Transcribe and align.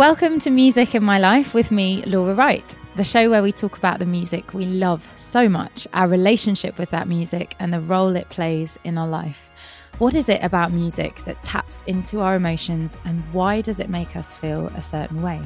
Welcome 0.00 0.38
to 0.38 0.50
Music 0.50 0.94
in 0.94 1.04
My 1.04 1.18
Life 1.18 1.52
with 1.52 1.70
me, 1.70 2.02
Laura 2.06 2.32
Wright, 2.32 2.74
the 2.96 3.04
show 3.04 3.28
where 3.28 3.42
we 3.42 3.52
talk 3.52 3.76
about 3.76 3.98
the 3.98 4.06
music 4.06 4.54
we 4.54 4.64
love 4.64 5.06
so 5.14 5.46
much, 5.46 5.86
our 5.92 6.08
relationship 6.08 6.78
with 6.78 6.88
that 6.88 7.06
music, 7.06 7.54
and 7.58 7.70
the 7.70 7.82
role 7.82 8.16
it 8.16 8.26
plays 8.30 8.78
in 8.84 8.96
our 8.96 9.06
life. 9.06 9.50
What 9.98 10.14
is 10.14 10.30
it 10.30 10.42
about 10.42 10.72
music 10.72 11.16
that 11.26 11.44
taps 11.44 11.82
into 11.86 12.20
our 12.20 12.34
emotions, 12.34 12.96
and 13.04 13.22
why 13.34 13.60
does 13.60 13.78
it 13.78 13.90
make 13.90 14.16
us 14.16 14.34
feel 14.34 14.68
a 14.68 14.80
certain 14.80 15.20
way? 15.20 15.42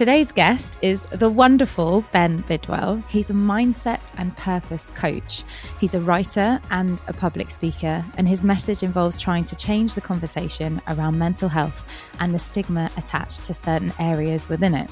Today's 0.00 0.32
guest 0.32 0.78
is 0.80 1.02
the 1.04 1.28
wonderful 1.28 2.06
Ben 2.10 2.40
Bidwell. 2.48 3.04
He's 3.10 3.28
a 3.28 3.34
mindset 3.34 4.00
and 4.16 4.34
purpose 4.34 4.90
coach. 4.94 5.44
He's 5.78 5.94
a 5.94 6.00
writer 6.00 6.58
and 6.70 7.02
a 7.06 7.12
public 7.12 7.50
speaker, 7.50 8.02
and 8.14 8.26
his 8.26 8.42
message 8.42 8.82
involves 8.82 9.18
trying 9.18 9.44
to 9.44 9.54
change 9.54 9.94
the 9.94 10.00
conversation 10.00 10.80
around 10.88 11.18
mental 11.18 11.50
health 11.50 11.84
and 12.18 12.34
the 12.34 12.38
stigma 12.38 12.90
attached 12.96 13.44
to 13.44 13.52
certain 13.52 13.92
areas 13.98 14.48
within 14.48 14.74
it. 14.74 14.90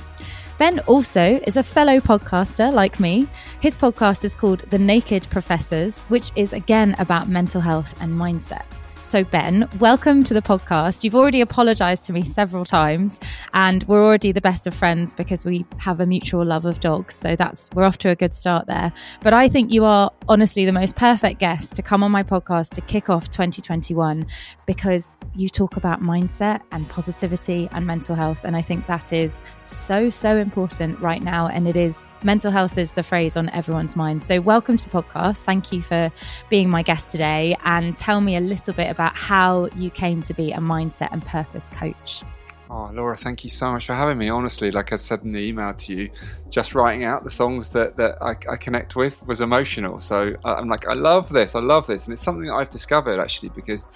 Ben 0.59 0.81
also 0.81 1.41
is 1.47 1.57
a 1.57 1.63
fellow 1.63 2.01
podcaster 2.01 2.71
like 2.71 3.01
me. 3.01 3.27
His 3.61 3.79
podcast 3.79 4.25
is 4.25 4.35
called 4.35 4.69
The 4.69 4.79
Naked 4.79 5.27
Professors, 5.31 6.03
which 6.09 6.33
is 6.37 6.53
again 6.53 6.95
about 6.99 7.31
mental 7.31 7.63
health 7.63 7.95
and 8.03 8.13
mindset. 8.13 8.65
So, 9.01 9.23
Ben, 9.23 9.69
welcome 9.79 10.25
to 10.25 10.35
the 10.35 10.43
podcast. 10.43 11.05
You've 11.05 11.15
already 11.15 11.41
apologized 11.41 12.05
to 12.07 12.13
me 12.13 12.25
several 12.25 12.65
times, 12.65 13.21
and 13.55 13.85
we're 13.85 14.05
already 14.05 14.33
the 14.33 14.41
best 14.41 14.67
of 14.67 14.75
friends 14.75 15.15
because 15.15 15.45
we 15.45 15.65
have 15.79 16.01
a 16.01 16.07
mutual 16.07 16.45
love 16.45 16.65
of 16.65 16.81
dogs. 16.81 17.15
So, 17.15 17.37
that's 17.37 17.71
we're 17.75 17.85
off 17.85 17.97
to 17.99 18.09
a 18.11 18.17
good 18.17 18.35
start 18.35 18.67
there. 18.67 18.93
But 19.23 19.35
I 19.35 19.49
think 19.49 19.73
you 19.73 19.85
are 19.85 20.11
honestly 20.29 20.65
the 20.65 20.73
most 20.73 20.97
perfect 20.97 21.39
guest 21.39 21.77
to 21.77 21.83
come 21.83 22.03
on 22.03 22.11
my 22.11 22.25
podcast 22.25 22.71
to 22.73 22.81
kick 22.83 23.09
off 23.09 23.31
2021 23.31 24.27
because 24.67 25.17
you 25.35 25.49
talk 25.49 25.77
about 25.77 26.03
mindset 26.03 26.61
and 26.73 26.87
positivity 26.89 27.69
and 27.71 27.87
mental 27.87 28.17
health. 28.17 28.41
And 28.43 28.57
I 28.57 28.63
think 28.63 28.87
that 28.87 29.13
is 29.13 29.45
so, 29.65 30.11
so 30.11 30.37
important 30.37 30.99
right 30.99 31.23
now. 31.23 31.47
And 31.47 31.69
it 31.69 31.77
is 31.77 32.09
mental 32.23 32.51
health 32.51 32.79
is 32.79 32.95
the 32.95 33.03
phrase 33.03 33.37
on 33.37 33.49
everyone's 33.51 33.97
mind. 33.97 34.23
So, 34.23 34.41
welcome 34.41 34.77
to 34.77 34.89
the 34.89 34.91
podcast. 34.91 35.45
Thank 35.45 35.73
you 35.73 35.83
for 35.83 36.11
being 36.49 36.69
my 36.69 36.83
guest 36.83 37.13
today. 37.13 37.57
And 37.65 37.97
tell 37.97 38.21
me 38.21 38.37
a 38.37 38.41
little 38.41 38.75
bit 38.75 38.91
about 38.91 39.17
how 39.17 39.69
you 39.77 39.91
came 39.91 40.21
to 40.23 40.35
be 40.35 40.53
a 40.53 40.59
mindset 40.59 41.09
and 41.13 41.25
purpose 41.25 41.71
coach. 41.71 42.23
Oh, 42.71 42.91
Laura, 42.93 43.17
thank 43.17 43.45
you 43.45 43.51
so 43.51 43.73
much 43.73 43.87
for 43.87 43.95
having 43.95 44.19
me. 44.19 44.29
Honestly, 44.29 44.71
like 44.71 44.93
I 44.93 44.97
said 44.97 45.23
in 45.23 45.33
the 45.33 45.39
email 45.39 45.73
to 45.73 45.95
you, 45.95 46.11
just 46.51 46.75
writing 46.75 47.05
out 47.05 47.25
the 47.25 47.31
songs 47.31 47.71
that, 47.71 47.97
that 47.97 48.19
I, 48.21 48.33
I 48.51 48.57
connect 48.57 48.95
with 48.95 49.25
was 49.27 49.41
emotional. 49.41 50.01
So 50.01 50.35
I'm 50.45 50.69
like, 50.69 50.87
I 50.87 50.93
love 50.93 51.31
this, 51.31 51.55
I 51.55 51.61
love 51.61 51.87
this. 51.87 52.05
And 52.05 52.13
it's 52.13 52.23
something 52.23 52.47
that 52.47 52.55
I've 52.55 52.69
discovered 52.69 53.21
actually 53.21 53.49
because 53.51 53.89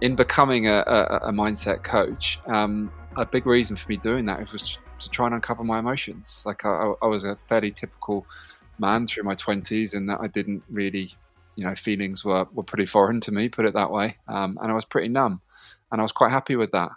in 0.00 0.16
becoming 0.16 0.68
a, 0.68 0.84
a, 0.86 1.16
a 1.24 1.32
mindset 1.32 1.82
coach, 1.82 2.40
um, 2.46 2.90
a 3.16 3.26
big 3.26 3.44
reason 3.44 3.76
for 3.76 3.88
me 3.88 3.98
doing 3.98 4.24
that 4.24 4.50
was 4.52 4.78
to, 4.98 5.10
try 5.10 5.26
and 5.26 5.34
uncover 5.34 5.64
my 5.64 5.78
emotions. 5.78 6.42
Like 6.46 6.64
I, 6.64 6.92
I 7.02 7.06
was 7.06 7.24
a 7.24 7.38
fairly 7.48 7.70
typical 7.70 8.26
man 8.78 9.06
through 9.06 9.24
my 9.24 9.34
20s 9.34 9.94
and 9.94 10.08
that 10.08 10.20
I 10.20 10.28
didn't 10.28 10.62
really 10.68 11.12
you 11.58 11.64
know, 11.64 11.74
feelings 11.74 12.24
were, 12.24 12.46
were 12.52 12.62
pretty 12.62 12.86
foreign 12.86 13.20
to 13.20 13.32
me, 13.32 13.48
put 13.48 13.64
it 13.64 13.74
that 13.74 13.90
way. 13.90 14.16
Um, 14.28 14.56
and 14.62 14.70
I 14.70 14.74
was 14.74 14.84
pretty 14.84 15.08
numb. 15.08 15.40
And 15.90 16.00
I 16.00 16.04
was 16.04 16.12
quite 16.12 16.30
happy 16.30 16.54
with 16.54 16.70
that. 16.70 16.92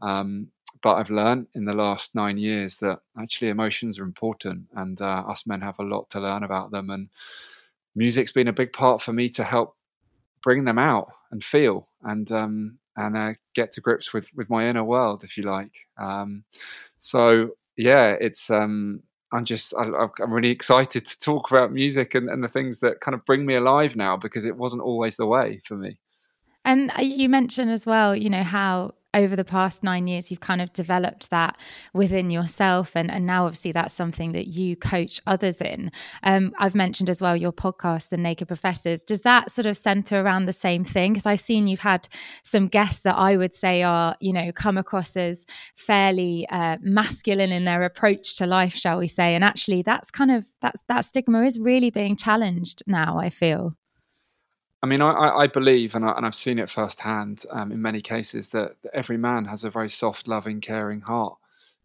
Um, 0.00 0.52
but 0.84 0.94
I've 0.94 1.10
learned 1.10 1.48
in 1.54 1.64
the 1.64 1.72
last 1.72 2.14
nine 2.14 2.38
years 2.38 2.76
that 2.76 3.00
actually 3.20 3.48
emotions 3.48 3.98
are 3.98 4.04
important 4.04 4.68
and 4.76 5.00
uh, 5.00 5.24
us 5.26 5.48
men 5.48 5.62
have 5.62 5.80
a 5.80 5.82
lot 5.82 6.10
to 6.10 6.20
learn 6.20 6.44
about 6.44 6.70
them. 6.70 6.90
And 6.90 7.08
music's 7.96 8.30
been 8.30 8.46
a 8.46 8.52
big 8.52 8.72
part 8.72 9.02
for 9.02 9.12
me 9.12 9.28
to 9.30 9.42
help 9.42 9.74
bring 10.44 10.64
them 10.64 10.78
out 10.78 11.10
and 11.32 11.42
feel 11.42 11.88
and 12.04 12.30
um, 12.30 12.78
and 12.96 13.16
uh, 13.16 13.32
get 13.54 13.72
to 13.72 13.80
grips 13.80 14.12
with 14.12 14.28
with 14.34 14.50
my 14.50 14.66
inner 14.66 14.84
world, 14.84 15.24
if 15.24 15.36
you 15.36 15.44
like. 15.44 15.74
Um, 15.98 16.44
so 16.98 17.50
yeah, 17.76 18.16
it's 18.20 18.50
um, 18.50 19.02
I'm 19.32 19.44
just 19.44 19.74
I, 19.76 19.84
am 19.84 20.32
really 20.32 20.50
excited 20.50 21.04
to 21.06 21.18
talk 21.18 21.50
about 21.50 21.72
music 21.72 22.14
and, 22.14 22.28
and 22.28 22.42
the 22.42 22.48
things 22.48 22.78
that 22.80 23.00
kind 23.00 23.14
of 23.14 23.24
bring 23.24 23.44
me 23.44 23.54
alive 23.54 23.96
now 23.96 24.16
because 24.16 24.44
it 24.44 24.56
wasn't 24.56 24.82
always 24.82 25.16
the 25.16 25.26
way 25.26 25.60
for 25.66 25.76
me. 25.76 25.98
And 26.64 26.90
uh, 26.96 27.02
you 27.02 27.28
mentioned 27.28 27.70
as 27.70 27.84
well, 27.84 28.16
you 28.16 28.30
know, 28.30 28.42
how 28.42 28.94
over 29.14 29.36
the 29.36 29.44
past 29.44 29.82
nine 29.82 30.06
years, 30.06 30.30
you've 30.30 30.40
kind 30.40 30.60
of 30.60 30.72
developed 30.72 31.30
that 31.30 31.56
within 31.92 32.30
yourself. 32.30 32.94
And, 32.96 33.10
and 33.10 33.26
now, 33.26 33.46
obviously, 33.46 33.72
that's 33.72 33.94
something 33.94 34.32
that 34.32 34.48
you 34.48 34.76
coach 34.76 35.20
others 35.26 35.60
in. 35.60 35.92
Um, 36.22 36.52
I've 36.58 36.74
mentioned 36.74 37.08
as 37.08 37.22
well 37.22 37.36
your 37.36 37.52
podcast, 37.52 38.08
The 38.08 38.16
Naked 38.16 38.48
Professors. 38.48 39.04
Does 39.04 39.22
that 39.22 39.50
sort 39.50 39.66
of 39.66 39.76
center 39.76 40.20
around 40.20 40.46
the 40.46 40.52
same 40.52 40.84
thing? 40.84 41.12
Because 41.12 41.26
I've 41.26 41.40
seen 41.40 41.68
you've 41.68 41.80
had 41.80 42.08
some 42.42 42.68
guests 42.68 43.02
that 43.02 43.16
I 43.16 43.36
would 43.36 43.52
say 43.52 43.82
are, 43.82 44.16
you 44.20 44.32
know, 44.32 44.52
come 44.52 44.76
across 44.76 45.16
as 45.16 45.46
fairly 45.74 46.46
uh, 46.50 46.78
masculine 46.80 47.52
in 47.52 47.64
their 47.64 47.84
approach 47.84 48.36
to 48.38 48.46
life, 48.46 48.74
shall 48.74 48.98
we 48.98 49.08
say. 49.08 49.34
And 49.34 49.44
actually, 49.44 49.82
that's 49.82 50.10
kind 50.10 50.30
of, 50.30 50.46
that's, 50.60 50.82
that 50.88 51.04
stigma 51.04 51.42
is 51.44 51.60
really 51.60 51.90
being 51.90 52.16
challenged 52.16 52.82
now, 52.86 53.18
I 53.18 53.30
feel. 53.30 53.74
I 54.84 54.86
mean, 54.86 55.00
I, 55.00 55.30
I 55.30 55.46
believe, 55.46 55.94
and, 55.94 56.04
I, 56.04 56.20
have 56.20 56.34
seen 56.34 56.58
it 56.58 56.68
firsthand 56.68 57.46
um, 57.48 57.72
in 57.72 57.80
many 57.80 58.02
cases, 58.02 58.50
that, 58.50 58.76
every 58.92 59.16
man 59.16 59.46
has 59.46 59.64
a 59.64 59.70
very 59.70 59.88
soft, 59.88 60.28
loving, 60.28 60.60
caring 60.60 61.00
heart. 61.00 61.38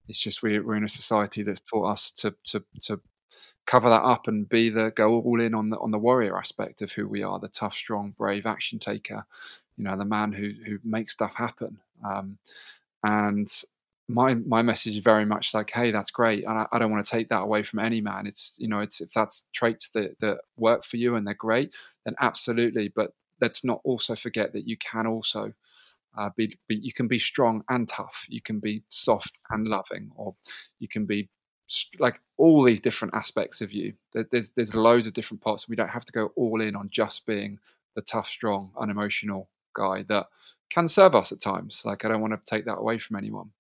It's 0.10 0.20
just 0.20 0.44
we, 0.44 0.58
are 0.58 0.76
in 0.76 0.84
a 0.84 0.90
society 0.90 1.42
that's 1.42 1.62
taught 1.62 1.94
us 1.94 2.12
to, 2.12 2.36
to 2.48 2.62
to 2.82 3.00
cover 3.66 3.88
that 3.88 4.04
up 4.04 4.28
and 4.28 4.50
be 4.50 4.70
the 4.70 4.92
go 4.94 5.22
all 5.22 5.40
in 5.40 5.54
on 5.54 5.70
the 5.70 5.78
on 5.80 5.92
the 5.92 5.98
warrior 5.98 6.38
aspect 6.38 6.82
of 6.82 6.92
who 6.92 7.08
we 7.08 7.24
are, 7.24 7.40
the 7.40 7.48
tough, 7.48 7.74
strong, 7.74 8.16
brave 8.18 8.46
action 8.46 8.80
taker. 8.80 9.26
You 9.78 9.86
know, 9.86 9.96
the 9.96 10.04
man 10.04 10.34
who 10.34 10.52
who 10.66 10.80
makes 10.84 11.14
stuff 11.14 11.36
happen. 11.36 11.80
Um, 12.06 12.38
and 13.02 13.50
my 14.10 14.34
my 14.34 14.64
message 14.64 14.98
is 14.98 15.04
very 15.04 15.24
much 15.24 15.54
like, 15.54 15.70
hey, 15.72 15.92
that's 15.92 16.10
great, 16.10 16.44
and 16.44 16.58
I, 16.58 16.66
I, 16.72 16.80
don't 16.80 16.92
want 16.92 17.06
to 17.06 17.12
take 17.12 17.30
that 17.30 17.42
away 17.42 17.62
from 17.62 17.80
any 17.80 18.02
man. 18.02 18.26
It's 18.26 18.56
you 18.58 18.68
know, 18.68 18.80
it's 18.80 19.02
if 19.02 19.14
that's 19.14 19.46
traits 19.54 19.90
that 19.92 20.16
that 20.20 20.40
work 20.58 20.84
for 20.84 20.98
you 20.98 21.16
and 21.16 21.26
they're 21.26 21.36
great, 21.36 21.72
then 22.06 22.16
absolutely. 22.20 22.92
But 22.94 23.12
let's 23.40 23.64
not 23.64 23.82
also 23.84 24.16
forget 24.16 24.52
that 24.54 24.68
you 24.68 24.78
can 24.78 25.06
also 25.06 25.54
uh, 26.18 26.32
be, 26.36 26.58
be, 26.68 26.76
you 26.76 26.92
can 26.92 27.08
be 27.08 27.20
strong 27.20 27.64
and 27.70 27.88
tough. 27.88 28.26
You 28.28 28.42
can 28.42 28.60
be 28.60 28.84
soft 28.90 29.38
and 29.52 29.68
loving, 29.68 30.12
or 30.16 30.36
you 30.80 30.88
can 30.88 31.06
be 31.06 31.30
like 32.00 32.20
all 32.38 32.64
these 32.64 32.82
different 32.82 33.14
aspects 33.14 33.62
of 33.62 33.72
you. 33.72 33.94
There's 34.32 34.50
there's 34.50 34.74
loads 34.74 35.06
of 35.06 35.14
different 35.14 35.42
parts. 35.42 35.70
We 35.70 35.76
don't 35.76 35.88
have 35.88 36.06
to 36.06 36.12
go 36.12 36.32
all 36.36 36.62
in 36.62 36.76
on 36.76 36.90
just 36.90 37.28
being 37.28 37.60
the 37.96 38.02
tough, 38.02 38.28
strong, 38.28 38.72
unemotional 38.80 39.50
guy 39.76 40.04
that 40.10 40.26
can 40.70 40.88
serve 40.88 41.16
us 41.16 41.32
at 41.32 41.42
times. 41.42 41.84
Like 41.86 42.06
I 42.06 42.08
don't 42.08 42.22
want 42.22 42.34
to 42.34 42.56
take 42.56 42.66
that 42.66 42.78
away 42.78 42.98
from 42.98 43.18
anyone. 43.18 43.52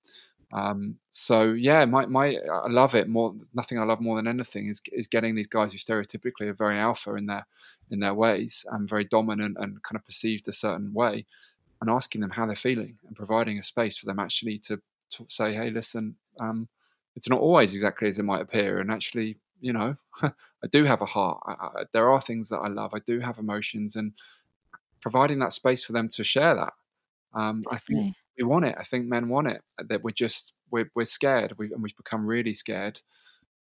Um, 0.52 0.98
so 1.12 1.52
yeah, 1.52 1.86
my, 1.86 2.06
my 2.08 2.36
I 2.52 2.70
love 2.70 2.96
it 2.96 3.08
more. 3.08 3.36
Nothing 3.54 3.78
I 3.78 3.84
love 3.84 4.02
more 4.02 4.16
than 4.16 4.28
anything 4.28 4.68
is 4.68 4.82
is 4.92 5.08
getting 5.08 5.36
these 5.36 5.48
guys 5.48 5.72
who 5.72 5.78
stereotypically 5.78 6.48
are 6.48 6.54
very 6.54 6.80
alpha 6.80 7.14
in 7.16 7.28
their 7.28 7.46
in 7.92 8.00
their 8.00 8.16
ways 8.16 8.66
and 8.72 8.90
very 8.90 9.06
dominant 9.06 9.58
and 9.60 9.82
kind 9.84 9.96
of 9.96 10.06
perceived 10.06 10.48
a 10.48 10.54
certain 10.54 10.94
way, 10.94 11.26
and 11.82 11.90
asking 11.90 12.22
them 12.22 12.32
how 12.32 12.46
they're 12.46 12.56
feeling 12.56 12.98
and 13.08 13.16
providing 13.16 13.60
a 13.60 13.64
space 13.64 13.98
for 13.98 14.08
them 14.08 14.20
actually 14.20 14.58
to, 14.60 14.82
to 15.12 15.26
say, 15.28 15.54
hey, 15.54 15.70
listen, 15.70 16.16
um, 16.40 16.68
it's 17.16 17.30
not 17.30 17.40
always 17.40 17.74
exactly 17.76 18.08
as 18.08 18.18
it 18.18 18.24
might 18.24 18.42
appear, 18.42 18.80
and 18.80 18.92
actually, 18.92 19.38
you 19.62 19.74
know, 19.74 19.96
I 20.24 20.68
do 20.72 20.84
have 20.84 21.02
a 21.02 21.06
heart. 21.06 21.42
I, 21.46 21.52
I, 21.52 21.84
there 21.94 22.10
are 22.12 22.22
things 22.22 22.50
that 22.50 22.58
I 22.58 22.68
love. 22.70 22.94
I 22.94 23.00
do 23.00 23.20
have 23.20 23.38
emotions, 23.38 23.96
and 23.96 24.14
providing 25.02 25.40
that 25.40 25.54
space 25.54 25.84
for 25.84 25.94
them 25.94 26.10
to 26.10 26.24
share 26.24 26.56
that 26.56 26.74
Um, 27.34 27.62
I 27.72 27.78
think 27.78 28.00
we 28.40 28.46
want 28.46 28.66
it. 28.66 28.76
I 28.80 28.84
think 28.84 29.06
men 29.06 29.30
want 29.30 29.48
it. 29.48 29.62
Uh, 29.80 29.84
that 29.90 30.04
we're 30.04 30.12
just 30.12 30.54
we're 30.72 30.90
we're 30.96 31.06
scared, 31.06 31.54
we, 31.58 31.72
and 31.72 31.84
we've 31.84 31.98
become 31.98 32.26
really 32.26 32.54
scared 32.54 33.02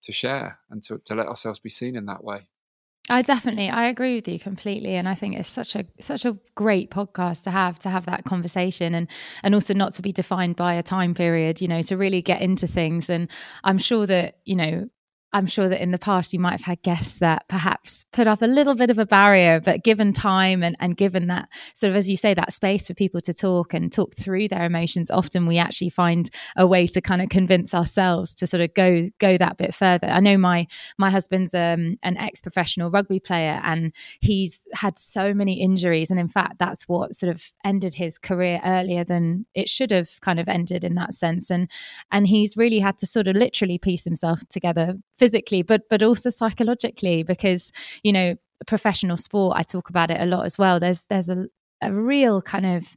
to 0.02 0.12
share 0.12 0.58
and 0.70 0.82
to 0.84 0.98
to 1.04 1.14
let 1.14 1.26
ourselves 1.26 1.58
be 1.58 1.70
seen 1.70 1.96
in 1.96 2.06
that 2.06 2.24
way. 2.24 2.48
I 3.10 3.22
definitely 3.22 3.70
I 3.70 3.88
agree 3.88 4.16
with 4.16 4.28
you 4.28 4.38
completely 4.38 4.94
and 4.94 5.08
I 5.08 5.14
think 5.14 5.34
it's 5.34 5.48
such 5.48 5.74
a 5.74 5.86
such 5.98 6.24
a 6.26 6.36
great 6.54 6.90
podcast 6.90 7.44
to 7.44 7.50
have 7.50 7.78
to 7.80 7.88
have 7.88 8.04
that 8.06 8.24
conversation 8.24 8.94
and 8.94 9.08
and 9.42 9.54
also 9.54 9.72
not 9.72 9.94
to 9.94 10.02
be 10.02 10.12
defined 10.12 10.56
by 10.56 10.74
a 10.74 10.82
time 10.82 11.14
period 11.14 11.62
you 11.62 11.68
know 11.68 11.80
to 11.82 11.96
really 11.96 12.20
get 12.20 12.42
into 12.42 12.66
things 12.66 13.08
and 13.08 13.30
I'm 13.64 13.78
sure 13.78 14.06
that 14.06 14.38
you 14.44 14.56
know 14.56 14.90
I'm 15.32 15.46
sure 15.46 15.68
that 15.68 15.82
in 15.82 15.90
the 15.90 15.98
past 15.98 16.32
you 16.32 16.38
might 16.38 16.52
have 16.52 16.62
had 16.62 16.82
guests 16.82 17.18
that 17.18 17.46
perhaps 17.48 18.06
put 18.12 18.26
up 18.26 18.40
a 18.40 18.46
little 18.46 18.74
bit 18.74 18.88
of 18.88 18.98
a 18.98 19.04
barrier, 19.04 19.60
but 19.60 19.84
given 19.84 20.12
time 20.12 20.62
and, 20.62 20.74
and 20.80 20.96
given 20.96 21.26
that 21.26 21.50
sort 21.74 21.90
of, 21.90 21.96
as 21.96 22.08
you 22.08 22.16
say, 22.16 22.32
that 22.32 22.52
space 22.52 22.86
for 22.86 22.94
people 22.94 23.20
to 23.20 23.34
talk 23.34 23.74
and 23.74 23.92
talk 23.92 24.14
through 24.14 24.48
their 24.48 24.64
emotions, 24.64 25.10
often 25.10 25.46
we 25.46 25.58
actually 25.58 25.90
find 25.90 26.30
a 26.56 26.66
way 26.66 26.86
to 26.86 27.02
kind 27.02 27.20
of 27.20 27.28
convince 27.28 27.74
ourselves 27.74 28.34
to 28.36 28.46
sort 28.46 28.62
of 28.62 28.72
go 28.72 29.10
go 29.18 29.36
that 29.36 29.58
bit 29.58 29.74
further. 29.74 30.06
I 30.06 30.20
know 30.20 30.38
my 30.38 30.66
my 30.96 31.10
husband's 31.10 31.54
um, 31.54 31.98
an 32.02 32.16
ex 32.16 32.40
professional 32.40 32.90
rugby 32.90 33.20
player, 33.20 33.60
and 33.62 33.92
he's 34.20 34.66
had 34.72 34.98
so 34.98 35.34
many 35.34 35.60
injuries, 35.60 36.10
and 36.10 36.18
in 36.18 36.28
fact, 36.28 36.58
that's 36.58 36.88
what 36.88 37.14
sort 37.14 37.30
of 37.30 37.52
ended 37.64 37.94
his 37.94 38.16
career 38.16 38.60
earlier 38.64 39.04
than 39.04 39.44
it 39.54 39.68
should 39.68 39.90
have 39.90 40.08
kind 40.22 40.40
of 40.40 40.48
ended 40.48 40.84
in 40.84 40.94
that 40.94 41.12
sense. 41.12 41.50
And 41.50 41.70
and 42.10 42.26
he's 42.28 42.56
really 42.56 42.78
had 42.78 42.96
to 42.98 43.06
sort 43.06 43.28
of 43.28 43.36
literally 43.36 43.76
piece 43.76 44.04
himself 44.04 44.40
together 44.48 44.96
physically 45.18 45.62
but 45.62 45.82
but 45.90 46.02
also 46.02 46.30
psychologically 46.30 47.22
because 47.22 47.72
you 48.02 48.12
know 48.12 48.34
professional 48.66 49.16
sport 49.16 49.56
i 49.56 49.62
talk 49.62 49.90
about 49.90 50.10
it 50.10 50.20
a 50.20 50.26
lot 50.26 50.44
as 50.44 50.58
well. 50.58 50.80
There's 50.80 51.06
there's 51.06 51.28
a, 51.28 51.46
a 51.80 51.92
real 51.92 52.42
kind 52.42 52.66
of 52.66 52.96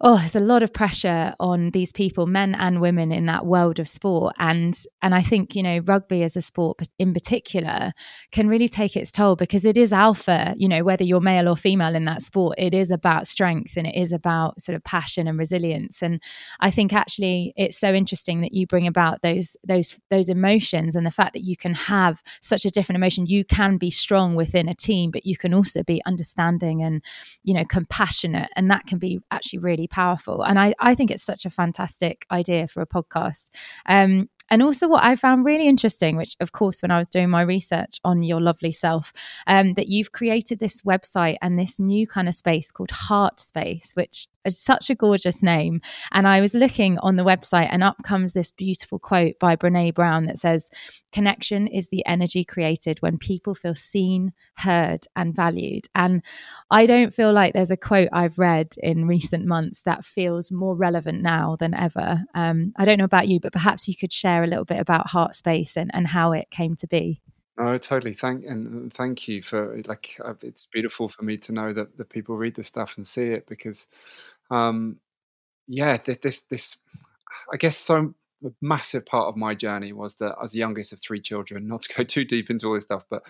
oh 0.00 0.18
there's 0.18 0.36
a 0.36 0.40
lot 0.40 0.62
of 0.62 0.72
pressure 0.72 1.34
on 1.40 1.70
these 1.70 1.92
people 1.92 2.26
men 2.26 2.54
and 2.54 2.80
women 2.80 3.10
in 3.10 3.26
that 3.26 3.44
world 3.44 3.78
of 3.78 3.88
sport. 3.88 4.34
And 4.38 4.76
and 5.02 5.14
i 5.14 5.22
think 5.22 5.54
you 5.54 5.62
know 5.62 5.78
rugby 5.80 6.22
as 6.22 6.36
a 6.36 6.42
sport 6.42 6.78
in 6.98 7.12
particular 7.12 7.92
can 8.32 8.48
really 8.48 8.68
take 8.68 8.96
its 8.96 9.10
toll 9.10 9.36
because 9.36 9.64
it 9.64 9.76
is 9.76 9.92
alpha 9.92 10.54
you 10.56 10.68
know 10.68 10.84
whether 10.84 11.04
you're 11.04 11.20
male 11.20 11.48
or 11.48 11.56
female 11.56 11.94
in 11.94 12.04
that 12.04 12.22
sport 12.22 12.54
it 12.58 12.74
is 12.74 12.90
about 12.90 13.26
strength 13.26 13.76
and 13.76 13.86
it 13.86 13.96
is 13.96 14.12
about 14.12 14.60
sort 14.60 14.76
of 14.76 14.84
passion 14.84 15.26
and 15.26 15.38
resilience. 15.38 16.02
And 16.02 16.22
i 16.60 16.70
think 16.70 16.92
actually 16.92 17.52
it's 17.56 17.78
so 17.78 17.92
interesting 17.92 18.40
that 18.42 18.52
you 18.52 18.66
bring 18.66 18.86
about 18.86 19.22
those 19.22 19.56
those 19.66 19.98
those 20.10 20.28
emotions 20.28 20.94
and 20.94 21.06
the 21.06 21.10
fact 21.10 21.32
that 21.32 21.44
you 21.44 21.56
can 21.56 21.74
have 21.74 22.22
such 22.40 22.64
a 22.64 22.70
different 22.70 22.96
emotion. 22.96 23.26
You 23.26 23.44
can 23.44 23.76
be 23.78 23.90
strong 23.90 24.34
within 24.34 24.68
a 24.68 24.74
team 24.74 25.10
but 25.10 25.26
you 25.26 25.36
can 25.36 25.54
also 25.54 25.82
be 25.82 26.02
understanding 26.06 26.82
and 26.82 27.02
you 27.42 27.54
know 27.54 27.64
compassionate. 27.64 28.48
And 28.56 28.70
that 28.70 28.86
can 28.86 28.98
be 28.98 29.20
actually 29.30 29.60
really 29.60 29.87
powerful. 29.88 30.42
And 30.42 30.58
I, 30.58 30.74
I 30.78 30.94
think 30.94 31.10
it's 31.10 31.22
such 31.22 31.44
a 31.44 31.50
fantastic 31.50 32.26
idea 32.30 32.68
for 32.68 32.82
a 32.82 32.86
podcast. 32.86 33.50
Um, 33.86 34.28
and 34.50 34.62
also, 34.62 34.88
what 34.88 35.04
I 35.04 35.14
found 35.16 35.44
really 35.44 35.68
interesting, 35.68 36.16
which, 36.16 36.34
of 36.40 36.52
course, 36.52 36.80
when 36.80 36.90
I 36.90 36.98
was 36.98 37.10
doing 37.10 37.28
my 37.28 37.42
research 37.42 38.00
on 38.02 38.22
your 38.22 38.40
lovely 38.40 38.72
self, 38.72 39.12
um, 39.46 39.74
that 39.74 39.88
you've 39.88 40.12
created 40.12 40.58
this 40.58 40.82
website 40.82 41.36
and 41.42 41.58
this 41.58 41.78
new 41.78 42.06
kind 42.06 42.28
of 42.28 42.34
space 42.34 42.70
called 42.70 42.90
Heart 42.90 43.40
Space, 43.40 43.92
which 43.94 44.26
is 44.48 44.60
such 44.60 44.90
a 44.90 44.94
gorgeous 44.94 45.42
name. 45.42 45.80
And 46.10 46.26
I 46.26 46.40
was 46.40 46.54
looking 46.54 46.98
on 46.98 47.16
the 47.16 47.24
website, 47.24 47.68
and 47.70 47.82
up 47.82 48.02
comes 48.02 48.32
this 48.32 48.50
beautiful 48.50 48.98
quote 48.98 49.38
by 49.38 49.54
Brene 49.54 49.94
Brown 49.94 50.26
that 50.26 50.38
says, 50.38 50.70
Connection 51.12 51.66
is 51.66 51.88
the 51.88 52.04
energy 52.04 52.44
created 52.44 53.00
when 53.00 53.16
people 53.16 53.54
feel 53.54 53.74
seen, 53.74 54.32
heard, 54.56 55.00
and 55.16 55.34
valued. 55.34 55.86
And 55.94 56.22
I 56.70 56.84
don't 56.84 57.14
feel 57.14 57.32
like 57.32 57.54
there's 57.54 57.70
a 57.70 57.76
quote 57.76 58.08
I've 58.12 58.38
read 58.38 58.74
in 58.82 59.06
recent 59.06 59.46
months 59.46 59.82
that 59.82 60.04
feels 60.04 60.52
more 60.52 60.74
relevant 60.74 61.22
now 61.22 61.56
than 61.56 61.74
ever. 61.74 62.24
Um, 62.34 62.72
I 62.76 62.84
don't 62.84 62.98
know 62.98 63.04
about 63.04 63.28
you, 63.28 63.40
but 63.40 63.52
perhaps 63.52 63.88
you 63.88 63.94
could 63.96 64.12
share 64.12 64.42
a 64.42 64.46
little 64.46 64.64
bit 64.64 64.80
about 64.80 65.08
Heart 65.08 65.34
Space 65.34 65.76
and, 65.76 65.90
and 65.94 66.08
how 66.08 66.32
it 66.32 66.50
came 66.50 66.76
to 66.76 66.86
be. 66.86 67.20
Oh, 67.60 67.76
totally. 67.76 68.14
Thank 68.14 68.44
and 68.44 68.92
thank 68.94 69.26
you 69.26 69.42
for 69.42 69.82
like. 69.86 70.16
Uh, 70.24 70.34
it's 70.42 70.66
beautiful 70.66 71.08
for 71.08 71.24
me 71.24 71.36
to 71.38 71.52
know 71.52 71.72
that 71.72 71.96
the 71.96 72.04
people 72.04 72.36
read 72.36 72.54
this 72.54 72.68
stuff 72.68 72.96
and 72.96 73.04
see 73.06 73.24
it 73.24 73.48
because, 73.48 73.88
um, 74.50 74.98
yeah, 75.66 75.98
this 76.22 76.42
this, 76.42 76.76
I 77.52 77.56
guess 77.56 77.76
so 77.76 78.14
a 78.44 78.50
massive 78.60 79.04
part 79.04 79.28
of 79.28 79.36
my 79.36 79.54
journey 79.54 79.92
was 79.92 80.16
that 80.16 80.36
as 80.42 80.52
the 80.52 80.58
youngest 80.58 80.92
of 80.92 81.00
three 81.00 81.20
children, 81.20 81.66
not 81.66 81.82
to 81.82 81.94
go 81.94 82.04
too 82.04 82.24
deep 82.24 82.50
into 82.50 82.66
all 82.66 82.74
this 82.74 82.84
stuff, 82.84 83.04
but 83.10 83.22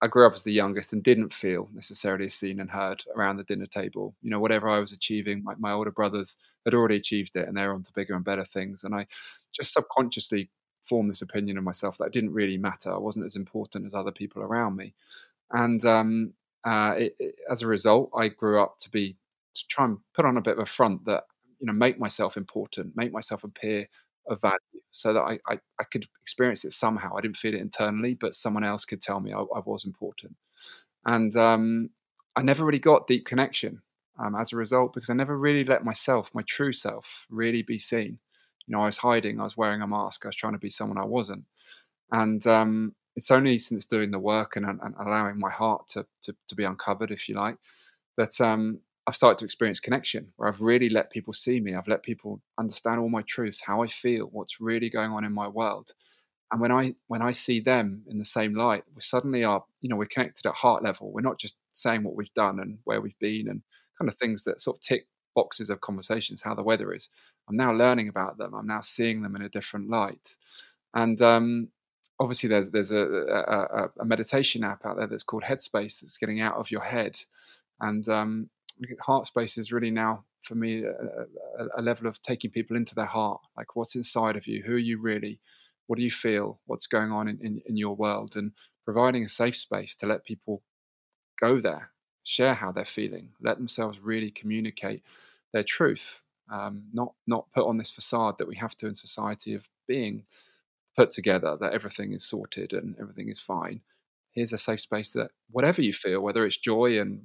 I 0.00 0.06
grew 0.06 0.26
up 0.26 0.34
as 0.34 0.44
the 0.44 0.52
youngest 0.52 0.92
and 0.92 1.02
didn't 1.02 1.32
feel 1.32 1.68
necessarily 1.74 2.28
seen 2.28 2.60
and 2.60 2.70
heard 2.70 3.02
around 3.16 3.36
the 3.36 3.44
dinner 3.44 3.66
table. 3.66 4.14
You 4.22 4.30
know, 4.30 4.38
whatever 4.38 4.68
I 4.68 4.78
was 4.78 4.92
achieving, 4.92 5.42
my, 5.42 5.54
my 5.58 5.72
older 5.72 5.90
brothers 5.90 6.36
had 6.64 6.74
already 6.74 6.96
achieved 6.96 7.32
it 7.34 7.48
and 7.48 7.56
they're 7.56 7.74
on 7.74 7.82
to 7.82 7.92
bigger 7.94 8.14
and 8.14 8.24
better 8.24 8.44
things. 8.44 8.84
And 8.84 8.94
I 8.94 9.06
just 9.52 9.72
subconsciously 9.72 10.50
formed 10.88 11.10
this 11.10 11.22
opinion 11.22 11.58
of 11.58 11.64
myself 11.64 11.98
that 11.98 12.06
it 12.06 12.12
didn't 12.12 12.32
really 12.32 12.56
matter. 12.56 12.92
I 12.92 12.98
wasn't 12.98 13.26
as 13.26 13.34
important 13.34 13.86
as 13.86 13.94
other 13.94 14.12
people 14.12 14.42
around 14.42 14.76
me. 14.76 14.94
And 15.50 15.84
um, 15.84 16.32
uh, 16.64 16.94
it, 16.96 17.16
it, 17.18 17.34
as 17.50 17.62
a 17.62 17.66
result, 17.66 18.10
I 18.16 18.28
grew 18.28 18.62
up 18.62 18.78
to 18.78 18.90
be 18.90 19.16
to 19.54 19.66
try 19.68 19.84
and 19.84 19.98
put 20.14 20.24
on 20.24 20.36
a 20.36 20.42
bit 20.42 20.54
of 20.54 20.62
a 20.62 20.66
front 20.66 21.04
that 21.06 21.24
you 21.58 21.66
know 21.66 21.72
make 21.72 21.98
myself 21.98 22.36
important, 22.36 22.96
make 22.96 23.12
myself 23.12 23.44
appear 23.44 23.88
of 24.28 24.40
value 24.40 24.58
so 24.90 25.12
that 25.12 25.22
I, 25.22 25.38
I, 25.48 25.58
I, 25.80 25.84
could 25.84 26.06
experience 26.22 26.64
it 26.64 26.72
somehow. 26.72 27.16
I 27.16 27.20
didn't 27.20 27.36
feel 27.36 27.54
it 27.54 27.60
internally, 27.60 28.14
but 28.14 28.34
someone 28.34 28.64
else 28.64 28.84
could 28.84 29.00
tell 29.00 29.20
me 29.20 29.32
I, 29.32 29.38
I 29.38 29.60
was 29.64 29.84
important. 29.84 30.36
And 31.06 31.34
um, 31.36 31.90
I 32.36 32.42
never 32.42 32.64
really 32.64 32.78
got 32.78 33.06
deep 33.06 33.26
connection 33.26 33.82
um, 34.18 34.34
as 34.34 34.52
a 34.52 34.56
result 34.56 34.92
because 34.92 35.10
I 35.10 35.14
never 35.14 35.38
really 35.38 35.64
let 35.64 35.84
myself, 35.84 36.30
my 36.34 36.42
true 36.42 36.72
self, 36.72 37.26
really 37.30 37.62
be 37.62 37.78
seen. 37.78 38.18
You 38.66 38.76
know, 38.76 38.82
I 38.82 38.86
was 38.86 38.98
hiding, 38.98 39.40
I 39.40 39.44
was 39.44 39.56
wearing 39.56 39.80
a 39.80 39.86
mask, 39.86 40.24
I 40.24 40.28
was 40.28 40.36
trying 40.36 40.52
to 40.52 40.58
be 40.58 40.70
someone 40.70 40.98
I 40.98 41.04
wasn't. 41.04 41.44
And 42.12 42.46
um, 42.46 42.94
it's 43.16 43.30
only 43.30 43.58
since 43.58 43.84
doing 43.84 44.10
the 44.10 44.18
work 44.18 44.56
and, 44.56 44.66
and 44.66 44.94
allowing 45.00 45.38
my 45.38 45.50
heart 45.50 45.88
to, 45.88 46.06
to, 46.22 46.34
to, 46.48 46.54
be 46.54 46.64
uncovered, 46.64 47.10
if 47.10 47.28
you 47.28 47.34
like, 47.34 47.56
that 48.16 48.40
um, 48.40 48.80
I've 49.08 49.16
started 49.16 49.38
to 49.38 49.46
experience 49.46 49.80
connection 49.80 50.32
where 50.36 50.50
I've 50.50 50.60
really 50.60 50.90
let 50.90 51.10
people 51.10 51.32
see 51.32 51.60
me. 51.60 51.74
I've 51.74 51.88
let 51.88 52.02
people 52.02 52.42
understand 52.58 53.00
all 53.00 53.08
my 53.08 53.22
truths, 53.22 53.62
how 53.64 53.82
I 53.82 53.88
feel, 53.88 54.26
what's 54.26 54.60
really 54.60 54.90
going 54.90 55.12
on 55.12 55.24
in 55.24 55.32
my 55.32 55.48
world. 55.48 55.92
And 56.52 56.60
when 56.60 56.70
I 56.70 56.92
when 57.06 57.22
I 57.22 57.32
see 57.32 57.58
them 57.58 58.04
in 58.06 58.18
the 58.18 58.24
same 58.26 58.54
light, 58.54 58.84
we 58.94 59.00
suddenly 59.00 59.44
are, 59.44 59.64
you 59.80 59.88
know, 59.88 59.96
we're 59.96 60.04
connected 60.04 60.46
at 60.46 60.54
heart 60.54 60.84
level. 60.84 61.10
We're 61.10 61.22
not 61.22 61.38
just 61.38 61.56
saying 61.72 62.02
what 62.02 62.16
we've 62.16 62.32
done 62.34 62.60
and 62.60 62.80
where 62.84 63.00
we've 63.00 63.18
been 63.18 63.48
and 63.48 63.62
kind 63.98 64.10
of 64.10 64.16
things 64.18 64.44
that 64.44 64.60
sort 64.60 64.76
of 64.76 64.82
tick 64.82 65.06
boxes 65.34 65.70
of 65.70 65.80
conversations, 65.80 66.42
how 66.42 66.54
the 66.54 66.62
weather 66.62 66.92
is. 66.92 67.08
I'm 67.48 67.56
now 67.56 67.72
learning 67.72 68.10
about 68.10 68.36
them. 68.36 68.52
I'm 68.52 68.66
now 68.66 68.82
seeing 68.82 69.22
them 69.22 69.36
in 69.36 69.42
a 69.42 69.48
different 69.48 69.88
light. 69.88 70.36
And 70.92 71.22
um, 71.22 71.68
obviously, 72.20 72.50
there's 72.50 72.68
there's 72.68 72.92
a, 72.92 73.06
a, 73.06 73.88
a, 74.00 74.04
meditation 74.04 74.64
app 74.64 74.84
out 74.84 74.98
there 74.98 75.06
that's 75.06 75.22
called 75.22 75.44
Headspace. 75.44 76.02
That's 76.02 76.18
getting 76.18 76.42
out 76.42 76.56
of 76.56 76.70
your 76.70 76.82
head, 76.82 77.18
and 77.80 78.06
um, 78.10 78.50
heart 79.00 79.26
space 79.26 79.58
is 79.58 79.72
really 79.72 79.90
now 79.90 80.24
for 80.44 80.54
me 80.54 80.84
a, 80.84 81.66
a, 81.76 81.82
level 81.82 82.06
of 82.06 82.22
taking 82.22 82.50
people 82.50 82.76
into 82.76 82.94
their 82.94 83.06
heart. 83.06 83.40
Like 83.56 83.76
what's 83.76 83.94
inside 83.94 84.36
of 84.36 84.46
you? 84.46 84.62
Who 84.64 84.74
are 84.74 84.78
you 84.78 84.98
really? 84.98 85.40
What 85.86 85.98
do 85.98 86.04
you 86.04 86.10
feel? 86.10 86.60
What's 86.66 86.86
going 86.86 87.10
on 87.10 87.28
in, 87.28 87.38
in, 87.42 87.62
in 87.66 87.76
your 87.76 87.96
world? 87.96 88.34
And 88.36 88.52
providing 88.84 89.24
a 89.24 89.28
safe 89.28 89.56
space 89.56 89.94
to 89.96 90.06
let 90.06 90.24
people 90.24 90.62
go 91.40 91.60
there 91.60 91.90
share 92.24 92.54
how 92.54 92.70
they're 92.70 92.84
feeling 92.84 93.30
let 93.40 93.56
themselves 93.56 93.98
really 94.00 94.30
communicate 94.30 95.02
their 95.54 95.62
truth 95.62 96.20
um, 96.50 96.84
not 96.92 97.12
not 97.26 97.46
put 97.54 97.66
on 97.66 97.78
this 97.78 97.90
facade 97.90 98.36
that 98.38 98.48
we 98.48 98.56
have 98.56 98.76
to 98.76 98.86
in 98.86 98.94
society 98.94 99.54
of 99.54 99.64
being 99.86 100.24
put 100.96 101.10
together 101.10 101.56
that 101.60 101.72
everything 101.72 102.12
is 102.12 102.24
sorted 102.24 102.72
and 102.72 102.96
everything 103.00 103.28
is 103.28 103.38
fine. 103.38 103.80
Here's 104.32 104.52
a 104.52 104.58
safe 104.58 104.80
space 104.80 105.10
that 105.12 105.30
whatever 105.50 105.82
you 105.82 105.92
feel 105.92 106.20
whether 106.20 106.44
it's 106.44 106.56
joy 106.56 106.98
and 107.00 107.22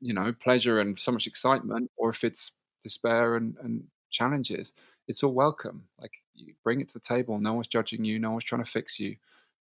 you 0.00 0.12
know 0.12 0.32
pleasure 0.42 0.80
and 0.80 0.98
so 0.98 1.12
much 1.12 1.26
excitement 1.26 1.90
or 1.96 2.10
if 2.10 2.24
it's 2.24 2.52
despair 2.82 3.36
and, 3.36 3.56
and 3.62 3.84
challenges 4.10 4.72
it's 5.08 5.22
all 5.22 5.32
welcome. 5.32 5.84
Like 6.00 6.12
you 6.34 6.54
bring 6.64 6.80
it 6.80 6.88
to 6.88 6.94
the 6.94 7.00
table 7.00 7.38
no 7.38 7.54
one's 7.54 7.68
judging 7.68 8.04
you 8.04 8.18
no 8.18 8.32
one's 8.32 8.44
trying 8.44 8.64
to 8.64 8.70
fix 8.70 8.98
you 9.00 9.16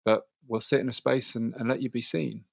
but 0.05 0.27
we'll 0.48 0.62
sit 0.62 0.79
in 0.79 0.89
a 0.89 0.93
space 0.93 1.36
and, 1.36 1.53
and 1.55 1.67
let 1.67 1.81
you 1.81 1.89
be 1.89 2.01
seen. 2.01 2.46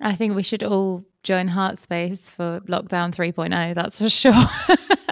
I 0.00 0.14
think 0.14 0.34
we 0.34 0.42
should 0.42 0.62
all 0.62 1.04
join 1.22 1.48
heart 1.48 1.78
space 1.78 2.28
for 2.28 2.60
lockdown 2.68 3.14
3.0 3.14 3.74
that's 3.74 4.00
for 4.02 4.10
sure 4.10 4.32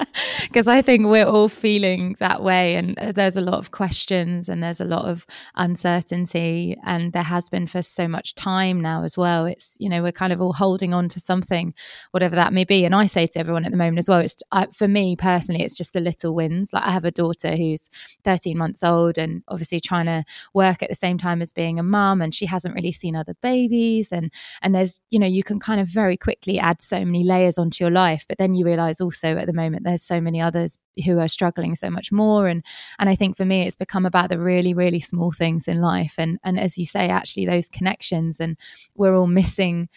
because 0.52 0.68
I 0.68 0.82
think 0.82 1.06
we're 1.06 1.24
all 1.24 1.48
feeling 1.48 2.14
that 2.18 2.42
way, 2.42 2.74
and 2.74 2.98
uh, 2.98 3.12
there's 3.12 3.38
a 3.38 3.40
lot 3.40 3.54
of 3.54 3.70
questions 3.70 4.50
and 4.50 4.62
there's 4.62 4.82
a 4.82 4.84
lot 4.84 5.06
of 5.06 5.26
uncertainty, 5.54 6.76
and 6.84 7.14
there 7.14 7.22
has 7.22 7.48
been 7.48 7.66
for 7.66 7.80
so 7.80 8.06
much 8.06 8.34
time 8.34 8.78
now 8.78 9.02
as 9.02 9.16
well. 9.16 9.46
It's 9.46 9.78
you 9.80 9.88
know 9.88 10.02
we're 10.02 10.12
kind 10.12 10.32
of 10.32 10.42
all 10.42 10.52
holding 10.52 10.92
on 10.92 11.08
to 11.08 11.20
something, 11.20 11.72
whatever 12.10 12.36
that 12.36 12.52
may 12.52 12.64
be. 12.64 12.84
And 12.84 12.94
I 12.94 13.06
say 13.06 13.26
to 13.28 13.38
everyone 13.38 13.64
at 13.64 13.70
the 13.70 13.78
moment 13.78 13.98
as 13.98 14.10
well, 14.10 14.20
it's 14.20 14.36
for 14.74 14.86
me 14.86 15.16
personally, 15.16 15.62
it's 15.62 15.78
just 15.78 15.94
the 15.94 16.00
little 16.00 16.34
wins. 16.34 16.74
Like 16.74 16.84
I 16.84 16.90
have 16.90 17.06
a 17.06 17.10
daughter 17.10 17.56
who's 17.56 17.88
13 18.24 18.58
months 18.58 18.82
old, 18.82 19.16
and 19.16 19.42
obviously 19.48 19.80
trying 19.80 20.06
to 20.06 20.22
work 20.52 20.82
at 20.82 20.90
the 20.90 20.94
same 20.94 21.16
time 21.16 21.40
as 21.40 21.54
being 21.54 21.78
a 21.78 21.82
mum, 21.82 22.20
and 22.20 22.34
she 22.34 22.44
hasn't 22.44 22.74
really 22.74 22.92
seen 22.92 23.16
other 23.16 23.34
babies, 23.40 24.12
and 24.12 24.30
and 24.60 24.74
there's 24.74 25.00
you 25.08 25.18
know 25.18 25.26
you 25.26 25.42
can 25.42 25.58
kind 25.58 25.80
of 25.80 25.88
very 25.88 26.18
quickly 26.18 26.58
add 26.58 26.82
so 26.82 27.06
many 27.06 27.24
layers 27.24 27.56
onto 27.56 27.82
your 27.82 27.90
life, 27.90 28.26
but 28.28 28.36
then 28.36 28.52
you 28.52 28.66
realize 28.66 29.00
also 29.00 29.38
at 29.38 29.46
the 29.46 29.54
moment 29.54 29.84
there's 29.84 30.02
so 30.02 30.20
many 30.20 30.41
others 30.42 30.78
who 31.04 31.18
are 31.18 31.28
struggling 31.28 31.74
so 31.74 31.90
much 31.90 32.12
more. 32.12 32.46
And 32.46 32.64
and 32.98 33.08
I 33.08 33.14
think 33.14 33.36
for 33.36 33.44
me 33.44 33.66
it's 33.66 33.76
become 33.76 34.04
about 34.04 34.28
the 34.28 34.38
really 34.38 34.74
really 34.74 35.00
small 35.00 35.32
things 35.32 35.68
in 35.68 35.80
life. 35.80 36.14
And 36.18 36.38
and 36.44 36.58
as 36.60 36.76
you 36.76 36.84
say 36.84 37.08
actually 37.08 37.46
those 37.46 37.68
connections 37.68 38.40
and 38.40 38.58
we're 38.94 39.16
all 39.16 39.26
missing 39.26 39.88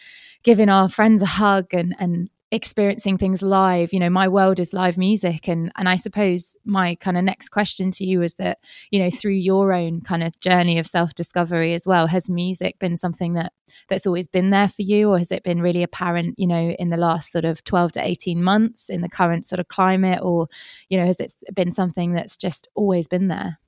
giving 0.42 0.68
our 0.68 0.88
friends 0.88 1.22
a 1.22 1.26
hug 1.26 1.74
and 1.74 1.94
and 1.98 2.30
experiencing 2.52 3.18
things 3.18 3.42
live 3.42 3.92
you 3.92 3.98
know 3.98 4.08
my 4.08 4.28
world 4.28 4.60
is 4.60 4.72
live 4.72 4.96
music. 4.96 5.48
And 5.48 5.72
and 5.76 5.88
i 5.88 5.96
suppose 5.96 6.56
my 6.64 6.94
kind 6.94 7.16
of 7.16 7.24
next 7.24 7.48
question 7.48 7.90
to 7.92 8.04
you 8.04 8.22
is 8.22 8.36
that 8.36 8.58
you 8.90 9.00
know 9.00 9.10
through 9.10 9.32
your 9.32 9.72
own 9.72 10.00
kind 10.00 10.22
of 10.22 10.38
journey 10.38 10.78
of 10.78 10.86
self 10.86 11.14
discovery 11.14 11.74
as 11.74 11.86
well 11.86 12.06
has 12.06 12.30
music 12.30 12.78
been 12.78 12.96
something 12.96 13.34
that 13.34 13.52
that's 13.88 14.06
always 14.06 14.28
been 14.28 14.50
there 14.50 14.68
for 14.68 14.82
you? 14.82 15.10
Or 15.10 15.18
has 15.18 15.32
it 15.32 15.42
been 15.42 15.60
really 15.60 15.82
apparent 15.82 16.38
you 16.38 16.46
know 16.46 16.70
in 16.78 16.90
the 16.90 16.96
last 16.96 17.32
sort 17.32 17.44
of 17.44 17.64
12 17.64 17.92
to 17.92 18.06
18 18.06 18.42
months 18.42 18.88
in 18.88 19.00
the 19.00 19.08
current 19.08 19.44
sort 19.44 19.58
of 19.58 19.66
climate? 19.66 20.20
Or 20.22 20.48
you 20.88 20.98
know 20.98 21.06
has 21.06 21.18
it 21.18 21.32
been 21.52 21.72
something 21.72 22.12
that's 22.12 22.36
just 22.36 22.68
always 22.74 23.08
been 23.08 23.26
there? 23.26 23.58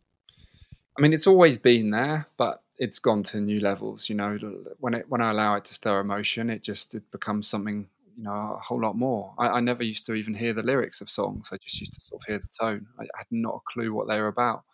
I 0.96 1.00
mean 1.00 1.12
it's 1.12 1.26
always 1.26 1.58
been 1.58 1.90
there 1.90 2.28
but 2.36 2.62
it's 2.78 3.00
gone 3.00 3.24
to 3.24 3.40
new 3.40 3.60
levels 3.60 4.08
you 4.08 4.14
know 4.14 4.38
when 4.78 4.94
it 4.94 5.06
when 5.08 5.20
i 5.20 5.30
allow 5.30 5.54
it 5.54 5.64
to 5.64 5.74
stir 5.74 5.98
emotion 5.98 6.48
it 6.48 6.62
just 6.62 6.94
it 6.94 7.10
becomes 7.10 7.48
something 7.48 7.88
you 8.18 8.24
know 8.24 8.56
a 8.58 8.60
whole 8.60 8.80
lot 8.80 8.96
more. 8.96 9.32
I, 9.38 9.46
I, 9.46 9.60
never 9.60 9.84
used 9.84 10.04
to 10.06 10.14
even 10.14 10.34
hear 10.34 10.52
the 10.52 10.62
lyrics 10.62 11.00
of 11.00 11.08
songs. 11.08 11.50
I 11.52 11.56
just 11.56 11.78
used 11.78 11.94
to 11.94 12.00
sort 12.00 12.20
of 12.20 12.26
hear 12.26 12.40
the 12.40 12.48
tone. 12.60 12.86
I, 12.98 13.04
I 13.04 13.18
had 13.18 13.26
not 13.30 13.54
a 13.54 13.72
clue 13.72 13.94
what 13.94 14.08
they 14.08 14.20
were 14.20 14.26
about, 14.26 14.64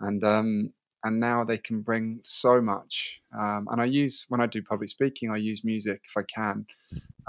and 0.00 0.22
um, 0.24 0.72
and 1.04 1.20
now 1.20 1.44
they 1.44 1.56
can 1.56 1.82
bring 1.82 2.20
so 2.24 2.60
much. 2.60 3.20
Um, 3.32 3.68
and 3.70 3.80
I 3.80 3.84
use 3.84 4.26
when 4.28 4.40
I 4.40 4.46
do 4.46 4.60
public 4.60 4.90
speaking, 4.90 5.30
I 5.30 5.36
use 5.36 5.64
music 5.64 6.02
if 6.04 6.16
I 6.16 6.24
can 6.24 6.66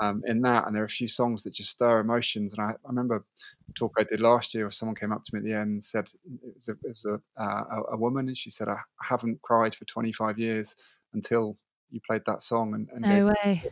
um, 0.01 0.23
in 0.25 0.41
that. 0.41 0.65
And 0.65 0.75
there 0.75 0.81
are 0.81 0.87
a 0.87 0.89
few 0.89 1.07
songs 1.07 1.43
that 1.43 1.53
just 1.53 1.69
stir 1.69 1.99
emotions. 1.99 2.53
And 2.53 2.61
I, 2.63 2.71
I, 2.71 2.89
remember 2.89 3.17
a 3.17 3.73
talk 3.75 3.93
I 3.99 4.03
did 4.03 4.19
last 4.19 4.55
year, 4.55 4.65
where 4.65 4.71
someone 4.71 4.95
came 4.95 5.13
up 5.13 5.23
to 5.23 5.35
me 5.35 5.37
at 5.39 5.43
the 5.43 5.53
end 5.53 5.69
and 5.69 5.83
said 5.83 6.09
it 6.43 6.55
was 6.55 6.69
a, 6.69 6.71
it 6.71 6.89
was 6.89 7.05
a, 7.05 7.41
uh, 7.41 7.83
a 7.91 7.97
woman, 7.97 8.27
and 8.27 8.37
she 8.37 8.49
said, 8.49 8.67
"I 8.67 8.77
haven't 8.99 9.41
cried 9.43 9.75
for 9.75 9.85
25 9.85 10.39
years 10.39 10.75
until." 11.13 11.55
You 11.93 11.99
played 12.07 12.21
that 12.25 12.41
song, 12.41 12.73
and, 12.73 12.87
and 12.93 13.01
no 13.01 13.33
way 13.43 13.63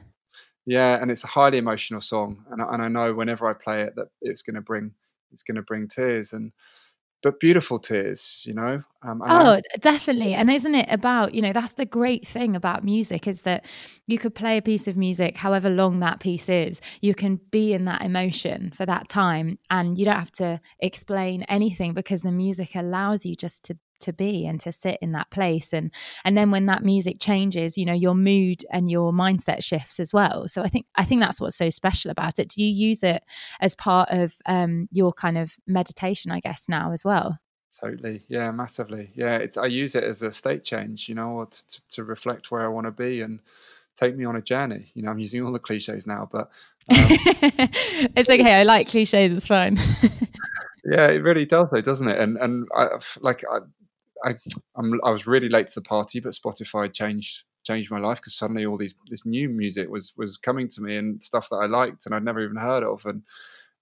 yeah, 0.66 1.01
and 1.01 1.10
it's 1.12 1.24
a 1.24 1.28
highly 1.28 1.58
emotional 1.58 2.01
song, 2.01 2.46
and 2.51 2.62
I, 2.62 2.74
and 2.74 2.82
I 2.82 2.88
know 2.88 3.13
whenever 3.13 3.48
I 3.48 3.54
play 3.54 3.82
it 3.84 3.96
that 3.96 4.10
it's 4.22 4.42
going 4.42 4.56
to 4.56 4.62
bring 4.62 4.92
it's 5.32 5.44
going 5.44 5.56
to 5.56 5.62
bring 5.62 5.88
tears 5.88 6.34
and 6.34 6.51
but 7.22 7.39
beautiful 7.39 7.80
tears, 7.80 8.44
you 8.46 8.54
know. 8.54 8.82
Um, 9.04 9.22
oh, 9.28 9.56
I- 9.56 9.62
definitely. 9.80 10.34
And 10.34 10.50
isn't 10.50 10.74
it 10.74 10.88
about 10.89 11.34
you 11.34 11.42
know 11.42 11.54
that's 11.54 11.74
the 11.74 11.86
great 11.86 12.25
thing 12.28 12.56
about 12.56 12.84
music 12.84 13.28
is 13.28 13.42
that 13.44 13.66
you 14.08 14.18
could 14.18 14.36
play 14.36 14.58
a 14.58 14.62
piece 14.62 14.88
of 14.88 14.96
music, 14.98 15.38
however 15.38 15.70
long 15.70 16.00
that 16.00 16.20
piece 16.20 16.50
is, 16.50 16.82
you 17.01 17.13
can 17.13 17.39
be 17.51 17.74
in 17.74 17.86
that 17.86 18.04
emotion 18.04 18.72
for 18.72 18.86
that 18.86 19.08
time, 19.10 19.60
and 19.70 19.98
you 19.98 20.06
don't 20.06 20.20
have 20.20 20.32
to 20.34 20.62
explain 20.80 21.44
anything 21.44 21.94
because 21.94 22.22
the 22.22 22.32
music 22.32 22.75
allows 22.75 23.25
you 23.25 23.36
just 23.36 23.63
to 23.66 23.78
to 24.01 24.13
be 24.13 24.46
and 24.46 24.60
to 24.62 24.72
sit 24.72 24.98
in 25.01 25.12
that 25.13 25.29
place. 25.29 25.74
And 25.74 25.94
and 26.24 26.38
then 26.38 26.51
when 26.51 26.65
that 26.68 26.84
music 26.84 27.18
changes 27.20 27.77
you 27.77 27.86
know 27.86 27.94
your 27.94 28.15
mood 28.15 28.63
and 28.72 28.89
your 28.89 29.12
mindset 29.12 29.63
shifts 29.63 30.00
as 30.00 30.13
well. 30.13 30.48
So 30.48 30.62
i 30.62 30.68
think 30.68 30.86
i 30.96 31.03
think 31.03 31.22
that's 31.22 31.41
what's 31.41 31.56
so 31.56 31.70
special 31.70 32.12
about 32.12 32.39
it. 32.39 32.50
Do 32.50 32.63
you 32.63 32.70
use 32.70 33.03
it 33.03 33.24
as 33.60 33.75
part 33.75 34.10
of 34.12 34.36
um, 34.46 34.88
your 34.91 35.13
kind 35.13 35.38
of 35.38 35.58
meditation 35.68 36.32
i 36.32 36.39
guess 36.39 36.68
now 36.70 36.91
as 36.91 37.03
well? 37.06 37.39
Totally. 37.79 38.24
Yeah 38.27 38.51
massively. 38.51 39.12
Yeah 39.15 39.38
it's 39.38 39.58
i 39.58 39.65
use 39.65 39.96
it 39.96 40.03
as 40.03 40.22
a 40.22 40.32
state 40.32 40.63
change 40.63 41.08
you 41.10 41.15
know 41.15 41.48
to, 41.50 41.82
to 41.89 42.03
reflect 42.03 42.51
where 42.51 42.65
i 42.65 42.68
want 42.68 42.86
to 42.86 42.91
be 42.91 43.22
and 43.22 43.39
take 43.96 44.15
me 44.15 44.25
on 44.25 44.36
a 44.36 44.41
journey. 44.41 44.91
You 44.94 45.03
know 45.03 45.12
i'm 45.12 45.20
using 45.20 45.44
all 45.44 45.51
the 45.51 45.60
cliches 45.60 46.08
now 46.08 46.27
but 46.32 46.41
um, 46.41 46.48
it's 48.15 48.29
okay 48.29 48.53
i 48.53 48.63
like 48.63 48.89
cliches 48.89 49.34
it's 49.34 49.48
fine. 49.48 49.77
Yeah 50.86 51.08
it 51.08 51.24
really 51.24 51.46
does 51.46 51.68
though 51.72 51.82
doesn't 51.82 52.08
it? 52.08 52.20
And 52.20 52.38
and 52.38 52.68
I, 52.75 52.88
like 53.20 53.44
I, 53.51 53.60
I 54.26 54.36
I'm, 54.76 55.00
i 55.04 55.10
was 55.10 55.28
really 55.28 55.50
late 55.50 55.68
to 55.68 55.76
the 55.76 55.82
party, 55.82 56.20
but 56.20 56.34
Spotify 56.34 56.94
changed 56.94 57.44
changed 57.66 57.92
my 57.92 58.00
life 58.00 58.18
because 58.18 58.38
suddenly 58.38 58.66
all 58.66 58.78
these 58.78 58.96
this 59.10 59.26
new 59.26 59.50
music 59.50 59.90
was 59.90 60.14
was 60.18 60.38
coming 60.38 60.68
to 60.70 60.82
me 60.82 60.98
and 60.98 61.22
stuff 61.22 61.50
that 61.50 61.58
I 61.58 61.66
liked 61.66 62.06
and 62.06 62.16
I'd 62.16 62.24
never 62.24 62.42
even 62.42 62.56
heard 62.56 62.84
of 62.84 63.06
and 63.06 63.24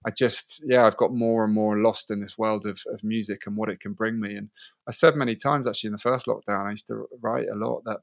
I 0.04 0.10
just 0.10 0.64
yeah 0.66 0.84
I've 0.84 0.96
got 0.96 1.12
more 1.12 1.44
and 1.44 1.54
more 1.54 1.78
lost 1.78 2.10
in 2.10 2.20
this 2.20 2.36
world 2.36 2.66
of, 2.66 2.80
of 2.92 3.04
music 3.04 3.42
and 3.46 3.56
what 3.56 3.68
it 3.68 3.80
can 3.80 3.92
bring 3.92 4.20
me 4.20 4.34
and 4.34 4.50
I 4.88 4.90
said 4.90 5.14
many 5.14 5.36
times 5.36 5.66
actually 5.66 5.88
in 5.88 5.92
the 5.92 5.98
first 5.98 6.26
lockdown 6.26 6.66
I 6.66 6.72
used 6.72 6.88
to 6.88 7.06
write 7.22 7.48
a 7.48 7.54
lot 7.54 7.82
that 7.84 7.98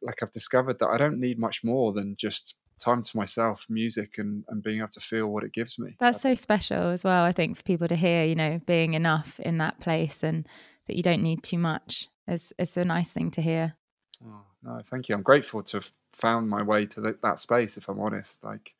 like 0.00 0.22
I've 0.22 0.32
discovered 0.32 0.78
that 0.80 0.88
I 0.88 0.98
don't 0.98 1.20
need 1.20 1.38
much 1.38 1.60
more 1.62 1.92
than 1.92 2.16
just 2.18 2.56
time 2.78 3.02
to 3.02 3.16
myself, 3.16 3.66
music, 3.68 4.14
and, 4.18 4.44
and 4.48 4.62
being 4.62 4.78
able 4.78 4.88
to 4.88 5.00
feel 5.00 5.28
what 5.28 5.44
it 5.44 5.52
gives 5.52 5.78
me. 5.78 5.94
That's 6.00 6.20
so 6.20 6.34
special 6.34 6.90
as 6.90 7.04
well, 7.04 7.24
I 7.24 7.32
think, 7.32 7.56
for 7.56 7.62
people 7.62 7.86
to 7.88 7.94
hear, 7.94 8.24
you 8.24 8.34
know, 8.34 8.60
being 8.66 8.94
enough 8.94 9.38
in 9.40 9.58
that 9.58 9.78
place 9.78 10.22
and 10.22 10.48
that 10.92 10.98
you 10.98 11.02
don't 11.02 11.22
need 11.22 11.42
too 11.42 11.56
much. 11.56 12.08
It's, 12.28 12.52
it's 12.58 12.76
a 12.76 12.84
nice 12.84 13.14
thing 13.14 13.30
to 13.32 13.40
hear. 13.40 13.74
Oh, 14.22 14.44
no, 14.62 14.82
thank 14.90 15.08
you. 15.08 15.14
I'm 15.14 15.22
grateful 15.22 15.62
to 15.62 15.78
have 15.78 15.90
found 16.12 16.50
my 16.50 16.62
way 16.62 16.84
to 16.84 17.00
the, 17.00 17.18
that 17.22 17.38
space. 17.38 17.78
If 17.78 17.88
I'm 17.88 17.98
honest, 17.98 18.44
like, 18.44 18.74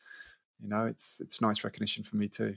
you 0.63 0.69
know, 0.69 0.85
it's 0.85 1.21
it's 1.21 1.41
nice 1.41 1.65
recognition 1.65 2.05
for 2.05 2.17
me 2.17 2.29
too. 2.29 2.57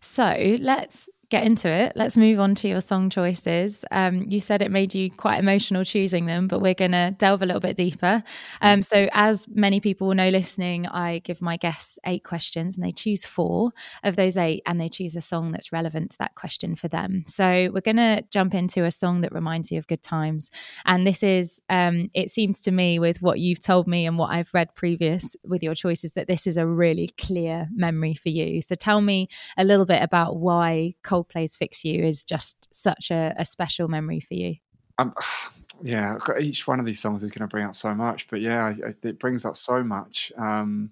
So 0.00 0.56
let's 0.60 1.08
get 1.30 1.44
into 1.44 1.68
it. 1.68 1.92
Let's 1.94 2.16
move 2.16 2.40
on 2.40 2.56
to 2.56 2.68
your 2.68 2.80
song 2.80 3.08
choices. 3.08 3.84
Um, 3.92 4.24
you 4.28 4.40
said 4.40 4.62
it 4.62 4.70
made 4.70 4.94
you 4.94 5.10
quite 5.10 5.38
emotional 5.38 5.84
choosing 5.84 6.26
them, 6.26 6.48
but 6.48 6.60
we're 6.60 6.74
going 6.74 6.90
to 6.90 7.14
delve 7.16 7.42
a 7.42 7.46
little 7.46 7.60
bit 7.60 7.76
deeper. 7.76 8.22
Um, 8.60 8.82
so, 8.82 9.08
as 9.12 9.46
many 9.48 9.80
people 9.80 10.08
will 10.08 10.16
know 10.16 10.28
listening, 10.28 10.88
I 10.88 11.20
give 11.20 11.40
my 11.40 11.56
guests 11.56 11.98
eight 12.04 12.24
questions 12.24 12.76
and 12.76 12.84
they 12.84 12.92
choose 12.92 13.24
four 13.24 13.70
of 14.02 14.16
those 14.16 14.36
eight 14.36 14.62
and 14.66 14.80
they 14.80 14.88
choose 14.88 15.14
a 15.14 15.20
song 15.20 15.52
that's 15.52 15.72
relevant 15.72 16.10
to 16.12 16.18
that 16.18 16.34
question 16.34 16.74
for 16.74 16.88
them. 16.88 17.22
So, 17.26 17.70
we're 17.72 17.80
going 17.80 17.96
to 17.96 18.24
jump 18.30 18.52
into 18.52 18.84
a 18.84 18.90
song 18.90 19.20
that 19.20 19.32
reminds 19.32 19.70
you 19.70 19.78
of 19.78 19.86
good 19.86 20.02
times. 20.02 20.50
And 20.84 21.06
this 21.06 21.22
is, 21.22 21.62
um, 21.70 22.10
it 22.12 22.30
seems 22.30 22.60
to 22.62 22.72
me, 22.72 22.98
with 22.98 23.22
what 23.22 23.38
you've 23.38 23.60
told 23.60 23.86
me 23.86 24.04
and 24.04 24.18
what 24.18 24.30
I've 24.30 24.52
read 24.52 24.74
previous 24.74 25.36
with 25.44 25.62
your 25.62 25.76
choices, 25.76 26.14
that 26.14 26.26
this 26.26 26.48
is 26.48 26.56
a 26.56 26.66
really 26.66 27.08
clear 27.16 27.68
memory 27.72 28.14
for 28.14 28.30
you. 28.30 28.62
So, 28.62 28.74
tell 28.74 29.00
me 29.00 29.28
a 29.56 29.64
little 29.64 29.86
bit 29.86 30.02
about 30.02 30.36
why 30.36 30.94
Coldplay's 31.24 31.56
Fix 31.56 31.84
You 31.84 32.04
is 32.04 32.24
just 32.24 32.68
such 32.72 33.10
a, 33.10 33.34
a 33.36 33.44
special 33.44 33.88
memory 33.88 34.20
for 34.20 34.34
you? 34.34 34.56
Um, 34.98 35.14
yeah, 35.82 36.16
each 36.38 36.66
one 36.66 36.80
of 36.80 36.86
these 36.86 37.00
songs 37.00 37.22
is 37.22 37.30
going 37.30 37.48
to 37.48 37.52
bring 37.52 37.64
up 37.64 37.76
so 37.76 37.94
much, 37.94 38.28
but 38.28 38.40
yeah, 38.40 38.74
it 39.02 39.18
brings 39.18 39.44
up 39.44 39.56
so 39.56 39.82
much. 39.82 40.32
Um, 40.38 40.90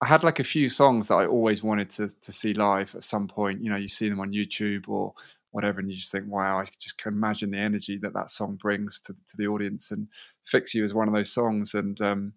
I 0.00 0.06
had 0.06 0.24
like 0.24 0.40
a 0.40 0.44
few 0.44 0.68
songs 0.68 1.08
that 1.08 1.14
I 1.14 1.26
always 1.26 1.62
wanted 1.62 1.88
to 1.90 2.08
to 2.08 2.32
see 2.32 2.52
live 2.52 2.94
at 2.94 3.04
some 3.04 3.28
point. 3.28 3.62
You 3.62 3.70
know, 3.70 3.76
you 3.76 3.88
see 3.88 4.08
them 4.08 4.20
on 4.20 4.32
YouTube 4.32 4.88
or 4.88 5.14
whatever, 5.52 5.80
and 5.80 5.90
you 5.90 5.96
just 5.96 6.12
think, 6.12 6.26
wow, 6.28 6.58
I 6.58 6.68
just 6.78 7.02
can 7.02 7.14
imagine 7.14 7.50
the 7.50 7.58
energy 7.58 7.98
that 8.02 8.12
that 8.12 8.28
song 8.28 8.58
brings 8.60 9.00
to, 9.02 9.14
to 9.14 9.36
the 9.38 9.46
audience. 9.46 9.90
And 9.90 10.08
"Fix 10.46 10.74
You" 10.74 10.84
is 10.84 10.92
one 10.92 11.08
of 11.08 11.14
those 11.14 11.32
songs, 11.32 11.72
and 11.72 11.98
um, 12.02 12.34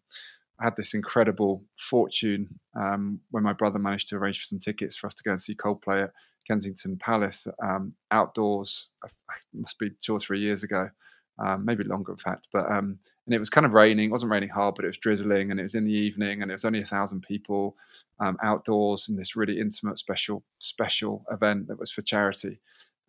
I 0.60 0.66
had 0.66 0.76
this 0.78 0.94
incredible 0.94 1.64
fortune 1.78 2.60
um, 2.80 3.20
when 3.32 3.44
my 3.44 3.54
brother 3.54 3.80
managed 3.80 4.10
to 4.10 4.16
arrange 4.16 4.40
for 4.40 4.46
some 4.46 4.60
tickets 4.60 4.96
for 4.96 5.08
us 5.08 5.16
to 5.16 5.24
go 5.24 5.32
and 5.32 5.42
see 5.42 5.56
Coldplay 5.56 6.04
at 6.04 6.12
Kensington 6.50 6.98
Palace 6.98 7.48
um, 7.64 7.94
outdoors. 8.12 8.90
It 9.06 9.14
must 9.54 9.78
be 9.78 9.92
two 10.00 10.14
or 10.14 10.20
three 10.20 10.40
years 10.40 10.64
ago, 10.64 10.90
um, 11.38 11.64
maybe 11.64 11.84
longer 11.84 12.14
in 12.14 12.18
fact. 12.18 12.48
But 12.52 12.70
um, 12.72 13.00
and 13.26 13.36
it 13.36 13.40
was 13.40 13.50
kind 13.52 13.66
of 13.66 13.74
raining. 13.74 14.10
It 14.10 14.12
wasn't 14.12 14.32
raining 14.32 14.50
hard, 14.50 14.74
but 14.76 14.86
it 14.86 14.90
was 14.90 14.98
drizzling, 14.98 15.52
and 15.52 15.60
it 15.60 15.64
was 15.64 15.76
in 15.76 15.86
the 15.86 15.94
evening, 15.94 16.42
and 16.42 16.50
it 16.50 16.56
was 16.56 16.66
only 16.66 16.82
a 16.82 16.86
thousand 16.86 17.22
people 17.22 17.76
um, 18.20 18.38
outdoors 18.42 19.08
in 19.08 19.16
this 19.16 19.36
really 19.36 19.60
intimate, 19.60 20.00
special, 20.00 20.44
special 20.58 21.24
event 21.32 21.68
that 21.68 21.80
was 21.80 21.92
for 21.92 22.02
charity. 22.02 22.60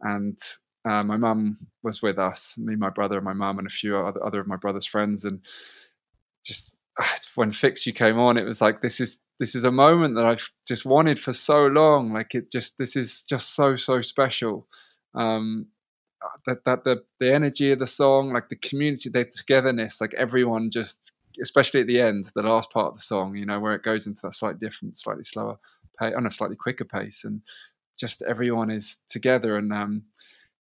And 0.03 0.39
uh, 0.85 1.03
my 1.03 1.17
mum 1.17 1.57
was 1.83 2.03
with 2.03 2.19
us, 2.19 2.57
me, 2.59 2.77
my 2.77 2.91
brother, 2.91 3.17
and 3.17 3.25
my 3.25 3.33
mum, 3.33 3.59
and 3.59 3.67
a 3.67 3.71
few 3.71 3.97
other, 3.97 4.23
other 4.23 4.41
of 4.41 4.47
my 4.47 4.57
brother's 4.57 4.87
friends, 4.87 5.25
and 5.25 5.41
just 6.45 6.75
when 7.35 7.53
Fix 7.53 7.87
You 7.87 7.93
came 7.93 8.19
on, 8.19 8.37
it 8.37 8.45
was 8.45 8.61
like 8.61 8.83
this 8.83 9.01
is 9.01 9.19
this 9.39 9.55
is 9.55 9.65
a 9.65 9.71
moment 9.71 10.17
that 10.17 10.27
I've 10.27 10.51
just 10.67 10.85
wanted 10.85 11.19
for 11.19 11.33
so 11.33 11.67
long. 11.67 12.13
Like 12.13 12.35
it 12.35 12.51
just 12.51 12.79
this 12.79 12.97
is 12.97 13.23
just 13.23 13.55
so 13.55 13.77
so 13.77 14.03
special. 14.03 14.67
Um, 15.15 15.67
that 16.47 16.65
that 16.67 16.85
the 16.85 17.03
the 17.19 17.33
energy 17.33 17.73
of 17.73 17.79
the 17.79 17.87
song, 17.87 18.33
like 18.33 18.49
the 18.49 18.57
community, 18.57 19.09
the 19.09 19.25
togetherness, 19.25 20.01
like 20.01 20.15
everyone 20.15 20.71
just, 20.71 21.13
especially 21.43 21.81
at 21.81 21.87
the 21.87 22.01
end, 22.01 22.31
the 22.35 22.43
last 22.43 22.71
part 22.71 22.89
of 22.89 22.97
the 22.97 23.03
song, 23.03 23.37
you 23.37 23.47
know, 23.47 23.59
where 23.59 23.75
it 23.75 23.83
goes 23.83 24.07
into 24.07 24.21
that 24.23 24.35
slightly 24.35 24.59
different, 24.59 24.97
slightly 24.97 25.25
slower 25.25 25.59
pace, 25.99 26.15
on 26.17 26.27
a 26.27 26.31
slightly 26.31 26.57
quicker 26.57 26.85
pace, 26.85 27.25
and 27.25 27.41
just 27.99 28.23
everyone 28.23 28.71
is 28.71 28.99
together 29.09 29.57
and 29.57 29.73
um, 29.73 30.03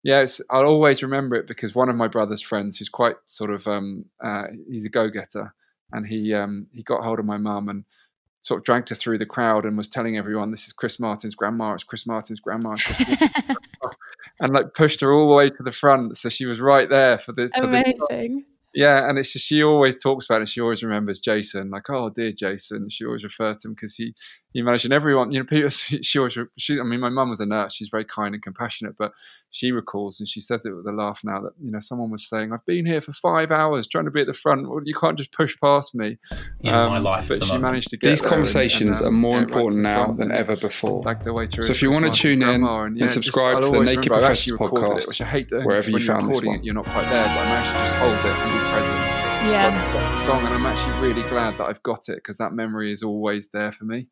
yeah, 0.02 0.24
I'll 0.50 0.64
always 0.64 1.02
remember 1.02 1.36
it 1.36 1.46
because 1.46 1.74
one 1.74 1.88
of 1.88 1.96
my 1.96 2.08
brother's 2.08 2.42
friends, 2.42 2.78
who's 2.78 2.88
quite 2.88 3.16
sort 3.26 3.50
of, 3.50 3.66
um, 3.66 4.04
uh, 4.22 4.44
he's 4.70 4.86
a 4.86 4.90
go-getter, 4.90 5.52
and 5.92 6.06
he 6.06 6.34
um, 6.34 6.66
he 6.72 6.82
got 6.82 7.02
hold 7.02 7.18
of 7.18 7.24
my 7.24 7.36
mum 7.36 7.68
and 7.68 7.84
sort 8.40 8.58
of 8.58 8.64
dragged 8.64 8.88
her 8.90 8.94
through 8.94 9.18
the 9.18 9.26
crowd 9.26 9.64
and 9.64 9.76
was 9.76 9.88
telling 9.88 10.16
everyone, 10.16 10.50
"This 10.50 10.66
is 10.66 10.72
Chris 10.72 10.98
Martin's 10.98 11.34
grandma. 11.34 11.74
It's 11.74 11.84
Chris 11.84 12.06
Martin's 12.06 12.40
grandma." 12.40 12.76
and 14.40 14.52
like 14.52 14.74
pushed 14.74 15.00
her 15.00 15.12
all 15.12 15.28
the 15.28 15.34
way 15.34 15.50
to 15.50 15.62
the 15.62 15.72
front, 15.72 16.16
so 16.16 16.28
she 16.28 16.46
was 16.46 16.60
right 16.60 16.88
there 16.88 17.18
for 17.18 17.32
the 17.32 17.50
for 17.54 17.64
amazing. 17.64 17.96
The, 18.10 18.44
yeah, 18.74 19.08
and 19.08 19.18
it's 19.18 19.32
just 19.32 19.46
she 19.46 19.62
always 19.62 20.00
talks 20.00 20.26
about 20.26 20.42
it. 20.42 20.48
She 20.48 20.60
always 20.60 20.82
remembers 20.82 21.20
Jason, 21.20 21.70
like, 21.70 21.88
oh 21.90 22.10
dear 22.10 22.32
Jason. 22.32 22.88
She 22.90 23.04
always 23.04 23.24
refers 23.24 23.56
to 23.58 23.68
him 23.68 23.74
because 23.74 23.94
he 23.94 24.14
he 24.52 24.62
managed, 24.62 24.84
and 24.84 24.94
everyone, 24.94 25.30
you 25.32 25.40
know, 25.40 25.44
people. 25.44 25.68
She 26.02 26.18
always, 26.18 26.36
she, 26.56 26.80
I 26.80 26.82
mean, 26.82 27.00
my 27.00 27.08
mum 27.08 27.30
was 27.30 27.40
a 27.40 27.46
nurse. 27.46 27.74
She's 27.74 27.88
very 27.88 28.04
kind 28.04 28.34
and 28.34 28.42
compassionate, 28.42 28.96
but 28.98 29.12
she 29.50 29.72
recalls 29.72 30.20
and 30.20 30.28
she 30.28 30.40
says 30.40 30.64
it 30.64 30.70
with 30.70 30.86
a 30.86 30.92
laugh 30.92 31.20
now 31.24 31.40
that 31.40 31.52
you 31.62 31.70
know 31.70 31.80
someone 31.80 32.10
was 32.10 32.28
saying, 32.28 32.52
"I've 32.52 32.64
been 32.66 32.86
here 32.86 33.00
for 33.00 33.12
five 33.12 33.50
hours 33.50 33.86
trying 33.86 34.04
to 34.06 34.10
be 34.10 34.20
at 34.20 34.26
the 34.26 34.34
front. 34.34 34.68
Well, 34.68 34.80
you 34.84 34.94
can't 34.94 35.18
just 35.18 35.32
push 35.32 35.56
past 35.62 35.94
me." 35.94 36.18
In 36.60 36.74
um, 36.74 36.88
my 36.88 36.98
life, 36.98 37.28
but 37.28 37.42
she 37.42 37.52
moment. 37.52 37.72
managed 37.72 37.90
to 37.90 37.96
get 37.96 38.08
these 38.08 38.20
conversations 38.20 39.00
and, 39.00 39.06
and, 39.06 39.06
um, 39.06 39.14
are 39.14 39.18
more 39.18 39.36
yeah, 39.36 39.42
important 39.44 39.84
right 39.84 40.06
now 40.06 40.12
than 40.12 40.32
ever 40.32 40.56
before. 40.56 41.02
Like 41.02 41.20
the 41.20 41.48
so 41.62 41.70
if 41.70 41.82
you 41.82 41.90
want 41.90 42.12
to 42.12 42.20
tune 42.20 42.42
in 42.42 42.64
and, 42.64 42.96
yeah, 42.96 43.04
and 43.04 43.10
subscribe 43.10 43.54
just, 43.54 43.72
to 43.72 43.78
the 43.78 43.84
Naked 43.84 44.12
Professionals 44.12 44.60
podcast, 44.60 44.98
it, 44.98 45.08
which 45.08 45.20
I 45.20 45.26
hate 45.26 45.48
doing, 45.48 45.64
wherever 45.64 45.90
you 45.90 46.00
found 46.00 46.28
this 46.28 46.42
one, 46.42 46.56
it, 46.56 46.64
you're 46.64 46.74
not 46.74 46.86
quite 46.86 47.08
there, 47.10 47.26
but 47.26 47.38
I 47.38 47.44
managed 47.44 47.72
to 47.72 47.78
just 47.78 47.94
hold 47.96 48.12
it 48.12 48.38
and 48.38 48.52
be 48.52 48.58
present 48.72 49.18
yeah. 49.46 49.70
So 49.70 49.76
I've 49.76 49.92
got 49.92 50.10
the 50.10 50.24
song, 50.24 50.44
and 50.44 50.54
I'm 50.54 50.66
actually 50.66 51.08
really 51.08 51.28
glad 51.28 51.56
that 51.58 51.64
I've 51.64 51.82
got 51.82 52.08
it 52.08 52.16
because 52.16 52.38
that 52.38 52.52
memory 52.52 52.92
is 52.92 53.02
always 53.02 53.48
there 53.52 53.72
for 53.72 53.84
me. 53.84 54.08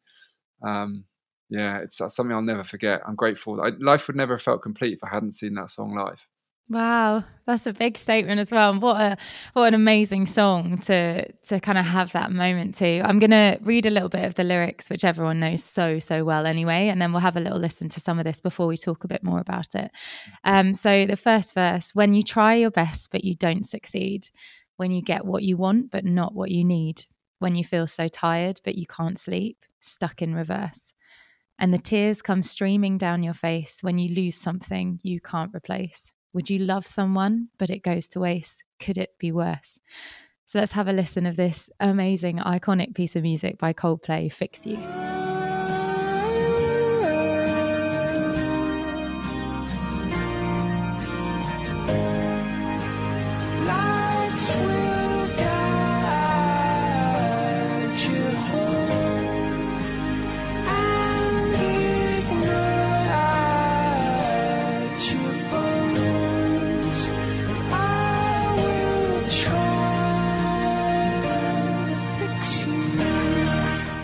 Um, 0.63 1.05
yeah, 1.49 1.79
it's 1.79 1.99
something 1.99 2.33
I'll 2.33 2.43
never 2.43 2.65
forget. 2.65 3.03
I'm 3.07 3.15
grateful. 3.15 3.61
I, 3.61 3.71
life 3.79 4.07
would 4.07 4.17
never 4.17 4.35
have 4.35 4.43
felt 4.43 4.63
complete 4.63 4.95
if 4.95 5.05
I 5.05 5.15
hadn't 5.15 5.33
seen 5.33 5.55
that 5.55 5.71
song 5.71 5.95
live. 5.95 6.27
Wow, 6.69 7.23
that's 7.47 7.67
a 7.69 7.73
big 7.73 7.97
statement 7.97 8.41
as 8.41 8.51
well. 8.51 8.73
And 8.73 8.83
what 8.83 9.01
a 9.01 9.17
what 9.53 9.69
an 9.69 9.75
amazing 9.75 10.27
song 10.27 10.79
to 10.79 11.31
to 11.33 11.61
kind 11.61 11.79
of 11.79 11.87
have 11.87 12.11
that 12.13 12.33
moment 12.33 12.75
too. 12.75 13.03
I'm 13.05 13.21
gonna 13.21 13.59
read 13.61 13.87
a 13.87 13.91
little 13.91 14.09
bit 14.09 14.25
of 14.25 14.35
the 14.35 14.43
lyrics, 14.43 14.91
which 14.91 15.05
everyone 15.05 15.39
knows 15.39 15.63
so 15.63 16.01
so 16.01 16.25
well 16.25 16.45
anyway, 16.45 16.89
and 16.89 17.01
then 17.01 17.13
we'll 17.13 17.21
have 17.21 17.37
a 17.37 17.41
little 17.41 17.61
listen 17.61 17.89
to 17.91 18.01
some 18.01 18.19
of 18.19 18.25
this 18.25 18.41
before 18.41 18.67
we 18.67 18.77
talk 18.77 19.05
a 19.05 19.09
bit 19.09 19.23
more 19.23 19.39
about 19.39 19.77
it. 19.77 19.93
Um, 20.43 20.75
so 20.75 21.07
the 21.07 21.17
first 21.17 21.55
verse: 21.55 21.95
When 21.95 22.15
you 22.15 22.25
try 22.25 22.55
your 22.55 22.73
best 22.73 23.13
but 23.13 23.23
you 23.23 23.37
don't 23.37 23.65
succeed, 23.65 24.27
when 24.77 24.91
you 24.91 25.03
get 25.03 25.25
what 25.25 25.45
you 25.45 25.57
want 25.57 25.93
but 25.93 26.05
not 26.05 26.35
what 26.35 26.51
you 26.51 26.65
need, 26.65 27.03
when 27.39 27.55
you 27.55 27.63
feel 27.63 27.87
so 27.87 28.09
tired 28.09 28.61
but 28.65 28.75
you 28.75 28.87
can't 28.87 29.19
sleep, 29.19 29.59
stuck 29.87 30.23
in 30.23 30.35
reverse. 30.35 30.93
And 31.59 31.73
the 31.73 31.79
tears 31.79 32.21
come 32.21 32.43
streaming 32.43 32.99
down 32.99 33.23
your 33.23 33.35
face 33.35 33.79
when 33.83 33.99
you 33.99 34.15
lose 34.15 34.37
something 34.37 35.01
you 35.03 35.21
can't 35.21 35.55
replace. 35.55 36.13
Would 36.35 36.51
you 36.51 36.59
love 36.59 36.87
someone, 36.87 37.49
but 37.57 37.71
it 37.71 37.83
goes 37.83 38.09
to 38.11 38.21
waste? 38.21 38.65
Could 38.79 38.99
it 38.99 39.15
be 39.19 39.33
worse? 39.33 39.81
So 40.45 40.59
let's 40.59 40.73
have 40.73 40.87
a 40.87 40.93
listen 40.93 41.27
of 41.27 41.37
this 41.37 41.71
amazing, 41.81 42.39
iconic 42.39 42.95
piece 42.95 43.17
of 43.17 43.23
music 43.23 43.59
by 43.59 43.73
Coldplay, 43.73 44.33
Fix 44.33 44.67
You. 44.67 44.77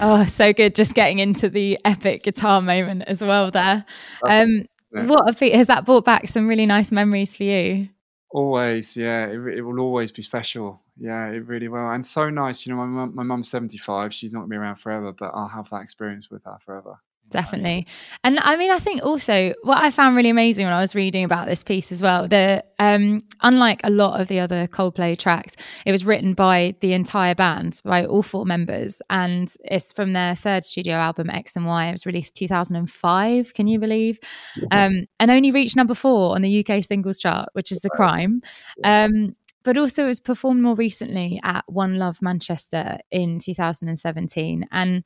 Oh, 0.05 0.25
so 0.25 0.53
good. 0.53 0.75
Just 0.75 0.95
getting 0.95 1.21
into 1.21 1.49
the 1.49 1.79
epic 1.85 2.25
guitar 2.25 2.61
moment 2.61 3.05
as 3.07 3.23
well 3.23 3.53
there. 3.53 3.85
Um, 4.29 4.67
yeah. 4.93 5.07
What 5.07 5.43
a, 5.43 5.57
has 5.57 5.69
that 5.69 5.85
brought 5.85 6.05
back 6.05 6.27
some 6.29 6.49
really 6.49 6.67
nice 6.67 6.91
memories 6.91 7.37
for 7.37 7.45
you? 7.45 7.89
Always, 8.31 8.97
yeah. 8.97 9.27
It, 9.27 9.59
it, 9.59 9.61
will 9.63 9.79
always 9.79 10.11
be 10.11 10.23
special. 10.23 10.83
Yeah, 10.99 11.29
it 11.29 11.47
really 11.47 11.69
will. 11.69 11.89
And 11.91 12.05
so 12.05 12.29
nice. 12.31 12.67
You 12.67 12.75
know, 12.75 12.85
my 12.85 13.07
my 13.07 13.23
mum's 13.23 13.49
75. 13.49 14.13
She's 14.13 14.33
not 14.33 14.41
going 14.41 14.51
to 14.51 14.55
be 14.55 14.57
around 14.59 14.77
forever, 14.77 15.13
but 15.13 15.31
I'll 15.35 15.49
have 15.49 15.71
that 15.71 15.83
experience 15.83 16.31
with 16.31 16.43
her 16.45 16.59
forever 16.65 16.99
definitely. 17.33 17.87
And 18.23 18.39
I 18.41 18.57
mean, 18.57 18.71
I 18.71 18.79
think 18.79 19.03
also 19.03 19.53
what 19.63 19.79
I 19.79 19.91
found 19.91 20.17
really 20.17 20.31
amazing 20.31 20.67
when 20.67 20.73
I 20.73 20.81
was 20.81 20.95
reading 20.95 21.25
about 21.25 21.47
this 21.47 21.63
piece 21.63 21.91
as 21.91 22.03
well, 22.03 22.29
that 22.29 22.73
um, 22.79 23.23
unlike 23.43 23.81
a 23.85 23.91
lot 23.91 24.21
of 24.21 24.29
the 24.29 24.41
other 24.41 24.67
Coldplay 24.67 25.19
tracks, 25.19 25.57
it 25.85 25.93
was 25.93 26.05
written 26.05 26.35
by 26.35 26.75
the 26.81 26.93
entire 26.93 27.35
band, 27.35 27.81
by 27.85 28.05
all 28.05 28.23
four 28.23 28.45
members, 28.45 29.03
and 29.11 29.53
it's 29.65 29.93
from 29.93 30.13
their 30.13 30.35
third 30.35 30.65
studio 30.65 30.95
album 30.95 31.31
X 31.31 31.57
and 31.57 31.67
Y. 31.67 31.89
It 31.89 31.93
was 31.93 32.07
released 32.07 32.37
2005. 32.37 33.55
Can 33.55 33.67
you 33.67 33.79
believe? 33.79 34.19
Um, 34.71 35.07
and 35.19 35.31
only 35.31 35.51
reached 35.51 35.77
number 35.77 35.95
four 35.95 36.35
on 36.35 36.43
the 36.43 36.65
UK 36.65 36.85
singles 36.85 37.19
chart, 37.19 37.49
which 37.55 37.73
is 37.73 37.85
a 37.85 37.91
crime. 37.91 38.41
Um, 38.85 39.37
but 39.65 39.79
also 39.79 40.05
it 40.05 40.09
was 40.09 40.21
performed 40.21 40.63
more 40.63 40.75
recently 40.75 41.41
at 41.43 41.65
One 41.67 41.97
Love 41.97 42.21
Manchester 42.21 42.99
in 43.11 43.39
2017 43.39 44.67
and 44.71 45.05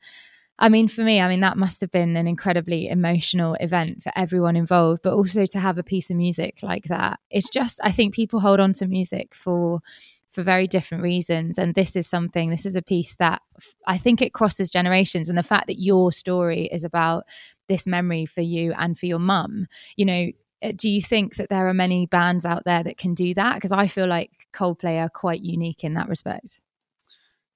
I 0.59 0.69
mean, 0.69 0.87
for 0.87 1.01
me, 1.01 1.21
I 1.21 1.29
mean, 1.29 1.41
that 1.41 1.57
must 1.57 1.81
have 1.81 1.91
been 1.91 2.15
an 2.15 2.27
incredibly 2.27 2.87
emotional 2.87 3.55
event 3.55 4.01
for 4.01 4.11
everyone 4.15 4.55
involved, 4.55 5.01
but 5.03 5.13
also 5.13 5.45
to 5.45 5.59
have 5.59 5.77
a 5.77 5.83
piece 5.83 6.09
of 6.09 6.17
music 6.17 6.63
like 6.63 6.85
that. 6.85 7.19
It's 7.29 7.49
just, 7.49 7.79
I 7.83 7.91
think 7.91 8.15
people 8.15 8.39
hold 8.39 8.59
on 8.59 8.73
to 8.73 8.87
music 8.87 9.35
for 9.35 9.81
for 10.29 10.43
very 10.43 10.67
different 10.67 11.01
reasons 11.01 11.57
and 11.57 11.73
this 11.73 11.95
is 11.95 12.05
something 12.05 12.49
this 12.49 12.65
is 12.65 12.75
a 12.75 12.81
piece 12.81 13.15
that 13.15 13.41
i 13.87 13.97
think 13.97 14.21
it 14.21 14.33
crosses 14.33 14.69
generations 14.69 15.29
and 15.29 15.37
the 15.37 15.41
fact 15.41 15.67
that 15.67 15.79
your 15.79 16.11
story 16.11 16.65
is 16.65 16.83
about 16.83 17.23
this 17.69 17.87
memory 17.87 18.25
for 18.25 18.41
you 18.41 18.73
and 18.77 18.99
for 18.99 19.05
your 19.05 19.19
mum 19.19 19.65
you 19.95 20.05
know 20.05 20.27
uh, 20.61 20.73
do 20.75 20.89
you 20.89 21.01
think 21.01 21.37
that 21.37 21.49
there 21.49 21.67
are 21.67 21.73
many 21.73 22.05
bands 22.05 22.45
out 22.45 22.65
there 22.65 22.83
that 22.83 22.97
can 22.97 23.13
do 23.13 23.33
that 23.33 23.55
because 23.55 23.71
i 23.71 23.87
feel 23.87 24.05
like 24.05 24.31
coldplay 24.53 25.01
are 25.01 25.09
quite 25.09 25.41
unique 25.41 25.83
in 25.83 25.93
that 25.93 26.09
respect 26.09 26.61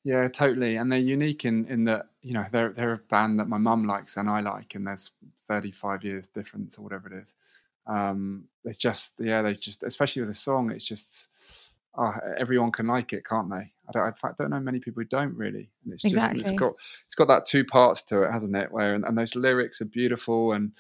yeah, 0.04 0.28
totally. 0.28 0.76
And 0.78 0.92
they're 0.92 1.00
unique 1.00 1.46
in 1.46 1.66
in 1.68 1.86
that 1.86 2.08
you 2.22 2.34
know 2.34 2.46
they're 2.52 2.70
they're 2.70 2.94
a 2.94 2.98
band 2.98 3.40
that 3.40 3.48
my 3.48 3.58
mum 3.58 3.86
likes 3.86 4.18
and 4.18 4.30
I 4.30 4.42
like, 4.42 4.76
and 4.76 4.86
there's 4.86 5.12
35 5.48 6.04
years 6.04 6.28
difference 6.28 6.78
or 6.78 6.82
whatever 6.84 7.08
it 7.08 7.24
is. 7.24 7.36
Um, 7.88 8.46
it's 8.64 8.78
just 8.78 9.14
yeah, 9.20 9.42
they 9.42 9.56
just 9.56 9.84
especially 9.84 10.22
with 10.22 10.32
a 10.32 10.36
song, 10.36 10.72
it's 10.72 10.86
just 10.86 11.30
oh, 11.97 12.13
everyone 12.38 12.71
can 12.71 12.88
like 12.88 13.13
it, 13.13 13.25
can't 13.25 13.49
they? 13.49 13.71
I 13.89 13.91
don't, 13.91 14.08
in 14.08 14.13
fact, 14.13 14.38
don't 14.38 14.49
know 14.49 14.60
many 14.60 14.80
people 14.80 15.01
who 15.01 15.08
don't 15.10 15.36
really. 15.36 15.69
And 15.84 15.93
it's 15.93 16.06
exactly. 16.06 16.39
just 16.39 16.54
it's 16.54 16.60
got 16.60 16.73
it's 17.06 17.15
got 17.15 17.27
that 17.27 17.45
two 17.45 17.65
parts 17.65 18.01
to 18.04 18.23
it, 18.23 18.32
hasn't 18.32 18.56
it? 18.56 18.71
Where 18.71 18.95
and, 18.95 19.04
and 19.04 19.17
those 19.17 19.36
lyrics 19.36 19.82
are 19.82 19.86
beautiful, 19.86 20.54
and 20.54 20.71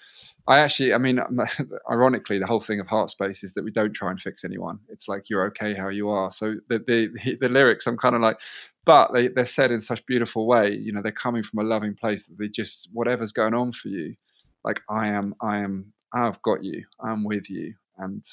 I 0.47 0.59
actually, 0.59 0.93
I 0.93 0.97
mean, 0.97 1.19
ironically, 1.91 2.39
the 2.39 2.47
whole 2.47 2.61
thing 2.61 2.79
of 2.79 2.87
Heart 2.87 3.09
Space 3.09 3.43
is 3.43 3.53
that 3.53 3.63
we 3.63 3.71
don't 3.71 3.93
try 3.93 4.11
and 4.11 4.21
fix 4.21 4.45
anyone. 4.45 4.79
It's 4.89 5.07
like 5.07 5.29
you're 5.29 5.45
okay 5.47 5.73
how 5.73 5.89
you 5.89 6.09
are. 6.09 6.31
So 6.31 6.55
the 6.69 6.79
the, 6.79 7.37
the 7.41 7.49
lyrics, 7.49 7.87
I'm 7.87 7.97
kind 7.97 8.15
of 8.15 8.21
like, 8.21 8.39
but 8.85 9.11
they 9.13 9.27
they're 9.27 9.45
said 9.45 9.71
in 9.71 9.81
such 9.81 10.05
beautiful 10.05 10.47
way. 10.47 10.73
You 10.73 10.93
know, 10.93 11.01
they're 11.01 11.11
coming 11.11 11.43
from 11.43 11.59
a 11.59 11.67
loving 11.67 11.95
place 11.95 12.25
that 12.25 12.37
they 12.37 12.47
just 12.47 12.89
whatever's 12.93 13.31
going 13.31 13.53
on 13.53 13.73
for 13.73 13.89
you, 13.89 14.15
like 14.63 14.81
I 14.89 15.07
am, 15.09 15.35
I 15.41 15.57
am, 15.57 15.93
I've 16.13 16.41
got 16.41 16.63
you, 16.63 16.85
I'm 17.03 17.23
with 17.23 17.49
you, 17.49 17.73
and 17.97 18.23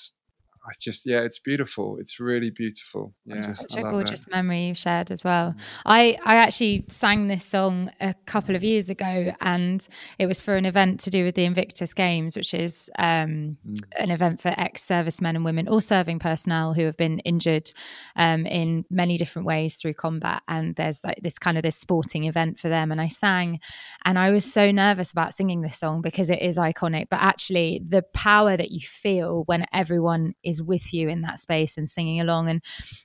I 0.69 0.73
just 0.79 1.07
yeah, 1.07 1.21
it's 1.21 1.39
beautiful. 1.39 1.97
It's 1.99 2.21
really 2.21 2.51
beautiful. 2.51 3.15
Yeah, 3.25 3.55
such 3.55 3.77
a 3.79 3.83
gorgeous 3.83 4.27
it. 4.27 4.31
memory 4.31 4.67
you've 4.67 4.77
shared 4.77 5.11
as 5.11 5.25
well. 5.25 5.55
Mm. 5.57 5.63
I 5.87 6.19
I 6.25 6.37
actually 6.37 6.85
sang 6.89 7.29
this 7.29 7.45
song 7.45 7.91
a 8.01 8.15
couple 8.27 8.55
of 8.55 8.63
years 8.63 8.91
ago, 8.91 9.33
and 9.41 9.87
it 10.19 10.27
was 10.27 10.43
for 10.43 10.57
an 10.57 10.67
event 10.67 11.01
to 11.01 11.11
do 11.11 11.25
with 11.25 11.37
the 11.37 11.45
Invictus 11.45 11.95
Games, 11.95 12.37
which 12.37 12.53
is 12.53 12.91
um, 12.99 13.55
mm. 13.67 13.79
an 13.99 14.11
event 14.11 14.43
for 14.43 14.53
ex-servicemen 14.57 15.37
and 15.37 15.45
women 15.45 15.69
or 15.69 15.81
serving 15.81 16.19
personnel 16.19 16.75
who 16.75 16.85
have 16.85 16.97
been 16.97 17.21
injured 17.21 17.73
um, 18.17 18.45
in 18.45 18.85
many 18.91 19.17
different 19.17 19.47
ways 19.47 19.77
through 19.77 19.95
combat. 19.95 20.43
And 20.49 20.75
there's 20.77 21.03
like 21.03 21.21
this 21.23 21.39
kind 21.39 21.57
of 21.57 21.63
this 21.63 21.77
sporting 21.77 22.25
event 22.25 22.59
for 22.59 22.69
them. 22.69 22.93
And 22.93 23.01
I 23.01 23.09
sang, 23.09 23.61
and 24.05 24.19
I 24.19 24.31
was 24.31 24.51
so 24.53 24.71
nervous 24.71 25.13
about 25.13 25.35
singing 25.35 25.63
this 25.63 25.79
song 25.79 26.03
because 26.03 26.29
it 26.29 26.43
is 26.43 26.59
iconic, 26.59 27.07
but 27.09 27.21
actually 27.23 27.81
the 27.87 28.03
power 28.13 28.57
that 28.57 28.71
you 28.71 28.81
feel 28.81 29.45
when 29.47 29.65
everyone 29.73 30.35
is 30.43 30.58
is 30.59 30.63
with 30.63 30.93
you 30.93 31.09
in 31.09 31.23
that 31.23 31.39
space 31.39 31.77
and 31.77 31.89
singing 31.89 32.21
along. 32.21 32.49
And 32.49 32.63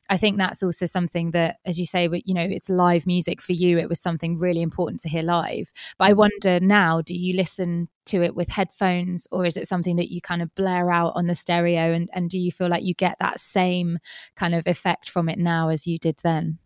I 0.09 0.17
think 0.17 0.37
that's 0.37 0.63
also 0.63 0.85
something 0.85 1.31
that, 1.31 1.57
as 1.65 1.79
you 1.79 1.85
say, 1.85 2.09
you 2.25 2.33
know, 2.33 2.41
it's 2.41 2.69
live 2.69 3.05
music 3.05 3.41
for 3.41 3.53
you. 3.53 3.77
It 3.77 3.89
was 3.89 3.99
something 3.99 4.37
really 4.37 4.61
important 4.61 5.01
to 5.01 5.09
hear 5.09 5.23
live. 5.23 5.71
But 5.97 6.05
I 6.05 6.13
mm. 6.13 6.17
wonder 6.17 6.59
now, 6.59 7.01
do 7.01 7.15
you 7.15 7.35
listen 7.35 7.89
to 8.05 8.21
it 8.21 8.35
with 8.35 8.49
headphones 8.49 9.27
or 9.31 9.45
is 9.45 9.55
it 9.57 9.67
something 9.67 9.95
that 9.95 10.11
you 10.11 10.19
kind 10.19 10.41
of 10.41 10.53
blare 10.55 10.91
out 10.91 11.13
on 11.15 11.27
the 11.27 11.35
stereo 11.35 11.93
and, 11.93 12.09
and 12.13 12.29
do 12.29 12.37
you 12.37 12.51
feel 12.51 12.67
like 12.67 12.83
you 12.83 12.93
get 12.93 13.17
that 13.19 13.39
same 13.39 13.97
kind 14.35 14.53
of 14.53 14.67
effect 14.67 15.09
from 15.09 15.29
it 15.29 15.39
now 15.39 15.69
as 15.69 15.87
you 15.87 15.97
did 15.97 16.17
then 16.21 16.57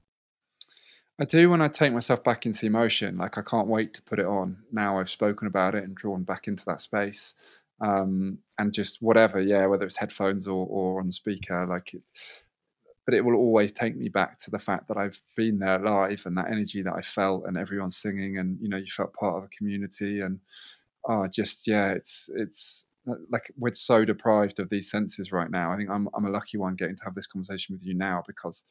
i 1.19 1.26
do 1.26 1.50
when 1.50 1.62
i 1.62 1.67
take 1.67 1.93
myself 1.93 2.23
back 2.23 2.47
into 2.47 2.65
emotion 2.65 3.17
like 3.17 3.38
i 3.38 3.41
can't 3.41 3.67
wait 3.67 3.93
to 3.93 4.02
put 4.02 4.17
it 4.17 4.26
on 4.26 4.58
now 4.71 5.00
i've 5.00 5.10
spoken 5.10 5.47
about 5.47 5.76
it 5.76 5.84
and 5.84 5.95
drawn 5.95 6.23
back 6.23 6.47
into 6.47 6.65
that 6.65 6.82
space 6.82 7.36
um, 7.81 8.39
and 8.57 8.73
just 8.73 9.01
whatever, 9.01 9.39
yeah, 9.39 9.65
whether 9.65 9.85
it's 9.85 9.97
headphones 9.97 10.47
or, 10.47 10.65
or 10.67 10.99
on 10.99 11.07
the 11.07 11.13
speaker, 11.13 11.65
like 11.65 11.93
it, 11.93 12.01
but 13.05 13.13
it 13.13 13.23
will 13.23 13.35
always 13.35 13.71
take 13.71 13.95
me 13.95 14.09
back 14.09 14.37
to 14.39 14.51
the 14.51 14.59
fact 14.59 14.87
that 14.89 14.97
I've 14.97 15.21
been 15.35 15.59
there 15.59 15.79
live 15.79 16.23
and 16.25 16.37
that 16.37 16.51
energy 16.51 16.81
that 16.83 16.93
I 16.93 17.01
felt 17.01 17.45
and 17.47 17.57
everyone 17.57 17.89
singing 17.89 18.37
and 18.37 18.59
you 18.61 18.67
know 18.67 18.77
you 18.77 18.87
felt 18.95 19.13
part 19.13 19.37
of 19.37 19.45
a 19.45 19.57
community 19.57 20.19
and 20.19 20.41
oh 21.07 21.25
just 21.27 21.67
yeah 21.67 21.91
it's 21.91 22.29
it's 22.35 22.85
uh, 23.09 23.15
like 23.29 23.49
we're 23.57 23.73
so 23.73 24.03
deprived 24.03 24.59
of 24.59 24.69
these 24.69 24.91
senses 24.91 25.31
right 25.31 25.49
now. 25.49 25.71
I 25.71 25.77
think 25.77 25.89
I'm 25.89 26.09
I'm 26.13 26.25
a 26.25 26.29
lucky 26.29 26.57
one 26.57 26.75
getting 26.75 26.97
to 26.97 27.03
have 27.05 27.15
this 27.15 27.27
conversation 27.27 27.73
with 27.73 27.85
you 27.85 27.93
now 27.93 28.23
because 28.27 28.63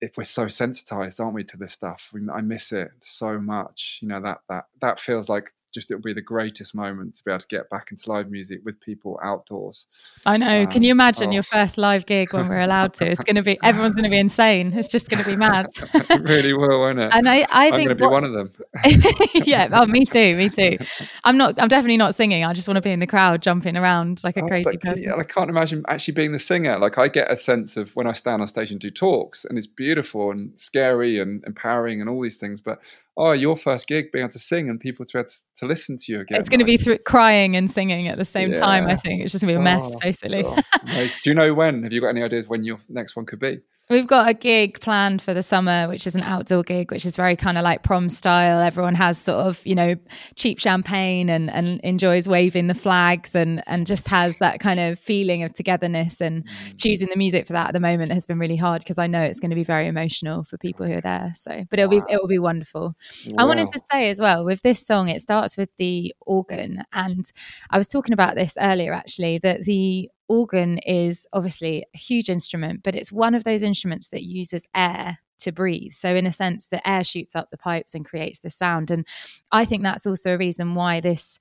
if 0.00 0.16
we're 0.16 0.24
so 0.24 0.48
sensitized, 0.48 1.20
aren't 1.20 1.34
we, 1.34 1.44
to 1.44 1.56
this 1.56 1.74
stuff? 1.74 2.10
I 2.34 2.40
miss 2.40 2.72
it 2.72 2.90
so 3.02 3.38
much. 3.38 3.98
You 4.00 4.08
know 4.08 4.20
that 4.22 4.38
that 4.48 4.64
that 4.80 4.98
feels 4.98 5.28
like 5.28 5.52
just 5.72 5.90
it'll 5.90 6.02
be 6.02 6.12
the 6.12 6.20
greatest 6.20 6.74
moment 6.74 7.14
to 7.14 7.24
be 7.24 7.30
able 7.30 7.40
to 7.40 7.46
get 7.46 7.70
back 7.70 7.88
into 7.90 8.08
live 8.08 8.30
music 8.30 8.60
with 8.64 8.80
people 8.80 9.18
outdoors. 9.22 9.86
I 10.26 10.36
know. 10.36 10.62
Um, 10.62 10.66
Can 10.68 10.82
you 10.82 10.90
imagine 10.90 11.30
oh. 11.30 11.32
your 11.32 11.42
first 11.42 11.78
live 11.78 12.06
gig 12.06 12.32
when 12.32 12.48
we're 12.48 12.60
allowed 12.60 12.94
to? 12.94 13.10
It's 13.10 13.24
going 13.24 13.36
to 13.36 13.42
be 13.42 13.58
everyone's 13.62 13.94
going 13.94 14.04
to 14.04 14.10
be 14.10 14.18
insane. 14.18 14.72
It's 14.74 14.88
just 14.88 15.08
going 15.08 15.22
to 15.22 15.28
be 15.28 15.36
mad. 15.36 15.66
it 15.94 16.28
really 16.28 16.52
will, 16.52 16.80
won't 16.80 16.98
it? 16.98 17.12
And 17.12 17.28
I, 17.28 17.46
I 17.50 17.66
am 17.66 17.72
going 17.72 17.88
to 17.88 17.94
be 17.94 18.04
what, 18.04 18.12
one 18.12 18.24
of 18.24 18.32
them. 18.32 18.52
yeah. 19.34 19.68
Oh, 19.72 19.86
me 19.86 20.04
too. 20.04 20.36
Me 20.36 20.48
too. 20.48 20.78
I'm 21.24 21.36
not. 21.36 21.60
I'm 21.60 21.68
definitely 21.68 21.96
not 21.96 22.14
singing. 22.14 22.44
I 22.44 22.52
just 22.52 22.68
want 22.68 22.76
to 22.76 22.82
be 22.82 22.90
in 22.90 23.00
the 23.00 23.06
crowd, 23.06 23.42
jumping 23.42 23.76
around 23.76 24.22
like 24.24 24.36
a 24.36 24.42
oh, 24.42 24.48
crazy 24.48 24.76
person. 24.76 25.04
Yeah, 25.08 25.16
I 25.16 25.24
can't 25.24 25.50
imagine 25.50 25.84
actually 25.88 26.14
being 26.14 26.32
the 26.32 26.38
singer. 26.38 26.78
Like 26.78 26.98
I 26.98 27.08
get 27.08 27.30
a 27.30 27.36
sense 27.36 27.76
of 27.76 27.90
when 27.96 28.06
I 28.06 28.12
stand 28.12 28.42
on 28.42 28.48
stage 28.48 28.70
and 28.70 28.80
do 28.80 28.90
talks, 28.90 29.44
and 29.44 29.56
it's 29.56 29.66
beautiful 29.66 30.30
and 30.30 30.58
scary 30.60 31.18
and 31.18 31.42
empowering 31.44 32.00
and 32.00 32.10
all 32.10 32.22
these 32.22 32.38
things. 32.38 32.60
But 32.60 32.80
oh, 33.16 33.32
your 33.32 33.56
first 33.56 33.88
gig, 33.88 34.10
being 34.12 34.24
able 34.24 34.32
to 34.32 34.38
sing 34.38 34.68
and 34.70 34.80
people 34.80 35.04
to 35.04 35.12
be 35.12 35.18
able 35.18 35.28
to, 35.28 35.34
to 35.56 35.66
listen 35.66 35.96
to 35.98 36.12
you 36.12 36.20
again. 36.20 36.38
It's 36.38 36.48
going 36.48 36.60
to 36.60 36.64
be 36.64 36.76
through 36.76 36.98
crying 37.06 37.56
and 37.56 37.70
singing 37.70 38.08
at 38.08 38.18
the 38.18 38.24
same 38.24 38.52
yeah. 38.52 38.60
time. 38.60 38.86
I 38.86 38.96
think 38.96 39.22
it's 39.22 39.32
just 39.32 39.44
going 39.44 39.54
to 39.54 39.58
be 39.58 39.60
a 39.60 39.64
mess, 39.64 39.92
oh, 39.94 39.98
basically. 40.00 40.42
Do 40.42 41.30
you 41.30 41.34
know 41.34 41.54
when? 41.54 41.82
Have 41.82 41.92
you 41.92 42.00
got 42.00 42.08
any 42.08 42.22
ideas 42.22 42.48
when 42.48 42.64
your 42.64 42.78
next 42.88 43.16
one 43.16 43.26
could 43.26 43.40
be? 43.40 43.60
We've 43.92 44.06
got 44.06 44.26
a 44.26 44.32
gig 44.32 44.80
planned 44.80 45.20
for 45.20 45.34
the 45.34 45.42
summer, 45.42 45.86
which 45.86 46.06
is 46.06 46.14
an 46.14 46.22
outdoor 46.22 46.62
gig, 46.62 46.90
which 46.90 47.04
is 47.04 47.14
very 47.14 47.36
kind 47.36 47.58
of 47.58 47.62
like 47.62 47.82
prom 47.82 48.08
style. 48.08 48.62
Everyone 48.62 48.94
has 48.94 49.18
sort 49.18 49.46
of, 49.46 49.60
you 49.66 49.74
know, 49.74 49.96
cheap 50.34 50.58
champagne 50.58 51.28
and, 51.28 51.50
and 51.50 51.78
enjoys 51.82 52.26
waving 52.26 52.68
the 52.68 52.74
flags 52.74 53.34
and, 53.34 53.62
and 53.66 53.86
just 53.86 54.08
has 54.08 54.38
that 54.38 54.60
kind 54.60 54.80
of 54.80 54.98
feeling 54.98 55.42
of 55.42 55.52
togetherness. 55.52 56.22
And 56.22 56.46
mm. 56.46 56.80
choosing 56.82 57.10
the 57.10 57.16
music 57.16 57.46
for 57.46 57.52
that 57.52 57.66
at 57.68 57.72
the 57.74 57.80
moment 57.80 58.12
has 58.12 58.24
been 58.24 58.38
really 58.38 58.56
hard 58.56 58.80
because 58.80 58.96
I 58.96 59.08
know 59.08 59.20
it's 59.20 59.38
going 59.38 59.50
to 59.50 59.56
be 59.56 59.62
very 59.62 59.88
emotional 59.88 60.42
for 60.42 60.56
people 60.56 60.86
who 60.86 60.94
are 60.94 61.02
there. 61.02 61.30
So, 61.36 61.64
but 61.68 61.78
it'll 61.78 61.94
wow. 61.94 62.06
be, 62.06 62.14
it 62.14 62.18
will 62.18 62.28
be 62.28 62.38
wonderful. 62.38 62.94
Wow. 63.28 63.44
I 63.44 63.44
wanted 63.44 63.70
to 63.74 63.80
say 63.92 64.08
as 64.08 64.18
well 64.18 64.42
with 64.46 64.62
this 64.62 64.86
song, 64.86 65.10
it 65.10 65.20
starts 65.20 65.58
with 65.58 65.68
the 65.76 66.14
organ. 66.22 66.84
And 66.94 67.26
I 67.68 67.76
was 67.76 67.88
talking 67.88 68.14
about 68.14 68.36
this 68.36 68.56
earlier 68.58 68.94
actually, 68.94 69.36
that 69.40 69.64
the 69.64 70.08
organ 70.32 70.78
is 70.78 71.26
obviously 71.34 71.84
a 71.94 71.98
huge 71.98 72.30
instrument, 72.30 72.82
but 72.82 72.94
it's 72.94 73.12
one 73.12 73.34
of 73.34 73.44
those 73.44 73.62
instruments 73.62 74.08
that 74.08 74.24
uses 74.24 74.66
air 74.74 75.18
to 75.40 75.52
breathe. 75.52 75.92
So, 75.92 76.14
in 76.14 76.24
a 76.24 76.32
sense, 76.32 76.68
the 76.68 76.86
air 76.88 77.04
shoots 77.04 77.36
up 77.36 77.50
the 77.50 77.58
pipes 77.58 77.94
and 77.94 78.02
creates 78.02 78.40
the 78.40 78.48
sound. 78.48 78.90
And 78.90 79.06
I 79.50 79.66
think 79.66 79.82
that's 79.82 80.06
also 80.06 80.34
a 80.34 80.38
reason 80.38 80.74
why 80.74 81.00
this 81.00 81.38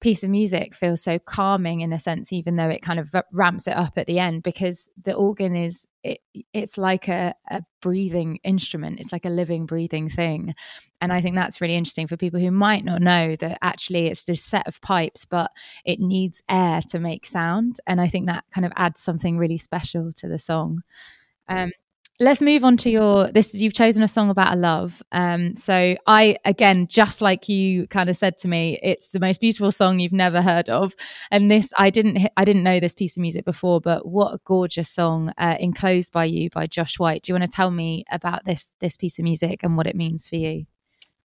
piece 0.00 0.22
of 0.22 0.30
music 0.30 0.74
feels 0.74 1.02
so 1.02 1.18
calming 1.18 1.80
in 1.80 1.92
a 1.92 1.98
sense 1.98 2.32
even 2.32 2.56
though 2.56 2.68
it 2.68 2.82
kind 2.82 3.00
of 3.00 3.10
ramps 3.32 3.66
it 3.66 3.76
up 3.76 3.96
at 3.96 4.06
the 4.06 4.18
end 4.18 4.42
because 4.42 4.90
the 5.02 5.14
organ 5.14 5.56
is 5.56 5.86
it, 6.02 6.18
it's 6.52 6.76
like 6.76 7.08
a, 7.08 7.34
a 7.50 7.62
breathing 7.80 8.38
instrument. 8.44 9.00
It's 9.00 9.12
like 9.12 9.24
a 9.24 9.30
living 9.30 9.64
breathing 9.64 10.08
thing. 10.08 10.54
And 11.00 11.12
i 11.12 11.20
think 11.20 11.36
that's 11.36 11.60
really 11.60 11.74
interesting 11.74 12.06
for 12.06 12.16
people 12.16 12.40
who 12.40 12.50
might 12.50 12.84
not 12.84 13.00
know 13.00 13.36
that 13.36 13.58
actually 13.62 14.06
it's 14.06 14.24
this 14.24 14.42
set 14.42 14.66
of 14.66 14.80
pipes 14.80 15.24
but 15.24 15.50
it 15.84 16.00
needs 16.00 16.42
air 16.50 16.80
to 16.90 16.98
make 16.98 17.24
sound. 17.24 17.76
And 17.86 18.00
i 18.00 18.06
think 18.06 18.26
that 18.26 18.44
kind 18.50 18.64
of 18.66 18.72
adds 18.76 19.00
something 19.00 19.38
really 19.38 19.58
special 19.58 20.12
to 20.12 20.28
the 20.28 20.38
song. 20.38 20.82
Um, 21.48 21.72
let's 22.24 22.40
move 22.40 22.64
on 22.64 22.74
to 22.78 22.88
your 22.88 23.30
this 23.32 23.54
you've 23.60 23.74
chosen 23.74 24.02
a 24.02 24.08
song 24.08 24.30
about 24.30 24.54
a 24.54 24.56
love. 24.56 25.02
Um 25.12 25.54
so 25.54 25.94
i 26.06 26.36
again 26.46 26.86
just 26.86 27.20
like 27.20 27.48
you 27.50 27.86
kind 27.88 28.08
of 28.08 28.16
said 28.16 28.38
to 28.38 28.48
me 28.48 28.78
it's 28.82 29.08
the 29.08 29.20
most 29.20 29.42
beautiful 29.42 29.70
song 29.70 30.00
you've 30.00 30.12
never 30.12 30.40
heard 30.40 30.70
of. 30.70 30.94
And 31.30 31.50
this 31.50 31.70
i 31.76 31.90
didn't 31.90 32.26
i 32.38 32.44
didn't 32.44 32.62
know 32.62 32.80
this 32.80 32.94
piece 32.94 33.16
of 33.16 33.20
music 33.20 33.44
before 33.44 33.80
but 33.80 34.06
what 34.06 34.32
a 34.32 34.40
gorgeous 34.44 34.88
song 34.88 35.32
uh, 35.36 35.56
enclosed 35.60 36.12
by 36.12 36.24
you 36.24 36.48
by 36.48 36.66
josh 36.66 36.98
white. 36.98 37.22
Do 37.22 37.32
you 37.32 37.38
want 37.38 37.50
to 37.50 37.54
tell 37.54 37.70
me 37.70 38.04
about 38.10 38.46
this 38.46 38.72
this 38.80 38.96
piece 38.96 39.18
of 39.18 39.24
music 39.24 39.62
and 39.62 39.76
what 39.76 39.86
it 39.86 39.94
means 39.94 40.26
for 40.26 40.36
you 40.36 40.64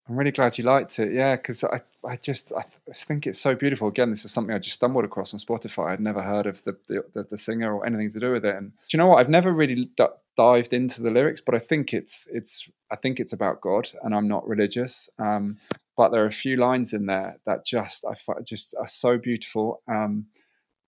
I'm 0.09 0.17
really 0.17 0.31
glad 0.31 0.57
you 0.57 0.65
liked 0.65 0.99
it. 0.99 1.13
Yeah, 1.13 1.37
because 1.37 1.63
I, 1.65 1.81
I 2.07 2.17
just 2.17 2.51
I 2.53 2.65
think 2.95 3.27
it's 3.27 3.39
so 3.39 3.55
beautiful. 3.55 3.89
Again, 3.89 4.11
this 4.11 4.25
is 4.25 4.33
something 4.33 4.55
I 4.55 4.59
just 4.59 4.77
stumbled 4.77 5.05
across 5.05 5.35
on 5.35 5.41
Spotify. 5.41 5.93
I'd 5.93 6.01
never 6.01 6.23
heard 6.23 6.47
of 6.47 6.65
the 6.65 6.77
the, 6.87 7.25
the 7.29 7.37
singer 7.37 7.75
or 7.75 7.85
anything 7.85 8.11
to 8.13 8.21
do 8.21 8.33
with 8.33 8.45
it. 8.45 8.57
And 8.57 8.71
do 8.71 8.77
you 8.93 8.99
know 8.99 9.09
what? 9.09 9.19
I've 9.19 9.29
never 9.29 9.53
really 9.53 9.91
d- 9.97 10.07
dived 10.37 10.73
into 10.73 11.03
the 11.03 11.11
lyrics, 11.11 11.43
but 11.43 11.55
I 11.55 11.59
think 11.59 11.93
it's 11.93 12.27
it's 12.33 12.69
I 12.91 12.97
think 12.97 13.21
it's 13.21 13.35
about 13.35 13.61
God, 13.61 13.91
and 14.03 14.15
I'm 14.15 14.29
not 14.29 14.49
religious. 14.49 15.11
Um, 15.19 15.57
but 15.95 16.09
there 16.11 16.23
are 16.23 16.27
a 16.27 16.33
few 16.33 16.57
lines 16.57 16.95
in 16.95 17.05
there 17.07 17.39
that 17.45 17.67
just 17.67 18.07
I 18.07 18.15
just 18.43 18.75
are 18.79 18.89
so 18.89 19.19
beautiful. 19.19 19.83
Um, 19.89 20.27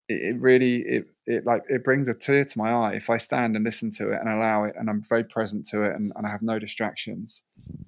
it, 0.09 0.35
it 0.35 0.41
really 0.41 0.77
it 0.77 1.09
it 1.31 1.47
like 1.47 1.63
it 1.69 1.85
brings 1.85 2.09
a 2.09 2.15
tear 2.15 2.45
to 2.45 2.59
my 2.59 2.71
eye 2.73 2.93
if 2.95 3.09
I 3.09 3.19
stand 3.19 3.57
and 3.57 3.65
listen 3.65 3.91
to 3.93 4.11
it 4.13 4.21
and 4.21 4.29
allow 4.29 4.65
it, 4.65 4.75
and 4.79 4.91
I'm 4.91 5.03
very 5.09 5.25
present 5.25 5.67
to 5.69 5.83
it, 5.83 5.95
and, 5.95 6.13
and 6.17 6.27
I 6.27 6.31
have 6.31 6.43
no 6.43 6.59
distractions, 6.59 7.43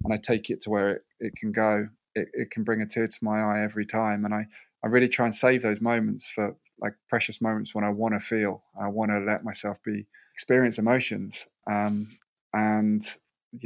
and 0.04 0.12
I 0.12 0.16
take 0.16 0.50
it 0.50 0.60
to 0.62 0.70
where 0.70 0.90
it, 0.90 1.02
it 1.20 1.32
can 1.36 1.52
go. 1.52 1.88
It, 2.14 2.28
it 2.34 2.50
can 2.50 2.62
bring 2.62 2.82
a 2.82 2.86
tear 2.86 3.06
to 3.06 3.18
my 3.24 3.40
eye 3.40 3.62
every 3.62 3.86
time, 3.86 4.24
and 4.24 4.34
I 4.34 4.46
I 4.84 4.88
really 4.88 5.08
try 5.08 5.26
and 5.26 5.34
save 5.34 5.62
those 5.62 5.80
moments 5.80 6.30
for 6.30 6.56
like 6.80 6.94
precious 7.08 7.40
moments 7.40 7.74
when 7.74 7.84
I 7.84 7.90
want 7.90 8.14
to 8.14 8.20
feel, 8.20 8.64
I 8.80 8.88
want 8.88 9.10
to 9.10 9.18
let 9.18 9.44
myself 9.44 9.78
be 9.84 10.06
experience 10.34 10.78
emotions, 10.78 11.46
um, 11.70 12.18
and 12.52 13.04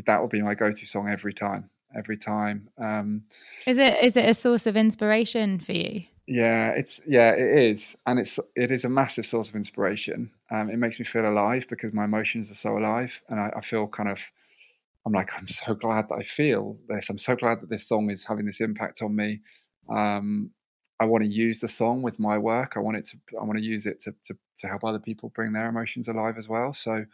that 0.07 0.21
will 0.21 0.29
be 0.29 0.43
my 0.43 0.55
go-to 0.55 0.87
song 0.87 1.09
every 1.09 1.33
time. 1.33 1.71
Every 1.97 2.19
time. 2.19 2.69
Um, 2.79 3.23
is 3.67 3.79
it 3.79 4.03
is 4.03 4.17
it 4.17 4.29
a 4.29 4.35
source 4.35 4.67
of 4.67 4.77
inspiration 4.77 5.59
for 5.59 5.73
you? 5.73 6.05
Yeah, 6.29 6.71
it's 6.71 7.01
yeah, 7.07 7.33
it 7.33 7.71
is, 7.71 7.97
and 8.05 8.19
it's 8.19 8.41
it 8.57 8.73
is 8.73 8.85
a 8.85 8.89
massive 8.89 9.27
source 9.27 9.49
of 9.49 9.55
inspiration. 9.55 10.33
Um, 10.51 10.71
it 10.71 10.77
makes 10.77 10.99
me 10.99 11.05
feel 11.05 11.29
alive 11.29 11.67
because 11.69 11.93
my 11.93 12.05
emotions 12.05 12.51
are 12.51 12.57
so 12.57 12.77
alive, 12.77 13.23
and 13.29 13.39
I, 13.39 13.53
I, 13.57 13.61
feel 13.61 13.87
kind 13.87 14.09
of. 14.09 14.21
I'm 15.07 15.13
like, 15.13 15.31
I'm 15.39 15.47
so 15.47 15.75
glad 15.75 16.09
that 16.09 16.17
I 16.17 16.25
feel 16.25 16.79
this. 16.89 17.11
I'm 17.11 17.19
so 17.19 17.37
glad 17.37 17.61
that 17.61 17.71
this 17.71 17.87
song 17.87 18.11
is 18.11 18.25
having 18.25 18.45
this 18.45 18.61
impact 18.61 19.03
on 19.03 19.15
me. 19.15 19.41
Um, 19.89 20.51
I 20.99 21.05
want 21.05 21.23
to 21.23 21.31
use 21.31 21.61
the 21.61 21.69
song 21.69 22.03
with 22.03 22.19
my 22.19 22.39
work. 22.39 22.77
I 22.77 22.81
want 22.81 22.97
it 22.97 23.07
to. 23.07 23.19
I 23.41 23.45
want 23.45 23.59
to 23.59 23.65
use 23.65 23.87
it 23.87 24.01
to 24.01 24.15
to, 24.25 24.37
to 24.57 24.67
help 24.67 24.83
other 24.83 24.99
people 24.99 25.29
bring 25.29 25.53
their 25.53 25.69
emotions 25.69 26.09
alive 26.09 26.39
as 26.39 26.49
well. 26.49 26.75
So, 26.75 27.07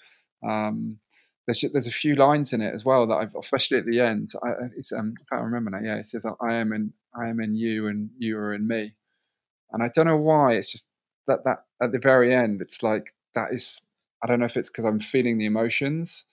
um, 0.43 0.99
there's 1.47 1.63
there's 1.71 1.87
a 1.87 1.93
few 1.93 2.15
lines 2.17 2.55
in 2.55 2.63
it 2.63 2.73
as 2.73 2.83
well 2.83 3.07
that 3.09 3.17
I've, 3.17 3.35
especially 3.35 3.77
at 3.77 3.85
the 3.85 4.01
end. 4.01 4.29
I, 4.43 4.49
um, 4.97 5.15
I 5.21 5.35
can't 5.35 5.45
remember 5.45 5.71
now. 5.71 5.81
Yeah, 5.81 5.97
it 5.97 6.07
says, 6.07 6.25
"I 6.25 6.55
am 6.55 6.73
in 6.73 6.95
I 7.15 7.29
am 7.29 7.41
in 7.41 7.55
you, 7.57 7.89
and 7.89 8.09
you 8.17 8.39
are 8.39 8.55
in 8.55 8.67
me." 8.67 8.95
And 9.73 9.83
I 9.83 9.89
don't 9.95 10.07
know 10.07 10.17
why. 10.17 10.55
It's 10.55 10.71
just 10.71 10.87
that 11.27 11.45
that 11.45 11.65
at 11.81 11.93
the 11.93 11.99
very 11.99 12.35
end, 12.35 12.61
it's 12.61 12.83
like 12.83 13.15
that 13.35 13.49
is. 13.53 13.81
I 14.25 14.29
don't 14.29 14.39
know 14.39 14.47
if 14.47 14.57
it's 14.57 14.71
because 14.71 14.85
I'm 14.85 15.01
feeling 15.01 15.39
the 15.39 15.47
emotions, 15.47 16.27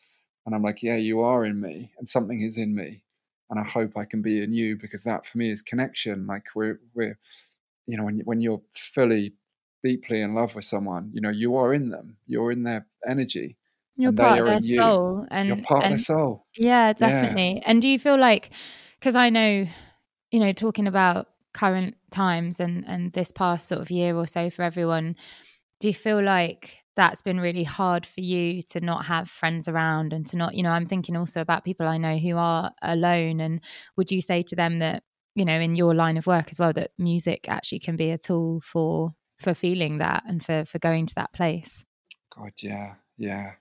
and 0.45 0.53
I'm 0.53 0.61
like, 0.61 0.83
yeah, 0.83 0.97
you 0.97 1.21
are 1.21 1.43
in 1.43 1.59
me, 1.59 1.91
and 1.97 2.07
something 2.07 2.41
is 2.41 2.55
in 2.57 2.75
me, 2.75 3.01
and 3.49 3.59
I 3.59 3.67
hope 3.67 3.97
I 3.97 4.05
can 4.05 4.21
be 4.21 4.43
in 4.43 4.53
you 4.53 4.77
because 4.77 5.03
that 5.05 5.25
for 5.25 5.37
me 5.37 5.51
is 5.51 5.63
connection. 5.63 6.27
Like 6.27 6.43
we're 6.53 6.79
we're, 6.93 7.17
you 7.87 7.97
know, 7.97 8.03
when 8.03 8.19
when 8.25 8.41
you're 8.41 8.61
fully 8.75 9.33
deeply 9.83 10.21
in 10.21 10.35
love 10.35 10.53
with 10.53 10.65
someone, 10.65 11.09
you 11.13 11.21
know, 11.21 11.29
you 11.29 11.55
are 11.55 11.73
in 11.73 11.89
them. 11.89 12.17
You're 12.27 12.51
in 12.51 12.63
their 12.63 12.85
energy. 13.07 13.55
You're 13.95 14.13
part 14.13 14.39
of 14.39 14.45
their 14.45 14.61
soul, 14.61 15.25
and 15.31 15.47
you're 15.47 15.57
part 15.57 15.83
and, 15.83 15.95
of 15.95 15.99
their 15.99 16.05
soul. 16.05 16.45
Yeah, 16.55 16.93
definitely. 16.93 17.55
Yeah. 17.55 17.63
And 17.65 17.81
do 17.81 17.87
you 17.89 17.99
feel 17.99 18.17
like, 18.17 18.51
because 18.99 19.15
I 19.15 19.29
know, 19.29 19.65
you 20.31 20.39
know, 20.39 20.53
talking 20.53 20.87
about 20.87 21.27
current 21.53 21.95
times 22.11 22.59
and 22.59 22.83
and 22.87 23.13
this 23.13 23.31
past 23.31 23.67
sort 23.67 23.81
of 23.81 23.91
year 23.91 24.15
or 24.15 24.27
so 24.27 24.49
for 24.49 24.63
everyone 24.63 25.15
do 25.79 25.87
you 25.87 25.93
feel 25.93 26.21
like 26.21 26.79
that's 26.95 27.21
been 27.21 27.39
really 27.39 27.63
hard 27.63 28.05
for 28.05 28.21
you 28.21 28.61
to 28.61 28.81
not 28.81 29.05
have 29.05 29.29
friends 29.29 29.67
around 29.67 30.13
and 30.13 30.25
to 30.25 30.37
not 30.37 30.53
you 30.53 30.63
know 30.63 30.71
i'm 30.71 30.85
thinking 30.85 31.17
also 31.17 31.41
about 31.41 31.63
people 31.63 31.87
i 31.87 31.97
know 31.97 32.17
who 32.17 32.35
are 32.37 32.71
alone 32.81 33.39
and 33.39 33.61
would 33.97 34.11
you 34.11 34.21
say 34.21 34.41
to 34.41 34.55
them 34.55 34.79
that 34.79 35.03
you 35.35 35.45
know 35.45 35.59
in 35.59 35.75
your 35.75 35.95
line 35.95 36.17
of 36.17 36.27
work 36.27 36.49
as 36.51 36.59
well 36.59 36.73
that 36.73 36.91
music 36.97 37.47
actually 37.47 37.79
can 37.79 37.95
be 37.95 38.11
a 38.11 38.17
tool 38.17 38.59
for 38.61 39.11
for 39.39 39.53
feeling 39.53 39.99
that 39.99 40.23
and 40.27 40.43
for 40.43 40.65
for 40.65 40.79
going 40.79 41.05
to 41.05 41.15
that 41.15 41.31
place? 41.33 41.85
God 42.35 42.51
yeah 42.61 42.95
yeah. 43.17 43.53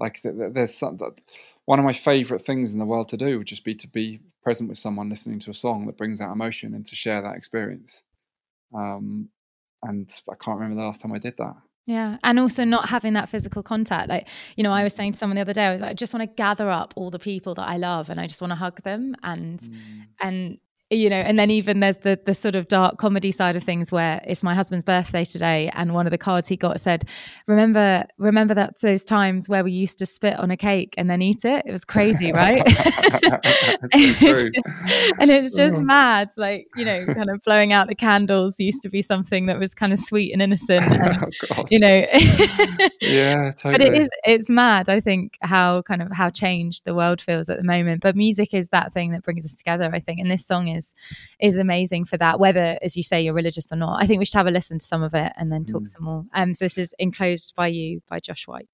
Like 0.00 0.20
there's 0.22 0.74
some 0.74 0.98
one 1.64 1.78
of 1.78 1.84
my 1.84 1.92
favorite 1.92 2.44
things 2.44 2.72
in 2.72 2.78
the 2.78 2.84
world 2.84 3.08
to 3.08 3.16
do 3.16 3.38
would 3.38 3.46
just 3.46 3.64
be 3.64 3.74
to 3.76 3.88
be 3.88 4.20
present 4.42 4.68
with 4.68 4.78
someone 4.78 5.08
listening 5.08 5.38
to 5.40 5.50
a 5.50 5.54
song 5.54 5.86
that 5.86 5.96
brings 5.96 6.20
out 6.20 6.32
emotion 6.32 6.74
and 6.74 6.84
to 6.86 6.96
share 6.96 7.22
that 7.22 7.36
experience. 7.36 8.02
Um, 8.74 9.28
and 9.82 10.10
I 10.30 10.34
can't 10.34 10.58
remember 10.58 10.80
the 10.80 10.86
last 10.86 11.02
time 11.02 11.12
I 11.12 11.18
did 11.18 11.36
that. 11.38 11.54
Yeah. 11.86 12.18
And 12.22 12.38
also 12.38 12.64
not 12.64 12.90
having 12.90 13.14
that 13.14 13.30
physical 13.30 13.62
contact. 13.62 14.10
Like, 14.10 14.28
you 14.56 14.62
know, 14.62 14.72
I 14.72 14.82
was 14.84 14.92
saying 14.92 15.12
to 15.12 15.18
someone 15.18 15.36
the 15.36 15.40
other 15.40 15.54
day, 15.54 15.64
I 15.64 15.72
was 15.72 15.80
like, 15.80 15.92
I 15.92 15.94
just 15.94 16.12
want 16.12 16.28
to 16.28 16.34
gather 16.34 16.68
up 16.68 16.92
all 16.96 17.10
the 17.10 17.18
people 17.18 17.54
that 17.54 17.66
I 17.66 17.78
love 17.78 18.10
and 18.10 18.20
I 18.20 18.26
just 18.26 18.42
want 18.42 18.50
to 18.50 18.56
hug 18.56 18.82
them. 18.82 19.16
And, 19.22 19.58
mm. 19.58 20.06
and 20.20 20.58
you 20.90 21.10
know 21.10 21.16
and 21.16 21.38
then 21.38 21.50
even 21.50 21.80
there's 21.80 21.98
the 21.98 22.18
the 22.24 22.34
sort 22.34 22.54
of 22.54 22.66
dark 22.68 22.96
comedy 22.96 23.30
side 23.30 23.56
of 23.56 23.62
things 23.62 23.92
where 23.92 24.20
it's 24.24 24.42
my 24.42 24.54
husband's 24.54 24.84
birthday 24.84 25.24
today 25.24 25.70
and 25.74 25.92
one 25.92 26.06
of 26.06 26.10
the 26.10 26.18
cards 26.18 26.48
he 26.48 26.56
got 26.56 26.80
said 26.80 27.06
remember 27.46 28.04
remember 28.16 28.54
that 28.54 28.78
those 28.80 29.04
times 29.04 29.48
where 29.48 29.64
we 29.64 29.72
used 29.72 29.98
to 29.98 30.06
spit 30.06 30.38
on 30.38 30.50
a 30.50 30.56
cake 30.56 30.94
and 30.96 31.08
then 31.10 31.22
eat 31.22 31.44
it? 31.44 31.64
It 31.66 31.72
was 31.72 31.84
crazy 31.84 32.32
right? 32.38 32.62
It's 32.66 34.20
just, 34.20 34.48
and 35.18 35.30
it's 35.30 35.56
just 35.56 35.76
oh. 35.76 35.80
mad 35.80 36.30
like 36.36 36.68
you 36.76 36.84
know 36.84 37.04
kind 37.06 37.30
of 37.30 37.40
blowing 37.44 37.72
out 37.72 37.88
the 37.88 37.94
candles 37.94 38.58
used 38.58 38.82
to 38.82 38.88
be 38.88 39.02
something 39.02 39.46
that 39.46 39.58
was 39.58 39.74
kind 39.74 39.92
of 39.92 39.98
sweet 39.98 40.32
and 40.32 40.42
innocent 40.42 40.86
and, 40.92 41.34
oh, 41.56 41.64
you 41.70 41.78
know 41.78 42.06
yeah 43.00 43.52
totally. 43.52 43.72
but 43.72 43.80
it 43.80 43.94
is 43.94 44.08
it's 44.24 44.48
mad 44.48 44.88
i 44.88 45.00
think 45.00 45.36
how 45.42 45.82
kind 45.82 46.02
of 46.02 46.08
how 46.12 46.30
changed 46.30 46.84
the 46.84 46.94
world 46.94 47.20
feels 47.20 47.48
at 47.48 47.56
the 47.56 47.64
moment. 47.64 48.00
But 48.00 48.16
music 48.16 48.54
is 48.54 48.70
that 48.70 48.92
thing 48.92 49.12
that 49.12 49.22
brings 49.22 49.44
us 49.44 49.54
together 49.54 49.90
i 49.92 49.98
think 49.98 50.20
and 50.20 50.30
this 50.30 50.46
song 50.46 50.68
is 50.68 50.77
is 50.78 50.94
is 51.40 51.58
amazing 51.58 52.06
for 52.06 52.16
that. 52.16 52.40
Whether, 52.40 52.78
as 52.80 52.96
you 52.96 53.02
say, 53.02 53.20
you're 53.20 53.34
religious 53.34 53.70
or 53.72 53.76
not, 53.76 54.02
I 54.02 54.06
think 54.06 54.18
we 54.18 54.24
should 54.24 54.38
have 54.38 54.46
a 54.46 54.50
listen 54.50 54.78
to 54.78 54.84
some 54.84 55.02
of 55.02 55.14
it 55.14 55.32
and 55.36 55.52
then 55.52 55.64
talk 55.64 55.82
mm. 55.82 55.88
some 55.88 56.04
more. 56.04 56.24
Um, 56.32 56.54
so 56.54 56.64
this 56.64 56.78
is 56.78 56.94
enclosed 56.98 57.54
by 57.54 57.66
you 57.68 58.00
by 58.08 58.20
Josh 58.20 58.46
White. 58.46 58.68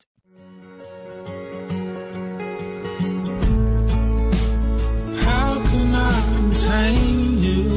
How 5.24 5.54
can 5.70 5.94
I 5.94 6.12
contain 6.36 7.42
you 7.42 7.68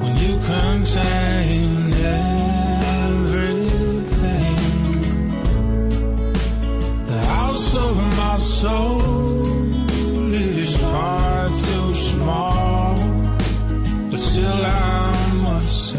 when 0.00 0.16
you 0.16 0.38
contain 0.38 1.92
everything? 3.04 4.56
The 7.06 7.20
house 7.26 7.74
of 7.76 7.96
my 7.96 8.36
soul. 8.36 9.33
Still 14.34 14.64
I 14.64 15.32
must 15.34 15.90
say. 15.90 15.98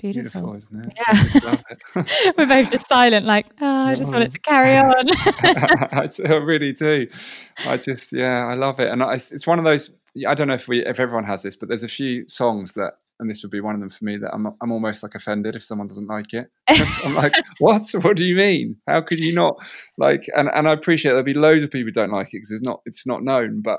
Beautiful. 0.00 0.40
Beautiful. 0.40 0.54
isn't 0.56 0.84
it? 0.84 1.62
Yeah. 1.94 2.32
We're 2.36 2.46
both 2.46 2.72
just 2.72 2.88
silent, 2.88 3.24
like, 3.24 3.46
oh, 3.60 3.84
I 3.86 3.94
just 3.94 4.10
want 4.10 4.24
it 4.24 4.32
to 4.32 4.40
carry 4.40 4.76
on. 4.76 5.04
I, 5.92 6.08
I, 6.24 6.32
really 6.38 6.72
do. 6.72 7.06
I 7.68 7.76
just, 7.76 8.12
yeah, 8.12 8.44
I 8.44 8.54
love 8.54 8.80
it. 8.80 8.88
And 8.88 9.04
I, 9.04 9.14
it's 9.14 9.46
one 9.46 9.60
of 9.60 9.64
those, 9.64 9.94
I 10.26 10.34
don't 10.34 10.48
know 10.48 10.54
if 10.54 10.66
we, 10.66 10.84
if 10.84 10.98
everyone 10.98 11.22
has 11.26 11.44
this, 11.44 11.54
but 11.54 11.68
there's 11.68 11.84
a 11.84 11.88
few 11.88 12.26
songs 12.26 12.72
that, 12.72 12.94
and 13.20 13.30
this 13.30 13.44
would 13.44 13.52
be 13.52 13.60
one 13.60 13.76
of 13.76 13.80
them 13.80 13.90
for 13.90 14.04
me, 14.04 14.16
that 14.16 14.34
I'm, 14.34 14.48
I'm 14.60 14.72
almost 14.72 15.04
like 15.04 15.14
offended 15.14 15.54
if 15.54 15.64
someone 15.64 15.86
doesn't 15.86 16.08
like 16.08 16.34
it. 16.34 16.48
I'm 16.68 17.14
like, 17.14 17.34
what? 17.60 17.84
What 18.00 18.16
do 18.16 18.24
you 18.24 18.34
mean? 18.34 18.78
How 18.88 19.02
could 19.02 19.20
you 19.20 19.32
not 19.32 19.54
like, 19.98 20.26
and, 20.34 20.50
and 20.52 20.68
I 20.68 20.72
appreciate 20.72 21.12
there'll 21.12 21.22
be 21.22 21.34
loads 21.34 21.62
of 21.62 21.70
people 21.70 21.86
who 21.86 21.92
don't 21.92 22.10
like 22.10 22.28
it 22.28 22.38
because 22.38 22.50
it's 22.50 22.62
not, 22.64 22.80
it's 22.86 23.06
not 23.06 23.22
known, 23.22 23.62
but 23.62 23.78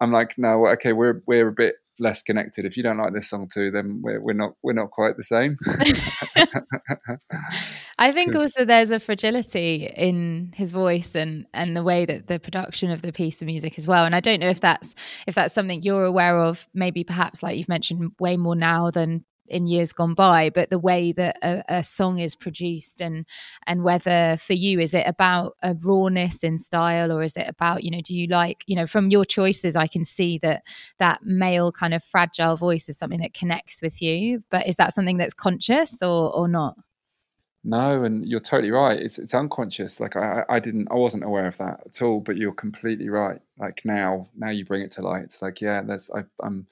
I'm 0.00 0.12
like, 0.12 0.34
no, 0.38 0.66
okay, 0.68 0.92
we're 0.92 1.22
we're 1.26 1.48
a 1.48 1.52
bit 1.52 1.76
less 2.00 2.22
connected. 2.22 2.64
If 2.64 2.76
you 2.76 2.82
don't 2.82 2.98
like 2.98 3.12
this 3.12 3.28
song 3.28 3.48
too, 3.52 3.70
then 3.70 4.00
we're 4.02 4.20
we're 4.20 4.32
not 4.32 4.54
we're 4.62 4.72
not 4.72 4.90
quite 4.90 5.16
the 5.16 5.22
same. 5.24 5.56
I 7.98 8.12
think 8.12 8.36
also 8.36 8.64
there's 8.64 8.92
a 8.92 9.00
fragility 9.00 9.90
in 9.96 10.52
his 10.54 10.72
voice 10.72 11.14
and 11.14 11.46
and 11.52 11.76
the 11.76 11.82
way 11.82 12.06
that 12.06 12.28
the 12.28 12.38
production 12.38 12.90
of 12.90 13.02
the 13.02 13.12
piece 13.12 13.42
of 13.42 13.46
music 13.46 13.78
as 13.78 13.88
well. 13.88 14.04
And 14.04 14.14
I 14.14 14.20
don't 14.20 14.40
know 14.40 14.48
if 14.48 14.60
that's 14.60 14.94
if 15.26 15.34
that's 15.34 15.54
something 15.54 15.82
you're 15.82 16.04
aware 16.04 16.38
of. 16.38 16.68
Maybe 16.74 17.04
perhaps 17.04 17.42
like 17.42 17.58
you've 17.58 17.68
mentioned 17.68 18.12
way 18.20 18.36
more 18.36 18.56
now 18.56 18.90
than 18.90 19.24
in 19.50 19.66
years 19.66 19.92
gone 19.92 20.14
by, 20.14 20.50
but 20.50 20.70
the 20.70 20.78
way 20.78 21.12
that 21.12 21.38
a, 21.42 21.64
a, 21.68 21.84
song 21.84 22.18
is 22.18 22.34
produced 22.34 23.00
and 23.00 23.26
and 23.66 23.82
whether 23.82 24.36
for 24.38 24.52
you 24.52 24.80
is 24.80 24.94
it 24.94 25.06
about 25.06 25.56
a 25.62 25.74
rawness 25.82 26.44
in 26.44 26.58
style 26.58 27.10
or 27.12 27.22
is 27.22 27.36
it 27.36 27.48
about 27.48 27.84
you 27.84 27.90
know 27.90 28.00
do 28.00 28.14
you 28.14 28.26
like 28.26 28.64
you 28.66 28.76
know 28.76 28.86
from 28.86 29.10
your 29.10 29.24
choices 29.24 29.76
I 29.76 29.86
can 29.86 30.04
see 30.04 30.38
that 30.38 30.64
that 30.98 31.22
male 31.22 31.72
kind 31.72 31.94
of 31.94 32.04
fragile 32.04 32.56
voice 32.56 32.88
is 32.88 32.98
something 32.98 33.20
that 33.20 33.34
connects 33.34 33.80
with 33.82 34.02
you, 34.02 34.44
but 34.50 34.66
is 34.66 34.76
that 34.76 34.92
something 34.92 35.16
that's 35.16 35.34
conscious 35.34 36.02
or 36.02 36.34
or 36.34 36.48
not? 36.48 36.76
No, 37.64 38.04
and 38.04 38.26
you're 38.28 38.40
totally 38.40 38.70
right. 38.70 38.98
It's 38.98 39.18
it's 39.18 39.34
unconscious. 39.34 40.00
Like 40.00 40.16
I, 40.16 40.44
I 40.48 40.60
didn't, 40.60 40.88
I 40.90 40.94
wasn't 40.94 41.24
aware 41.24 41.46
of 41.46 41.58
that 41.58 41.80
at 41.86 42.02
all. 42.02 42.20
But 42.20 42.36
you're 42.36 42.52
completely 42.52 43.08
right. 43.08 43.40
Like 43.58 43.82
now, 43.84 44.28
now 44.36 44.50
you 44.50 44.64
bring 44.64 44.82
it 44.82 44.92
to 44.92 45.02
light. 45.02 45.24
It's 45.24 45.42
like 45.42 45.60
yeah, 45.60 45.82
there's 45.82 46.10
I, 46.10 46.22
I'm 46.42 46.66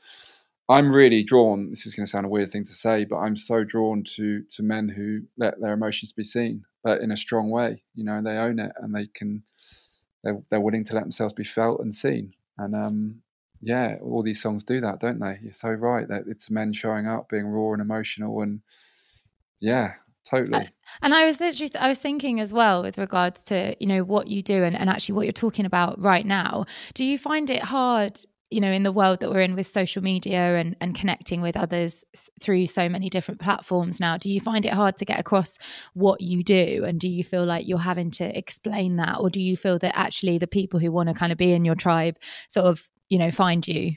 I'm 0.68 0.90
really 0.90 1.22
drawn. 1.22 1.70
This 1.70 1.86
is 1.86 1.94
going 1.94 2.06
to 2.06 2.10
sound 2.10 2.26
a 2.26 2.30
weird 2.30 2.50
thing 2.50 2.64
to 2.64 2.74
say, 2.74 3.04
but 3.04 3.18
I'm 3.18 3.36
so 3.36 3.62
drawn 3.62 4.02
to 4.14 4.42
to 4.42 4.62
men 4.62 4.88
who 4.88 5.22
let 5.36 5.60
their 5.60 5.74
emotions 5.74 6.12
be 6.12 6.24
seen, 6.24 6.64
but 6.82 7.00
in 7.00 7.12
a 7.12 7.16
strong 7.16 7.50
way. 7.50 7.82
You 7.94 8.04
know, 8.04 8.20
they 8.22 8.36
own 8.36 8.58
it 8.58 8.72
and 8.78 8.94
they 8.94 9.06
can. 9.06 9.44
They're, 10.24 10.42
they're 10.50 10.60
willing 10.60 10.82
to 10.84 10.94
let 10.94 11.04
themselves 11.04 11.34
be 11.34 11.44
felt 11.44 11.78
and 11.78 11.94
seen. 11.94 12.32
And 12.58 12.74
um, 12.74 13.22
yeah, 13.60 13.96
all 14.02 14.24
these 14.24 14.42
songs 14.42 14.64
do 14.64 14.80
that, 14.80 14.98
don't 14.98 15.20
they? 15.20 15.38
You're 15.40 15.52
so 15.52 15.70
right 15.70 16.08
that 16.08 16.24
it's 16.26 16.50
men 16.50 16.72
showing 16.72 17.06
up, 17.06 17.28
being 17.28 17.46
raw 17.46 17.72
and 17.72 17.82
emotional, 17.82 18.40
and 18.40 18.60
yeah, 19.60 19.94
totally. 20.24 20.68
And 21.00 21.14
I 21.14 21.26
was 21.26 21.40
literally, 21.40 21.70
I 21.78 21.88
was 21.88 22.00
thinking 22.00 22.40
as 22.40 22.52
well 22.52 22.82
with 22.82 22.98
regards 22.98 23.44
to 23.44 23.76
you 23.78 23.86
know 23.86 24.02
what 24.02 24.26
you 24.28 24.42
do 24.42 24.64
and, 24.64 24.76
and 24.76 24.90
actually 24.90 25.14
what 25.14 25.26
you're 25.26 25.32
talking 25.32 25.66
about 25.66 26.00
right 26.00 26.26
now. 26.26 26.64
Do 26.94 27.04
you 27.04 27.18
find 27.18 27.50
it 27.50 27.62
hard 27.62 28.18
you 28.50 28.60
know 28.60 28.70
in 28.70 28.82
the 28.82 28.92
world 28.92 29.20
that 29.20 29.30
we're 29.30 29.40
in 29.40 29.54
with 29.54 29.66
social 29.66 30.02
media 30.02 30.56
and, 30.56 30.76
and 30.80 30.94
connecting 30.94 31.40
with 31.40 31.56
others 31.56 32.04
through 32.40 32.66
so 32.66 32.88
many 32.88 33.08
different 33.08 33.40
platforms 33.40 34.00
now 34.00 34.16
do 34.16 34.30
you 34.30 34.40
find 34.40 34.64
it 34.64 34.72
hard 34.72 34.96
to 34.96 35.04
get 35.04 35.18
across 35.18 35.58
what 35.94 36.20
you 36.20 36.42
do 36.42 36.84
and 36.86 37.00
do 37.00 37.08
you 37.08 37.24
feel 37.24 37.44
like 37.44 37.66
you're 37.66 37.78
having 37.78 38.10
to 38.10 38.36
explain 38.36 38.96
that 38.96 39.18
or 39.18 39.30
do 39.30 39.40
you 39.40 39.56
feel 39.56 39.78
that 39.78 39.96
actually 39.96 40.38
the 40.38 40.46
people 40.46 40.80
who 40.80 40.92
want 40.92 41.08
to 41.08 41.14
kind 41.14 41.32
of 41.32 41.38
be 41.38 41.52
in 41.52 41.64
your 41.64 41.74
tribe 41.74 42.16
sort 42.48 42.66
of 42.66 42.88
you 43.08 43.18
know 43.18 43.30
find 43.30 43.66
you 43.66 43.92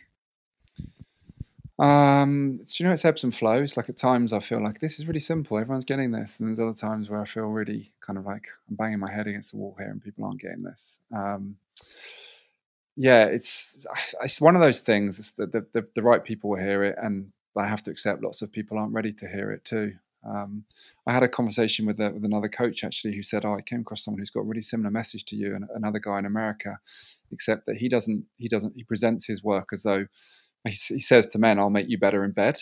um, 1.79 2.59
you 2.73 2.85
know, 2.85 2.91
it's 2.91 3.05
ebbs 3.05 3.23
and 3.23 3.33
flows. 3.33 3.77
Like 3.77 3.87
at 3.87 3.95
times, 3.95 4.33
I 4.33 4.39
feel 4.39 4.61
like 4.61 4.81
this 4.81 4.99
is 4.99 5.07
really 5.07 5.21
simple. 5.21 5.57
Everyone's 5.57 5.85
getting 5.85 6.11
this, 6.11 6.39
and 6.39 6.49
there's 6.49 6.59
other 6.59 6.75
times 6.75 7.09
where 7.09 7.21
I 7.21 7.25
feel 7.25 7.45
really 7.45 7.93
kind 8.05 8.19
of 8.19 8.25
like 8.25 8.47
I'm 8.69 8.75
banging 8.75 8.99
my 8.99 9.09
head 9.09 9.27
against 9.27 9.51
the 9.51 9.57
wall 9.57 9.75
here, 9.79 9.89
and 9.89 10.03
people 10.03 10.25
aren't 10.25 10.41
getting 10.41 10.63
this. 10.63 10.99
Um, 11.15 11.55
yeah, 12.99 13.23
it's 13.23 13.85
it's 14.21 14.41
one 14.41 14.57
of 14.57 14.61
those 14.61 14.81
things. 14.81 15.31
that 15.37 15.53
the, 15.53 15.65
the, 15.71 15.87
the 15.95 16.03
right 16.03 16.21
people 16.21 16.49
will 16.49 16.59
hear 16.59 16.83
it, 16.83 16.97
and 17.01 17.31
I 17.57 17.65
have 17.65 17.81
to 17.83 17.91
accept 17.91 18.21
lots 18.21 18.41
of 18.41 18.51
people 18.51 18.77
aren't 18.77 18.93
ready 18.93 19.13
to 19.13 19.27
hear 19.27 19.51
it 19.51 19.63
too. 19.63 19.93
Um, 20.27 20.65
I 21.07 21.13
had 21.13 21.23
a 21.23 21.29
conversation 21.29 21.85
with, 21.85 21.97
a, 22.01 22.11
with 22.11 22.25
another 22.25 22.49
coach 22.49 22.83
actually 22.83 23.15
who 23.15 23.23
said, 23.23 23.45
"Oh, 23.45 23.55
I 23.55 23.61
came 23.61 23.79
across 23.79 24.03
someone 24.03 24.19
who's 24.19 24.29
got 24.29 24.41
a 24.41 24.43
really 24.43 24.61
similar 24.61 24.91
message 24.91 25.23
to 25.25 25.37
you, 25.37 25.55
and 25.55 25.65
another 25.73 25.99
guy 25.99 26.19
in 26.19 26.25
America, 26.25 26.77
except 27.31 27.67
that 27.67 27.77
he 27.77 27.87
doesn't 27.87 28.25
he 28.37 28.49
doesn't 28.49 28.73
he 28.75 28.83
presents 28.83 29.25
his 29.25 29.41
work 29.45 29.69
as 29.71 29.83
though 29.83 30.05
he, 30.67 30.71
he 30.71 30.99
says 30.99 31.25
to 31.27 31.39
men, 31.39 31.57
"I'll 31.57 31.69
make 31.69 31.87
you 31.87 31.97
better 31.97 32.25
in 32.25 32.33
bed," 32.33 32.59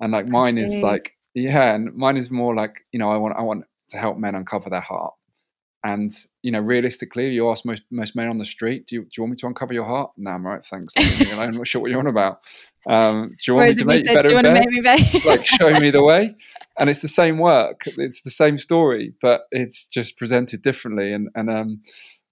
and 0.00 0.12
like 0.12 0.28
mine 0.28 0.56
is 0.56 0.82
like 0.82 1.14
yeah, 1.34 1.74
and 1.74 1.94
mine 1.94 2.16
is 2.16 2.30
more 2.30 2.54
like 2.54 2.86
you 2.90 2.98
know 2.98 3.10
I 3.10 3.18
want 3.18 3.36
I 3.36 3.42
want 3.42 3.64
to 3.90 3.98
help 3.98 4.16
men 4.16 4.34
uncover 4.34 4.70
their 4.70 4.80
heart 4.80 5.12
and 5.84 6.12
you 6.42 6.50
know, 6.50 6.60
realistically, 6.60 7.28
you 7.30 7.50
ask 7.50 7.64
most 7.64 7.82
most 7.90 8.16
men 8.16 8.28
on 8.28 8.38
the 8.38 8.46
street, 8.46 8.86
"Do 8.86 8.96
you, 8.96 9.02
do 9.02 9.08
you 9.16 9.22
want 9.22 9.32
me 9.32 9.36
to 9.36 9.46
uncover 9.46 9.72
your 9.72 9.84
heart?" 9.84 10.10
No, 10.16 10.30
I'm 10.30 10.46
right, 10.46 10.64
thanks. 10.64 10.94
I'm 11.36 11.52
not 11.52 11.66
sure 11.66 11.80
what 11.80 11.90
you're 11.90 12.00
on 12.00 12.06
about. 12.06 12.40
Um, 12.88 13.28
do 13.28 13.36
you 13.46 13.54
want 13.54 13.62
Whereas 13.62 13.76
me 13.76 13.82
to 13.82 13.86
make 13.86 14.00
you 14.00 14.14
better? 14.14 14.22
Do 14.22 14.28
you 14.30 14.34
want 14.34 14.46
to 14.46 14.54
make 14.54 14.70
me 14.70 15.20
like, 15.26 15.46
show 15.46 15.78
me 15.78 15.90
the 15.90 16.02
way. 16.02 16.34
And 16.78 16.88
it's 16.88 17.02
the 17.02 17.08
same 17.08 17.38
work. 17.38 17.82
It's 17.86 18.22
the 18.22 18.30
same 18.30 18.56
story, 18.56 19.14
but 19.20 19.42
it's 19.50 19.86
just 19.86 20.16
presented 20.16 20.62
differently. 20.62 21.12
And 21.12 21.28
and 21.34 21.50
um, 21.50 21.82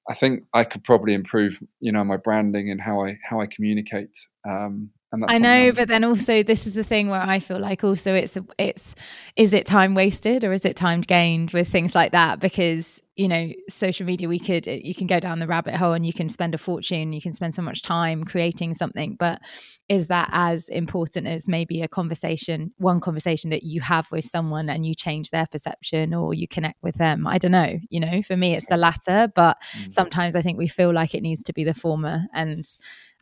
I 0.09 0.15
think 0.15 0.45
I 0.55 0.65
could 0.65 0.83
probably 0.83 1.15
improve, 1.15 1.61
you 1.81 1.93
know, 1.93 2.05
my 2.05 2.17
branding 2.17 2.71
and 2.71 2.81
how 2.81 3.05
I 3.05 3.19
how 3.23 3.41
I 3.41 3.47
communicate. 3.47 4.27
Um, 4.49 4.91
I 5.29 5.39
know, 5.39 5.73
but 5.73 5.89
then 5.89 6.05
also 6.05 6.43
this 6.43 6.67
is 6.67 6.75
the 6.75 6.85
thing 6.85 7.09
where 7.09 7.21
I 7.21 7.39
feel 7.39 7.59
like 7.59 7.85
also 7.85 8.15
it's 8.15 8.37
it's 8.59 8.95
is 9.37 9.55
it 9.55 9.65
time 9.65 9.95
wasted 9.95 10.45
or 10.45 10.53
is 10.53 10.65
it 10.65 10.77
time 10.77 11.01
gained 11.01 11.53
with 11.53 11.69
things 11.69 11.95
like 11.95 12.13
that? 12.13 12.41
Because 12.41 13.03
you 13.17 13.29
know, 13.29 13.51
social 13.69 14.07
media, 14.07 14.29
we 14.29 14.39
could 14.39 14.67
you 14.67 14.95
can 14.95 15.07
go 15.07 15.19
down 15.19 15.39
the 15.39 15.47
rabbit 15.47 15.75
hole 15.75 15.95
and 15.95 16.05
you 16.05 16.13
can 16.13 16.29
spend 16.29 16.55
a 16.55 16.59
fortune, 16.59 17.15
you 17.15 17.21
can 17.21 17.33
spend 17.33 17.55
so 17.55 17.63
much 17.63 17.81
time 17.81 18.25
creating 18.25 18.75
something, 18.75 19.17
but 19.19 19.41
is 19.89 20.09
that 20.09 20.29
as 20.33 20.69
important 20.69 21.27
as 21.27 21.49
maybe 21.49 21.81
a 21.81 21.89
conversation, 21.89 22.73
one 22.77 23.01
conversation 23.01 23.51
that 23.51 23.63
you 23.63 23.81
have 23.81 24.11
with 24.11 24.25
someone 24.25 24.69
and 24.69 24.85
you 24.85 24.95
change 24.95 25.31
their 25.31 25.47
perception 25.47 26.13
or 26.13 26.35
you 26.35 26.47
connect 26.47 26.83
with 26.83 26.97
them? 26.97 27.27
I 27.27 27.39
don't 27.39 27.53
know. 27.53 27.79
You 27.89 28.01
know, 28.01 28.23
for 28.23 28.37
me, 28.37 28.55
it's 28.55 28.67
the 28.67 28.77
latter, 28.77 29.33
but 29.35 29.57
mm. 29.73 29.91
sometimes 29.91 30.37
I 30.37 30.43
think 30.43 30.59
we 30.59 30.69
feel 30.69 30.93
like 30.93 31.15
it 31.15 31.23
needs 31.23 31.43
to 31.45 31.55
be 31.55 31.65
the 31.65 31.75
former, 31.75 32.27
and 32.35 32.69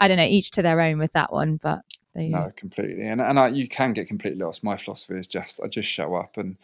I 0.01 0.09
don't 0.09 0.17
know, 0.17 0.25
each 0.25 0.51
to 0.53 0.63
their 0.63 0.81
own 0.81 0.99
with 0.99 1.13
that 1.13 1.33
one, 1.33 1.57
but. 1.57 1.83
No, 2.17 2.53
completely, 2.55 3.09
and 3.09 3.21
and 3.21 3.41
I, 3.41 3.49
you 3.49 3.67
can 3.67 3.93
get 3.93 4.07
completely 4.07 4.39
lost. 4.45 4.63
My 4.63 4.77
philosophy 4.77 5.15
is 5.15 5.27
just 5.27 5.59
I 5.61 5.67
just 5.67 5.89
show 5.89 6.15
up, 6.15 6.37
and 6.37 6.57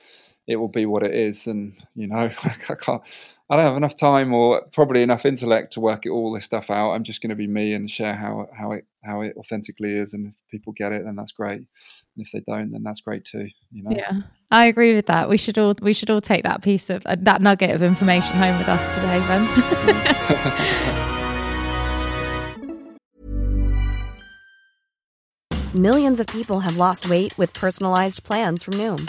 it 0.51 0.57
will 0.57 0.69
be 0.69 0.85
what 0.85 1.05
it 1.05 1.15
is, 1.15 1.47
and 1.47 1.73
you 1.95 2.09
know 2.09 2.17
I 2.45 2.75
can't 2.75 3.03
I 3.49 3.57
don't 3.57 3.65
have 3.65 3.77
enough 3.77 3.97
time 3.97 4.35
or 4.35 4.63
probably 4.73 5.03
enough 5.03 5.25
intellect 5.25 5.73
to 5.73 5.81
work 5.81 6.07
it, 6.07 6.11
all 6.11 6.33
this 6.33 6.45
stuff 6.45 6.71
out. 6.71 6.91
I'm 6.93 7.05
just 7.05 7.23
going 7.23 7.31
to 7.31 7.37
be 7.37 7.47
me 7.47 7.75
and 7.75 7.91
share 7.91 8.15
how 8.15 8.49
how 8.57 8.73
it 8.73 8.85
how 9.05 9.21
it 9.21 9.35
authentically 9.37 9.97
is, 9.97 10.13
and 10.13 10.27
if 10.27 10.35
people 10.51 10.73
get 10.73 10.93
it, 10.93 11.05
then 11.05 11.15
that's 11.15 11.33
great. 11.33 11.59
And 11.59 12.27
if 12.27 12.33
they 12.33 12.41
don't, 12.47 12.73
then 12.73 12.83
that's 12.83 13.01
great 13.01 13.25
too. 13.25 13.49
You 13.71 13.85
know. 13.85 13.93
Yeah, 13.97 14.23
I 14.51 14.67
agree 14.67 14.95
with 14.95 15.07
that. 15.07 15.29
We 15.29 15.37
should 15.37 15.57
all 15.57 15.75
we 15.81 15.93
should 15.93 16.11
all 16.11 16.21
take 16.21 16.43
that 16.43 16.63
piece 16.63 16.91
of 16.91 17.07
uh, 17.07 17.17
that 17.21 17.41
nugget 17.41 17.71
of 17.71 17.83
information 17.83 18.37
home 18.37 18.59
with 18.59 18.69
us 18.69 18.95
today, 18.97 19.21
Ben. 19.21 21.07
Millions 25.75 26.19
of 26.19 26.27
people 26.27 26.59
have 26.59 26.77
lost 26.77 27.09
weight 27.09 27.37
with 27.39 27.53
personalized 27.53 28.25
plans 28.25 28.65
from 28.65 28.75
Noom, 28.75 29.09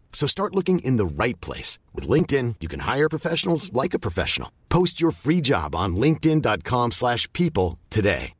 So 0.13 0.27
start 0.27 0.53
looking 0.55 0.77
in 0.85 0.97
the 0.97 1.05
right 1.23 1.41
place. 1.41 1.79
With 1.95 2.07
LinkedIn, 2.07 2.57
you 2.61 2.67
can 2.67 2.81
hire 2.81 3.09
professionals 3.09 3.73
like 3.73 3.95
a 3.95 3.99
professional. 4.07 4.51
Post 4.69 5.01
your 5.01 5.11
free 5.11 5.41
job 5.41 5.75
on 5.75 5.95
linkedin.com 5.95 6.91
slash 6.91 7.27
people 7.33 7.79
today. 7.89 8.33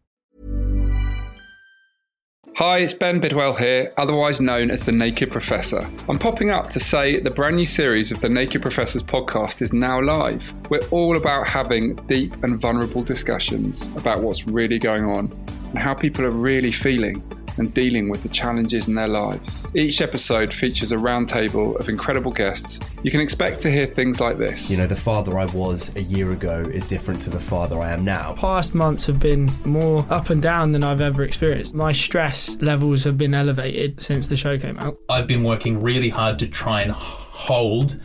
Hi, 2.57 2.79
it's 2.79 2.93
Ben 2.93 3.21
Bidwell 3.21 3.55
here, 3.55 3.93
otherwise 3.97 4.41
known 4.41 4.71
as 4.71 4.83
The 4.83 4.91
Naked 4.91 5.31
Professor. 5.31 5.87
I'm 6.09 6.19
popping 6.19 6.51
up 6.51 6.69
to 6.71 6.81
say 6.81 7.17
the 7.17 7.31
brand 7.31 7.55
new 7.55 7.65
series 7.65 8.11
of 8.11 8.19
the 8.19 8.27
Naked 8.27 8.61
Professors 8.61 9.01
podcast 9.01 9.61
is 9.61 9.71
now 9.71 10.01
live. 10.01 10.53
We're 10.69 10.85
all 10.91 11.15
about 11.15 11.47
having 11.47 11.95
deep 12.07 12.33
and 12.43 12.59
vulnerable 12.59 13.03
discussions 13.03 13.87
about 13.95 14.21
what's 14.21 14.45
really 14.47 14.79
going 14.79 15.05
on 15.05 15.31
and 15.69 15.79
how 15.79 15.93
people 15.93 16.25
are 16.25 16.29
really 16.29 16.73
feeling 16.73 17.23
and 17.57 17.73
dealing 17.73 18.09
with 18.09 18.23
the 18.23 18.29
challenges 18.29 18.87
in 18.87 18.95
their 18.95 19.07
lives. 19.07 19.67
Each 19.75 20.01
episode 20.01 20.53
features 20.53 20.91
a 20.91 20.97
roundtable 20.97 21.79
of 21.79 21.89
incredible 21.89 22.31
guests. 22.31 22.79
You 23.03 23.11
can 23.11 23.21
expect 23.21 23.61
to 23.61 23.71
hear 23.71 23.85
things 23.85 24.19
like 24.19 24.37
this. 24.37 24.69
You 24.69 24.77
know, 24.77 24.87
the 24.87 24.95
father 24.95 25.37
I 25.37 25.45
was 25.45 25.95
a 25.95 26.01
year 26.01 26.31
ago 26.31 26.61
is 26.61 26.87
different 26.87 27.21
to 27.23 27.29
the 27.29 27.39
father 27.39 27.79
I 27.79 27.91
am 27.91 28.03
now. 28.03 28.33
Past 28.35 28.75
months 28.75 29.05
have 29.05 29.19
been 29.19 29.49
more 29.65 30.05
up 30.09 30.29
and 30.29 30.41
down 30.41 30.71
than 30.71 30.83
I've 30.83 31.01
ever 31.01 31.23
experienced. 31.23 31.75
My 31.75 31.91
stress 31.91 32.61
levels 32.61 33.03
have 33.03 33.17
been 33.17 33.33
elevated 33.33 34.01
since 34.01 34.29
the 34.29 34.37
show 34.37 34.57
came 34.57 34.77
out. 34.79 34.97
I've 35.09 35.27
been 35.27 35.43
working 35.43 35.81
really 35.81 36.09
hard 36.09 36.39
to 36.39 36.47
try 36.47 36.81
and 36.81 36.91
hold 36.91 37.99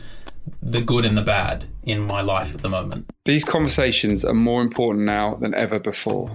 the 0.62 0.80
good 0.80 1.04
and 1.04 1.16
the 1.16 1.22
bad 1.22 1.66
in 1.84 2.00
my 2.00 2.20
life 2.20 2.54
at 2.54 2.62
the 2.62 2.68
moment. 2.68 3.10
These 3.24 3.44
conversations 3.44 4.24
are 4.24 4.34
more 4.34 4.62
important 4.62 5.04
now 5.04 5.34
than 5.34 5.54
ever 5.54 5.78
before. 5.78 6.30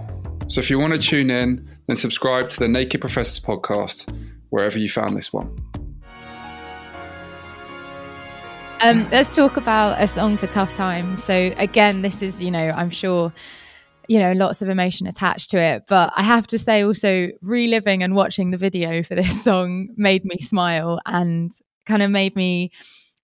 So 0.52 0.60
if 0.60 0.70
you 0.70 0.78
want 0.80 0.92
to 0.92 1.00
tune 1.00 1.30
in, 1.30 1.66
then 1.88 1.96
subscribe 1.96 2.50
to 2.50 2.60
the 2.60 2.68
Naked 2.68 3.00
Professors 3.00 3.40
podcast 3.40 4.14
wherever 4.50 4.78
you 4.78 4.90
found 4.90 5.16
this 5.16 5.32
one. 5.32 5.50
Um, 8.82 9.10
let's 9.12 9.34
talk 9.34 9.56
about 9.56 10.02
a 10.02 10.08
song 10.08 10.36
for 10.36 10.48
tough 10.48 10.74
times. 10.74 11.24
So 11.24 11.54
again, 11.56 12.02
this 12.02 12.22
is, 12.22 12.44
you 12.44 12.52
know, 12.52 12.74
I'm 12.76 12.90
sure, 12.90 13.32
you 14.10 14.20
know, 14.20 14.34
lots 14.34 14.62
of 14.62 14.68
emotion 14.68 15.08
attached 15.08 15.52
to 15.52 15.58
it. 15.58 15.84
But 15.88 16.12
I 16.18 16.24
have 16.24 16.48
to 16.48 16.58
say 16.58 16.84
also 16.84 17.30
reliving 17.42 18.04
and 18.04 18.14
watching 18.14 18.52
the 18.52 18.58
video 18.58 19.04
for 19.04 19.16
this 19.16 19.42
song 19.46 19.88
made 19.96 20.26
me 20.26 20.38
smile 20.40 21.00
and 21.06 21.50
kind 21.86 22.04
of 22.04 22.12
made 22.12 22.36
me 22.36 22.74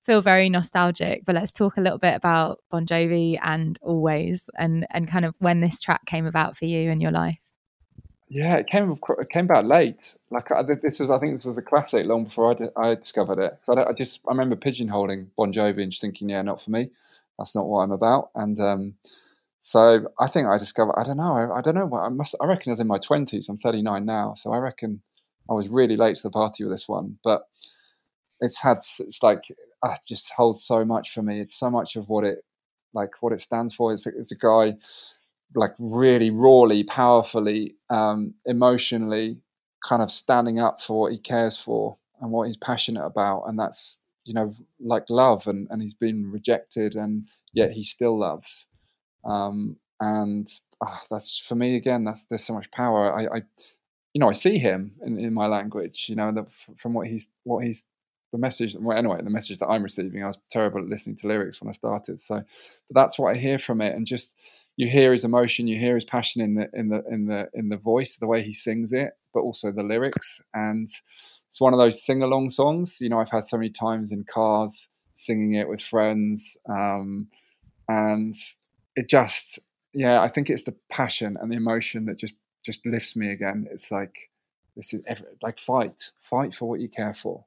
feel 0.07 0.21
very 0.21 0.49
nostalgic. 0.49 1.25
But 1.25 1.35
let's 1.35 1.51
talk 1.51 1.77
a 1.77 1.81
little 1.81 1.99
bit 1.99 2.15
about 2.15 2.61
Bon 2.71 2.85
Jovi 2.85 3.37
and 3.43 3.77
Always 3.81 4.49
and 4.57 4.87
and 4.89 5.07
kind 5.07 5.25
of 5.25 5.35
when 5.37 5.59
this 5.59 5.81
track 5.81 6.05
came 6.05 6.25
about 6.25 6.57
for 6.57 6.65
you 6.65 6.89
in 6.89 7.01
your 7.01 7.11
life. 7.11 7.39
Yeah, 8.29 8.55
it 8.55 8.67
came 8.67 8.97
it 9.19 9.29
came 9.29 9.45
about 9.45 9.65
late. 9.65 10.15
Like 10.31 10.51
I, 10.51 10.63
this 10.63 10.99
was, 10.99 11.09
I 11.09 11.19
think 11.19 11.35
this 11.35 11.45
was 11.45 11.57
a 11.57 11.61
classic 11.61 12.05
long 12.05 12.23
before 12.23 12.55
I, 12.75 12.89
I 12.89 12.95
discovered 12.95 13.39
it. 13.39 13.59
So 13.61 13.73
I, 13.73 13.89
I, 13.89 13.93
just 13.93 14.21
I 14.27 14.31
remember 14.31 14.55
pigeonholing 14.55 15.27
Bon 15.37 15.53
Jovi 15.53 15.83
and 15.83 15.91
just 15.91 16.01
thinking, 16.01 16.29
yeah, 16.29 16.41
not 16.41 16.61
for 16.61 16.71
me. 16.71 16.89
That's 17.37 17.55
not 17.55 17.67
what 17.67 17.81
I'm 17.81 17.91
about. 17.91 18.31
And 18.33 18.59
um, 18.59 18.95
so 19.59 20.07
I 20.19 20.27
think 20.27 20.47
I 20.47 20.57
discovered. 20.57 20.97
I 20.97 21.03
don't 21.03 21.17
know. 21.17 21.35
I, 21.35 21.59
I 21.59 21.61
don't 21.61 21.75
know. 21.75 21.85
What, 21.85 22.03
I 22.03 22.09
must. 22.09 22.35
I 22.41 22.45
reckon 22.45 22.69
I 22.69 22.73
was 22.73 22.79
in 22.79 22.87
my 22.87 22.97
twenties. 22.97 23.49
I'm 23.49 23.57
39 23.57 24.05
now, 24.05 24.33
so 24.35 24.53
I 24.53 24.57
reckon 24.57 25.01
I 25.49 25.53
was 25.53 25.69
really 25.69 25.97
late 25.97 26.17
to 26.17 26.23
the 26.23 26.31
party 26.31 26.63
with 26.63 26.73
this 26.73 26.87
one. 26.87 27.19
But 27.23 27.43
it's 28.39 28.61
had. 28.61 28.77
It's 28.99 29.21
like 29.21 29.43
uh, 29.83 29.95
just 30.07 30.31
holds 30.35 30.63
so 30.63 30.83
much 30.83 31.11
for 31.13 31.21
me. 31.21 31.39
It's 31.39 31.55
so 31.55 31.69
much 31.69 31.95
of 31.95 32.09
what 32.09 32.23
it 32.23 32.39
like 32.93 33.11
what 33.21 33.33
it 33.33 33.41
stands 33.41 33.73
for. 33.73 33.93
It's 33.93 34.05
a, 34.05 34.09
it's 34.17 34.31
a 34.31 34.37
guy 34.37 34.77
like 35.55 35.73
really 35.79 36.29
rawly, 36.29 36.83
powerfully, 36.83 37.75
um, 37.89 38.33
emotionally, 38.45 39.41
kind 39.87 40.01
of 40.01 40.11
standing 40.11 40.59
up 40.59 40.81
for 40.81 41.01
what 41.01 41.11
he 41.11 41.17
cares 41.17 41.57
for 41.57 41.97
and 42.21 42.31
what 42.31 42.47
he's 42.47 42.57
passionate 42.57 43.05
about, 43.05 43.43
and 43.47 43.57
that's 43.57 43.97
you 44.25 44.33
know 44.33 44.55
like 44.79 45.05
love, 45.09 45.47
and 45.47 45.67
and 45.69 45.81
he's 45.81 45.93
been 45.93 46.31
rejected, 46.31 46.95
and 46.95 47.27
yet 47.53 47.71
he 47.71 47.83
still 47.83 48.17
loves. 48.17 48.67
Um, 49.23 49.77
and 49.99 50.47
oh, 50.85 50.99
that's 51.09 51.37
for 51.39 51.55
me 51.55 51.75
again. 51.75 52.03
That's 52.03 52.23
there's 52.25 52.43
so 52.43 52.53
much 52.53 52.71
power. 52.71 53.13
I, 53.13 53.37
I 53.37 53.41
you 54.13 54.19
know, 54.19 54.29
I 54.29 54.33
see 54.33 54.57
him 54.57 54.93
in, 55.05 55.19
in 55.19 55.33
my 55.33 55.47
language. 55.47 56.05
You 56.07 56.15
know, 56.15 56.31
the, 56.31 56.47
from 56.77 56.93
what 56.93 57.07
he's 57.07 57.29
what 57.43 57.63
he's 57.63 57.85
the 58.31 58.37
message 58.37 58.75
well 58.79 58.97
anyway 58.97 59.19
the 59.21 59.29
message 59.29 59.59
that 59.59 59.67
i'm 59.67 59.83
receiving 59.83 60.23
i 60.23 60.27
was 60.27 60.37
terrible 60.49 60.79
at 60.79 60.87
listening 60.87 61.15
to 61.15 61.27
lyrics 61.27 61.61
when 61.61 61.69
i 61.69 61.71
started 61.71 62.19
so 62.19 62.35
but 62.35 62.93
that's 62.93 63.17
what 63.17 63.33
i 63.33 63.37
hear 63.37 63.57
from 63.57 63.81
it 63.81 63.95
and 63.95 64.05
just 64.07 64.35
you 64.75 64.87
hear 64.87 65.11
his 65.11 65.23
emotion 65.23 65.67
you 65.67 65.77
hear 65.77 65.95
his 65.95 66.05
passion 66.05 66.41
in 66.41 66.55
the 66.55 66.69
in 66.73 66.89
the 66.89 67.03
in 67.09 67.25
the 67.25 67.49
in 67.53 67.69
the 67.69 67.77
voice 67.77 68.17
the 68.17 68.27
way 68.27 68.43
he 68.43 68.53
sings 68.53 68.93
it 68.93 69.13
but 69.33 69.41
also 69.41 69.71
the 69.71 69.83
lyrics 69.83 70.41
and 70.53 70.89
it's 71.49 71.61
one 71.61 71.73
of 71.73 71.79
those 71.79 72.03
sing 72.03 72.21
along 72.21 72.49
songs 72.49 72.99
you 73.01 73.09
know 73.09 73.19
i've 73.19 73.31
had 73.31 73.45
so 73.45 73.57
many 73.57 73.69
times 73.69 74.11
in 74.11 74.23
cars 74.23 74.89
singing 75.13 75.53
it 75.53 75.67
with 75.67 75.81
friends 75.81 76.57
um, 76.69 77.27
and 77.87 78.35
it 78.95 79.09
just 79.09 79.59
yeah 79.93 80.21
i 80.21 80.27
think 80.27 80.49
it's 80.49 80.63
the 80.63 80.75
passion 80.89 81.37
and 81.41 81.51
the 81.51 81.55
emotion 81.55 82.05
that 82.05 82.19
just 82.19 82.35
just 82.63 82.85
lifts 82.85 83.15
me 83.15 83.31
again 83.31 83.65
it's 83.71 83.91
like 83.91 84.29
this 84.75 84.93
is 84.93 85.03
like 85.41 85.59
fight 85.59 86.11
fight 86.21 86.53
for 86.53 86.69
what 86.69 86.79
you 86.79 86.89
care 86.89 87.13
for 87.13 87.45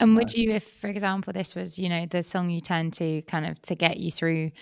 and 0.00 0.16
would 0.16 0.32
you, 0.34 0.52
if 0.52 0.64
for 0.64 0.88
example, 0.88 1.32
this 1.32 1.54
was 1.54 1.78
you 1.78 1.88
know 1.88 2.06
the 2.06 2.22
song 2.22 2.50
you 2.50 2.60
turn 2.60 2.90
to 2.92 3.22
kind 3.22 3.46
of 3.46 3.60
to 3.62 3.74
get 3.74 3.98
you 3.98 4.10
through 4.10 4.52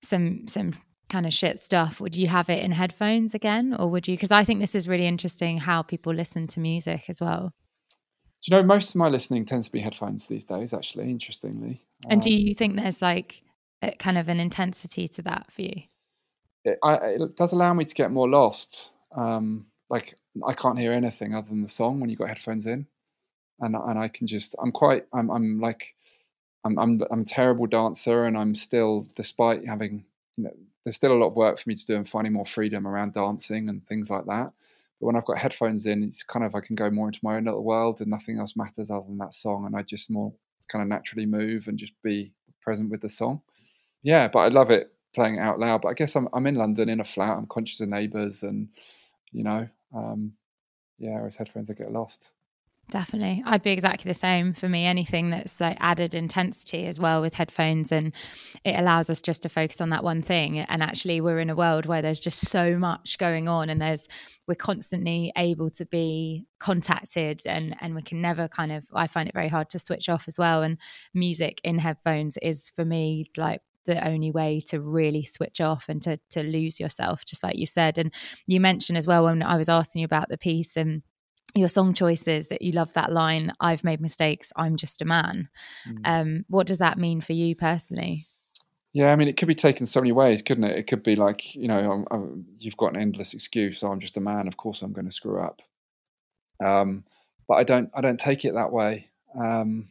some 0.00 0.46
some 0.48 0.72
kind 1.08 1.26
of 1.26 1.32
shit 1.32 1.60
stuff, 1.60 2.00
would 2.00 2.16
you 2.16 2.28
have 2.28 2.48
it 2.50 2.62
in 2.62 2.72
headphones 2.72 3.34
again, 3.34 3.74
or 3.78 3.90
would 3.90 4.08
you? 4.08 4.16
Because 4.16 4.32
I 4.32 4.44
think 4.44 4.60
this 4.60 4.74
is 4.74 4.88
really 4.88 5.06
interesting 5.06 5.58
how 5.58 5.82
people 5.82 6.12
listen 6.12 6.46
to 6.48 6.60
music 6.60 7.04
as 7.08 7.20
well. 7.20 7.52
you 8.46 8.56
know, 8.56 8.62
most 8.62 8.90
of 8.90 8.96
my 8.96 9.08
listening 9.08 9.46
tends 9.46 9.66
to 9.66 9.72
be 9.72 9.80
headphones 9.80 10.28
these 10.28 10.44
days. 10.44 10.74
Actually, 10.74 11.10
interestingly. 11.10 11.82
And 12.08 12.14
um, 12.14 12.20
do 12.20 12.34
you 12.34 12.54
think 12.54 12.76
there's 12.76 13.00
like 13.00 13.42
kind 13.98 14.18
of 14.18 14.28
an 14.28 14.40
intensity 14.40 15.08
to 15.08 15.22
that 15.22 15.50
for 15.50 15.62
you? 15.62 15.82
It, 16.64 16.78
I, 16.82 16.94
it 16.94 17.36
does 17.36 17.52
allow 17.52 17.74
me 17.74 17.84
to 17.84 17.94
get 17.94 18.10
more 18.10 18.28
lost. 18.28 18.90
Um, 19.16 19.66
like 19.90 20.14
I 20.46 20.54
can't 20.54 20.78
hear 20.78 20.92
anything 20.92 21.34
other 21.34 21.48
than 21.48 21.62
the 21.62 21.68
song 21.68 22.00
when 22.00 22.10
you've 22.10 22.18
got 22.18 22.28
headphones 22.28 22.66
in, 22.66 22.86
and 23.60 23.76
and 23.76 23.98
I 23.98 24.08
can 24.08 24.26
just 24.26 24.54
I'm 24.62 24.72
quite 24.72 25.06
I'm 25.12 25.30
I'm 25.30 25.60
like 25.60 25.94
I'm 26.64 26.78
I'm 26.78 27.02
I'm 27.10 27.20
a 27.22 27.24
terrible 27.24 27.66
dancer, 27.66 28.24
and 28.24 28.36
I'm 28.36 28.54
still 28.54 29.06
despite 29.14 29.66
having 29.66 30.04
you 30.36 30.44
know, 30.44 30.50
there's 30.84 30.96
still 30.96 31.12
a 31.12 31.18
lot 31.18 31.28
of 31.28 31.36
work 31.36 31.58
for 31.58 31.68
me 31.68 31.74
to 31.74 31.86
do 31.86 31.96
and 31.96 32.08
finding 32.08 32.32
more 32.32 32.46
freedom 32.46 32.86
around 32.86 33.12
dancing 33.12 33.68
and 33.68 33.86
things 33.86 34.10
like 34.10 34.26
that. 34.26 34.52
But 35.00 35.06
when 35.06 35.16
I've 35.16 35.24
got 35.24 35.38
headphones 35.38 35.86
in, 35.86 36.02
it's 36.02 36.22
kind 36.22 36.44
of 36.44 36.54
I 36.54 36.60
can 36.60 36.76
go 36.76 36.90
more 36.90 37.06
into 37.08 37.20
my 37.22 37.36
own 37.36 37.44
little 37.44 37.64
world, 37.64 38.00
and 38.00 38.10
nothing 38.10 38.38
else 38.38 38.56
matters 38.56 38.90
other 38.90 39.06
than 39.06 39.18
that 39.18 39.34
song, 39.34 39.66
and 39.66 39.76
I 39.76 39.82
just 39.82 40.10
more 40.10 40.32
kind 40.68 40.82
of 40.82 40.88
naturally 40.88 41.26
move 41.26 41.68
and 41.68 41.78
just 41.78 41.92
be 42.02 42.32
present 42.62 42.90
with 42.90 43.02
the 43.02 43.08
song. 43.08 43.42
Yeah, 44.02 44.28
but 44.28 44.40
I 44.40 44.48
love 44.48 44.70
it 44.70 44.92
playing 45.14 45.36
it 45.36 45.40
out 45.40 45.60
loud. 45.60 45.82
But 45.82 45.88
I 45.88 45.94
guess 45.94 46.16
I'm 46.16 46.28
I'm 46.32 46.46
in 46.46 46.56
London 46.56 46.88
in 46.88 47.00
a 47.00 47.04
flat. 47.04 47.36
I'm 47.36 47.46
conscious 47.46 47.80
of 47.80 47.88
neighbours, 47.88 48.42
and 48.42 48.68
you 49.32 49.44
know, 49.44 49.68
um, 49.94 50.32
yeah, 50.98 51.14
whereas 51.14 51.36
headphones 51.36 51.70
I 51.70 51.74
get 51.74 51.92
lost. 51.92 52.30
Definitely. 52.90 53.42
I'd 53.46 53.62
be 53.62 53.70
exactly 53.72 54.08
the 54.08 54.14
same 54.14 54.52
for 54.52 54.68
me. 54.68 54.84
Anything 54.84 55.30
that's 55.30 55.60
like 55.60 55.76
added 55.80 56.14
intensity 56.14 56.86
as 56.86 57.00
well 57.00 57.22
with 57.22 57.34
headphones 57.34 57.90
and 57.90 58.12
it 58.64 58.78
allows 58.78 59.08
us 59.08 59.20
just 59.20 59.42
to 59.42 59.48
focus 59.48 59.80
on 59.80 59.88
that 59.90 60.04
one 60.04 60.22
thing. 60.22 60.60
And 60.60 60.82
actually 60.82 61.20
we're 61.20 61.40
in 61.40 61.50
a 61.50 61.56
world 61.56 61.86
where 61.86 62.02
there's 62.02 62.20
just 62.20 62.48
so 62.48 62.78
much 62.78 63.16
going 63.18 63.48
on 63.48 63.70
and 63.70 63.80
there's 63.80 64.06
we're 64.46 64.54
constantly 64.54 65.32
able 65.36 65.70
to 65.70 65.86
be 65.86 66.46
contacted 66.58 67.40
and 67.46 67.74
and 67.80 67.94
we 67.94 68.02
can 68.02 68.20
never 68.20 68.48
kind 68.48 68.70
of 68.70 68.84
I 68.92 69.06
find 69.06 69.28
it 69.28 69.34
very 69.34 69.48
hard 69.48 69.70
to 69.70 69.78
switch 69.78 70.08
off 70.08 70.24
as 70.28 70.38
well. 70.38 70.62
And 70.62 70.76
music 71.14 71.60
in 71.64 71.78
headphones 71.78 72.36
is 72.42 72.70
for 72.76 72.84
me 72.84 73.26
like 73.36 73.62
the 73.86 74.06
only 74.06 74.30
way 74.30 74.60
to 74.66 74.80
really 74.80 75.24
switch 75.24 75.60
off 75.60 75.88
and 75.88 76.02
to 76.02 76.20
to 76.30 76.42
lose 76.42 76.78
yourself, 76.78 77.24
just 77.24 77.42
like 77.42 77.56
you 77.56 77.66
said. 77.66 77.96
And 77.98 78.12
you 78.46 78.60
mentioned 78.60 78.98
as 78.98 79.06
well 79.06 79.24
when 79.24 79.42
I 79.42 79.56
was 79.56 79.68
asking 79.70 80.00
you 80.00 80.04
about 80.06 80.28
the 80.28 80.38
piece 80.38 80.76
and 80.76 81.02
your 81.54 81.68
song 81.68 81.94
choices 81.94 82.48
that 82.48 82.62
you 82.62 82.72
love 82.72 82.92
that 82.94 83.12
line 83.12 83.52
i've 83.60 83.84
made 83.84 84.00
mistakes 84.00 84.52
i'm 84.56 84.76
just 84.76 85.02
a 85.02 85.04
man. 85.04 85.48
Mm. 85.88 86.00
um, 86.04 86.44
what 86.48 86.66
does 86.66 86.78
that 86.78 86.98
mean 86.98 87.20
for 87.20 87.32
you 87.32 87.54
personally? 87.54 88.26
Yeah 88.92 89.12
i 89.12 89.16
mean 89.16 89.28
it 89.28 89.36
could 89.36 89.48
be 89.48 89.54
taken 89.54 89.86
so 89.86 90.00
many 90.00 90.12
ways 90.12 90.42
couldn't 90.42 90.64
it? 90.64 90.78
It 90.78 90.86
could 90.86 91.02
be 91.02 91.16
like 91.16 91.54
you 91.54 91.68
know 91.68 91.92
I'm, 91.92 92.04
I'm, 92.10 92.46
you've 92.58 92.76
got 92.76 92.94
an 92.94 93.00
endless 93.00 93.34
excuse 93.34 93.82
oh, 93.82 93.90
i'm 93.90 94.00
just 94.00 94.16
a 94.16 94.20
man 94.20 94.48
of 94.48 94.56
course 94.56 94.82
i'm 94.82 94.92
going 94.92 95.06
to 95.06 95.12
screw 95.12 95.40
up. 95.40 95.62
Um, 96.64 97.04
but 97.48 97.54
i 97.54 97.64
don't 97.64 97.90
i 97.94 98.00
don't 98.00 98.20
take 98.20 98.44
it 98.44 98.54
that 98.54 98.72
way. 98.72 99.10
Um, 99.38 99.88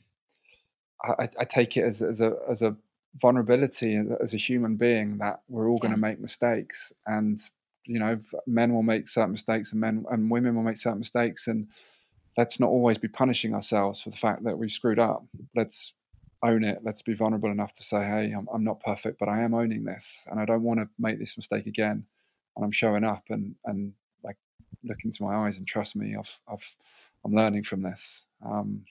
I, 1.03 1.28
I, 1.38 1.43
take 1.43 1.76
it 1.76 1.82
as, 1.82 2.01
as 2.01 2.22
a 2.22 2.34
as 2.49 2.61
a 2.61 2.76
vulnerability 3.22 4.01
as 4.22 4.34
a 4.34 4.38
human 4.38 4.76
being 4.76 5.18
that 5.20 5.41
we're 5.49 5.70
all 5.70 5.80
yeah. 5.82 5.89
going 5.89 5.93
to 5.93 5.99
make 5.99 6.20
mistakes 6.20 6.91
and 7.05 7.38
you 7.86 8.00
know 8.00 8.20
men 8.48 8.74
will 8.74 8.84
make 8.84 9.08
certain 9.08 9.32
mistakes 9.32 9.72
and 9.72 9.82
men 9.82 10.06
and 10.12 10.30
women 10.30 10.56
will 10.56 10.64
make 10.64 10.78
certain 10.78 11.00
mistakes 11.00 11.48
and 11.48 11.68
let's 12.38 12.60
not 12.60 12.70
always 12.70 12.98
be 12.98 13.08
punishing 13.08 13.54
ourselves 13.54 14.02
for 14.02 14.10
the 14.10 14.18
fact 14.18 14.44
that 14.44 14.58
we've 14.58 14.72
screwed 14.72 15.00
up. 15.00 15.24
Let's 15.56 15.94
own 16.42 16.64
it. 16.64 16.80
Let's 16.84 17.02
be 17.02 17.14
vulnerable 17.14 17.52
enough 17.52 17.74
to 17.74 17.84
say 17.84 17.98
hey 17.98 18.34
i'm, 18.38 18.48
I'm 18.54 18.64
not 18.64 18.80
perfect 18.82 19.20
but 19.20 19.30
i 19.30 19.42
am 19.42 19.54
owning 19.54 19.84
this 19.86 20.26
and 20.30 20.40
i 20.40 20.46
don't 20.46 20.64
want 20.64 20.80
to 20.80 20.90
make 21.00 21.20
this 21.20 21.38
mistake 21.38 21.68
again 21.68 22.06
and 22.56 22.66
i'm 22.66 22.72
showing 22.72 23.04
up 23.04 23.24
and 23.30 23.56
and 23.66 23.94
like 24.24 24.38
look 24.84 25.00
into 25.06 25.24
my 25.24 25.34
eyes 25.36 25.58
and 25.58 25.68
trust 25.68 25.96
me 25.96 26.16
i've, 26.18 26.40
I've 26.52 26.76
i'm 27.26 27.32
learning 27.32 27.64
from 27.64 27.82
this. 27.84 28.26
Um, 28.46 28.84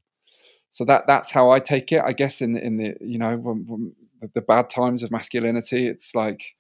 so 0.71 0.85
that 0.87 1.07
that's 1.07 1.31
how 1.31 1.51
i 1.51 1.61
take 1.61 1.93
it 1.93 2.03
i 2.05 2.13
guess 2.13 2.41
in 2.41 2.57
in 2.57 2.79
the 2.79 2.95
you 3.01 3.19
know 3.19 3.37
when, 3.37 3.67
when 3.67 3.95
the 4.35 4.41
bad 4.41 4.71
times 4.71 5.03
of 5.03 5.11
masculinity 5.11 5.87
it's 5.87 6.15
like 6.15 6.55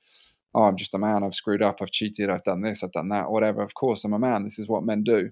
oh, 0.55 0.63
I'm 0.65 0.77
just 0.77 0.95
a 0.95 0.99
man. 0.99 1.25
I've 1.25 1.35
screwed 1.35 1.63
up. 1.63 1.81
I've 1.81 1.91
cheated. 1.91 2.31
I've 2.31 2.45
done 2.45 2.63
this. 2.63 2.83
I've 2.83 2.93
done 2.93 3.09
that. 3.11 3.31
Whatever. 3.31 3.63
Of 3.63 3.75
course, 3.75 4.05
I'm 4.05 4.13
a 4.13 4.19
man. 4.19 4.45
This 4.45 4.59
is 4.59 4.69
what 4.69 4.85
men 4.85 5.03
do. 5.03 5.31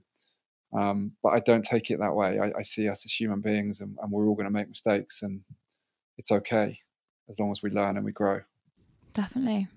Um, 0.73 1.13
but 1.23 1.31
I 1.31 1.41
don't 1.41 1.65
take 1.65 1.91
it 1.91 1.99
that 1.99 2.15
way. 2.15 2.39
I, 2.39 2.53
I 2.59 2.63
see 2.63 2.89
us 2.89 3.05
as 3.05 3.13
human 3.13 3.41
beings, 3.41 3.81
and, 3.81 3.97
and 4.01 4.11
we're 4.13 4.27
all 4.27 4.35
going 4.35 4.47
to 4.47 4.53
make 4.53 4.69
mistakes, 4.69 5.23
and 5.23 5.43
it's 6.17 6.31
okay 6.31 6.79
as 7.29 7.41
long 7.41 7.51
as 7.51 7.63
we 7.63 7.71
learn 7.71 7.97
and 7.97 8.05
we 8.05 8.13
grow. 8.13 8.41
Definitely. 9.13 9.69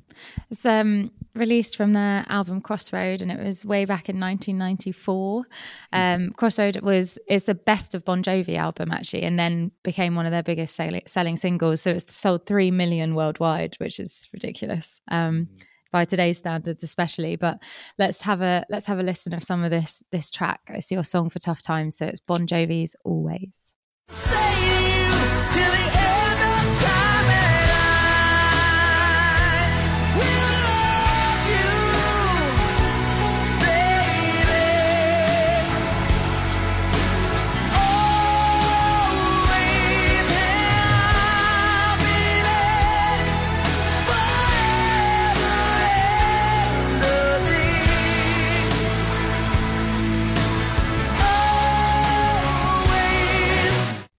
It's 0.50 0.66
um, 0.66 1.12
released 1.36 1.76
from 1.78 1.94
their 1.94 2.26
album 2.30 2.62
Crossroad, 2.62 3.22
and 3.22 3.32
it 3.32 3.44
was 3.44 3.66
way 3.66 3.86
back 3.86 4.10
in 4.10 4.20
1994. 4.20 5.44
Mm-hmm. 5.44 6.24
Um, 6.24 6.32
Crossroad 6.32 6.82
was 6.82 7.20
it's 7.28 7.46
the 7.46 7.56
best 7.56 7.96
of 7.96 8.06
Bon 8.06 8.24
Jovi 8.24 8.58
album 8.58 8.92
actually, 8.92 9.24
and 9.24 9.38
then 9.40 9.72
became 9.84 10.16
one 10.16 10.26
of 10.26 10.32
their 10.32 10.44
biggest 10.44 10.76
sell- 10.76 11.00
selling 11.08 11.38
singles. 11.38 11.82
So 11.82 11.92
it's 11.92 12.16
sold 12.16 12.46
three 12.46 12.72
million 12.72 13.16
worldwide, 13.16 13.76
which 13.80 14.00
is 14.00 14.30
ridiculous 14.34 15.02
um, 15.10 15.46
mm-hmm. 15.46 15.56
by 15.92 16.06
today's 16.06 16.38
standards, 16.38 16.84
especially. 16.84 17.36
But 17.36 17.62
let's 17.98 18.22
have 18.22 18.42
a 18.42 18.66
let's 18.70 18.88
have 18.88 19.00
a 19.00 19.04
listen 19.04 19.34
of 19.34 19.44
some 19.44 19.64
of 19.64 19.72
this 19.72 20.04
this 20.12 20.30
track. 20.30 20.62
It's 20.70 20.92
your 20.92 21.04
song 21.04 21.30
for 21.30 21.40
tough 21.40 21.62
times, 21.62 21.98
so 21.98 22.06
it's 22.06 22.20
Bon 22.20 22.46
Jovi's 22.46 22.96
Always. 23.04 23.74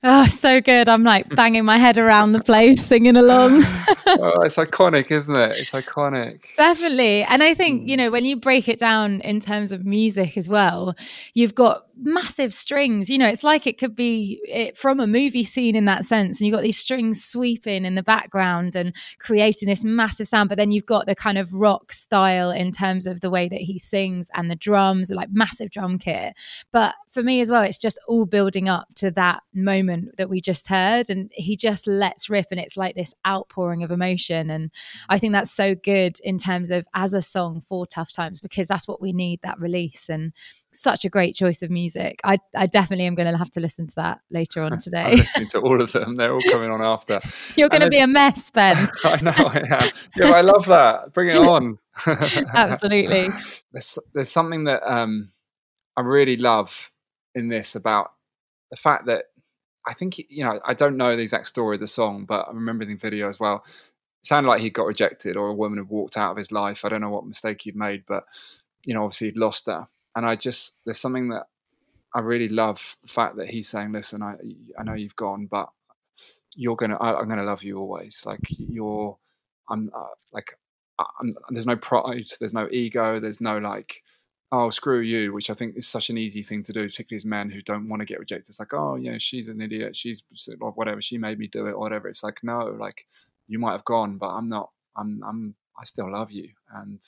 Oh, 0.06 0.26
so 0.26 0.60
good. 0.60 0.86
I'm 0.86 1.02
like 1.02 1.26
banging 1.34 1.64
my 1.64 1.78
head 1.78 1.96
around 1.96 2.32
the 2.32 2.42
place 2.42 2.84
singing 2.84 3.16
along. 3.16 3.64
oh, 4.06 4.42
it's 4.42 4.56
iconic, 4.56 5.10
isn't 5.10 5.34
it? 5.34 5.58
It's 5.58 5.72
iconic. 5.72 6.44
Definitely. 6.58 7.22
And 7.24 7.42
I 7.42 7.54
think, 7.54 7.82
hmm. 7.82 7.88
you 7.88 7.96
know, 7.96 8.10
when 8.10 8.26
you 8.26 8.36
break 8.36 8.68
it 8.68 8.78
down 8.78 9.22
in 9.22 9.40
terms 9.40 9.72
of 9.72 9.86
music 9.86 10.36
as 10.36 10.46
well, 10.46 10.94
you've 11.32 11.54
got 11.54 11.86
massive 11.96 12.52
strings. 12.52 13.08
You 13.08 13.18
know, 13.18 13.28
it's 13.28 13.44
like 13.44 13.66
it 13.66 13.78
could 13.78 13.94
be 13.94 14.40
it, 14.44 14.76
from 14.76 15.00
a 15.00 15.06
movie 15.06 15.44
scene 15.44 15.76
in 15.76 15.84
that 15.86 16.04
sense. 16.04 16.40
And 16.40 16.46
you've 16.46 16.54
got 16.54 16.62
these 16.62 16.78
strings 16.78 17.24
sweeping 17.24 17.84
in 17.84 17.94
the 17.94 18.02
background 18.02 18.74
and 18.74 18.94
creating 19.18 19.68
this 19.68 19.84
massive 19.84 20.28
sound. 20.28 20.48
But 20.48 20.58
then 20.58 20.72
you've 20.72 20.86
got 20.86 21.06
the 21.06 21.14
kind 21.14 21.38
of 21.38 21.52
rock 21.52 21.92
style 21.92 22.50
in 22.50 22.72
terms 22.72 23.06
of 23.06 23.20
the 23.20 23.30
way 23.30 23.48
that 23.48 23.60
he 23.60 23.78
sings 23.78 24.30
and 24.34 24.50
the 24.50 24.56
drums, 24.56 25.10
like 25.10 25.30
massive 25.30 25.70
drum 25.70 25.98
kit. 25.98 26.34
But 26.72 26.94
for 27.10 27.22
me 27.22 27.40
as 27.40 27.50
well, 27.50 27.62
it's 27.62 27.78
just 27.78 27.98
all 28.08 28.26
building 28.26 28.68
up 28.68 28.88
to 28.96 29.10
that 29.12 29.42
moment 29.54 30.16
that 30.16 30.28
we 30.28 30.40
just 30.40 30.68
heard. 30.68 31.10
And 31.10 31.30
he 31.34 31.56
just 31.56 31.86
lets 31.86 32.28
rip 32.28 32.46
and 32.50 32.60
it's 32.60 32.76
like 32.76 32.94
this 32.94 33.14
outpouring 33.26 33.82
of 33.82 33.90
emotion. 33.90 34.50
And 34.50 34.70
I 35.08 35.18
think 35.18 35.32
that's 35.32 35.50
so 35.50 35.74
good 35.74 36.16
in 36.22 36.38
terms 36.38 36.70
of 36.70 36.86
as 36.94 37.14
a 37.14 37.22
song 37.22 37.60
for 37.60 37.86
tough 37.86 38.12
times 38.12 38.40
because 38.40 38.68
that's 38.68 38.88
what 38.88 39.00
we 39.00 39.12
need 39.12 39.40
that 39.42 39.60
release. 39.60 40.08
And 40.08 40.32
such 40.74 41.04
a 41.04 41.08
great 41.08 41.34
choice 41.34 41.62
of 41.62 41.70
music. 41.70 42.20
I, 42.24 42.38
I 42.54 42.66
definitely 42.66 43.06
am 43.06 43.14
going 43.14 43.30
to 43.30 43.38
have 43.38 43.50
to 43.52 43.60
listen 43.60 43.86
to 43.86 43.94
that 43.96 44.20
later 44.30 44.62
on 44.62 44.78
today. 44.82 45.04
I'm 45.04 45.16
listening 45.16 45.48
to 45.48 45.60
all 45.60 45.80
of 45.80 45.92
them. 45.92 46.16
They're 46.16 46.32
all 46.32 46.40
coming 46.50 46.70
on 46.70 46.82
after. 46.82 47.20
You're 47.56 47.68
going 47.68 47.82
to 47.82 47.90
be 47.90 47.98
a 47.98 48.06
mess, 48.06 48.50
Ben. 48.50 48.88
I 49.04 49.22
know 49.22 49.32
I 49.32 49.62
am. 49.70 49.90
Yeah, 50.16 50.32
I 50.32 50.40
love 50.40 50.66
that. 50.66 51.12
Bring 51.12 51.28
it 51.28 51.38
on. 51.38 51.78
Absolutely. 52.06 53.28
there's, 53.72 53.98
there's 54.12 54.30
something 54.30 54.64
that 54.64 54.82
um, 54.90 55.32
I 55.96 56.02
really 56.02 56.36
love 56.36 56.90
in 57.34 57.48
this 57.48 57.74
about 57.74 58.12
the 58.70 58.76
fact 58.76 59.06
that 59.06 59.24
I 59.86 59.94
think, 59.94 60.18
you 60.28 60.44
know, 60.44 60.60
I 60.64 60.74
don't 60.74 60.96
know 60.96 61.14
the 61.14 61.22
exact 61.22 61.48
story 61.48 61.76
of 61.76 61.80
the 61.80 61.88
song, 61.88 62.24
but 62.26 62.46
I 62.48 62.52
remember 62.52 62.84
the 62.84 62.96
video 62.96 63.28
as 63.28 63.38
well. 63.38 63.62
It 63.66 64.26
sounded 64.26 64.48
like 64.48 64.62
he 64.62 64.70
got 64.70 64.86
rejected 64.86 65.36
or 65.36 65.48
a 65.48 65.54
woman 65.54 65.78
had 65.78 65.88
walked 65.88 66.16
out 66.16 66.32
of 66.32 66.38
his 66.38 66.50
life. 66.50 66.84
I 66.84 66.88
don't 66.88 67.02
know 67.02 67.10
what 67.10 67.26
mistake 67.26 67.62
he'd 67.62 67.76
made, 67.76 68.04
but, 68.08 68.24
you 68.84 68.94
know, 68.94 69.04
obviously 69.04 69.28
he'd 69.28 69.36
lost 69.36 69.66
her 69.66 69.86
and 70.14 70.26
I 70.26 70.36
just 70.36 70.76
there's 70.84 71.00
something 71.00 71.28
that 71.30 71.46
I 72.14 72.20
really 72.20 72.48
love 72.48 72.96
the 73.02 73.08
fact 73.08 73.36
that 73.36 73.48
he's 73.48 73.68
saying, 73.68 73.92
"Listen, 73.92 74.22
I 74.22 74.36
I 74.78 74.84
know 74.84 74.94
you've 74.94 75.16
gone, 75.16 75.46
but 75.50 75.68
you're 76.54 76.76
gonna 76.76 76.96
I, 76.96 77.20
am 77.20 77.28
gonna 77.28 77.42
love 77.44 77.62
you 77.62 77.78
always. 77.78 78.22
Like 78.24 78.40
you're, 78.50 79.18
I'm 79.68 79.90
uh, 79.94 80.14
like 80.32 80.58
I'm, 80.98 81.34
there's 81.50 81.66
no 81.66 81.76
pride, 81.76 82.26
there's 82.38 82.54
no 82.54 82.68
ego, 82.70 83.20
there's 83.20 83.40
no 83.40 83.58
like." 83.58 84.02
Oh, 84.52 84.70
screw 84.70 85.00
you, 85.00 85.32
which 85.32 85.50
I 85.50 85.54
think 85.54 85.76
is 85.76 85.88
such 85.88 86.10
an 86.10 86.18
easy 86.18 86.44
thing 86.44 86.62
to 86.64 86.72
do, 86.72 86.84
particularly 86.84 87.16
as 87.16 87.24
men 87.24 87.50
who 87.50 87.60
don't 87.60 87.88
want 87.88 88.00
to 88.00 88.06
get 88.06 88.20
rejected. 88.20 88.50
It's 88.50 88.60
like, 88.60 88.72
oh, 88.72 88.94
yeah, 88.94 89.16
she's 89.18 89.48
an 89.48 89.60
idiot. 89.60 89.96
She's 89.96 90.22
whatever. 90.60 91.02
She 91.02 91.18
made 91.18 91.40
me 91.40 91.48
do 91.48 91.66
it 91.66 91.76
whatever. 91.76 92.06
It's 92.06 92.22
like, 92.22 92.38
no, 92.44 92.58
like 92.78 93.04
you 93.48 93.58
might 93.58 93.72
have 93.72 93.84
gone, 93.84 94.16
but 94.16 94.28
I'm 94.28 94.48
not. 94.48 94.70
I'm. 94.96 95.22
I'm. 95.26 95.54
I 95.76 95.84
still 95.84 96.12
love 96.12 96.30
you, 96.30 96.50
and 96.72 97.02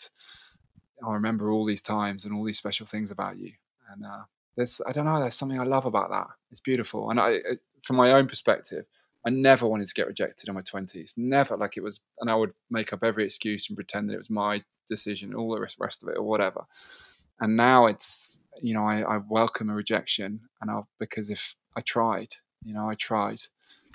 I 1.06 1.12
remember 1.12 1.50
all 1.50 1.64
these 1.64 1.82
times 1.82 2.24
and 2.24 2.34
all 2.34 2.44
these 2.44 2.58
special 2.58 2.86
things 2.86 3.10
about 3.10 3.36
you. 3.36 3.52
And 3.92 4.04
uh, 4.04 4.24
there's 4.56 4.80
I 4.86 4.92
don't 4.92 5.04
know. 5.04 5.20
There's 5.20 5.34
something 5.34 5.60
I 5.60 5.64
love 5.64 5.86
about 5.86 6.10
that. 6.10 6.26
It's 6.50 6.60
beautiful, 6.60 7.10
and 7.10 7.20
I, 7.20 7.38
from 7.84 7.96
my 7.96 8.12
own 8.12 8.26
perspective, 8.26 8.86
I 9.26 9.30
never 9.30 9.66
wanted 9.66 9.88
to 9.88 9.94
get 9.94 10.06
rejected 10.06 10.48
in 10.48 10.54
my 10.54 10.62
twenties. 10.62 11.14
Never, 11.16 11.56
like 11.56 11.76
it 11.76 11.82
was, 11.82 12.00
and 12.20 12.30
I 12.30 12.34
would 12.34 12.52
make 12.70 12.92
up 12.92 13.04
every 13.04 13.24
excuse 13.24 13.68
and 13.68 13.76
pretend 13.76 14.08
that 14.08 14.14
it 14.14 14.18
was 14.18 14.30
my 14.30 14.62
decision, 14.88 15.34
all 15.34 15.54
the 15.54 15.66
rest 15.78 16.02
of 16.02 16.08
it, 16.08 16.16
or 16.16 16.22
whatever. 16.22 16.64
And 17.40 17.56
now 17.56 17.86
it's, 17.86 18.38
you 18.62 18.72
know, 18.72 18.84
I, 18.84 19.02
I 19.02 19.20
welcome 19.28 19.68
a 19.68 19.74
rejection, 19.74 20.40
and 20.60 20.70
I'll 20.70 20.88
because 20.98 21.28
if 21.28 21.54
I 21.76 21.80
tried, 21.82 22.34
you 22.64 22.72
know, 22.72 22.88
I 22.88 22.94
tried, 22.94 23.42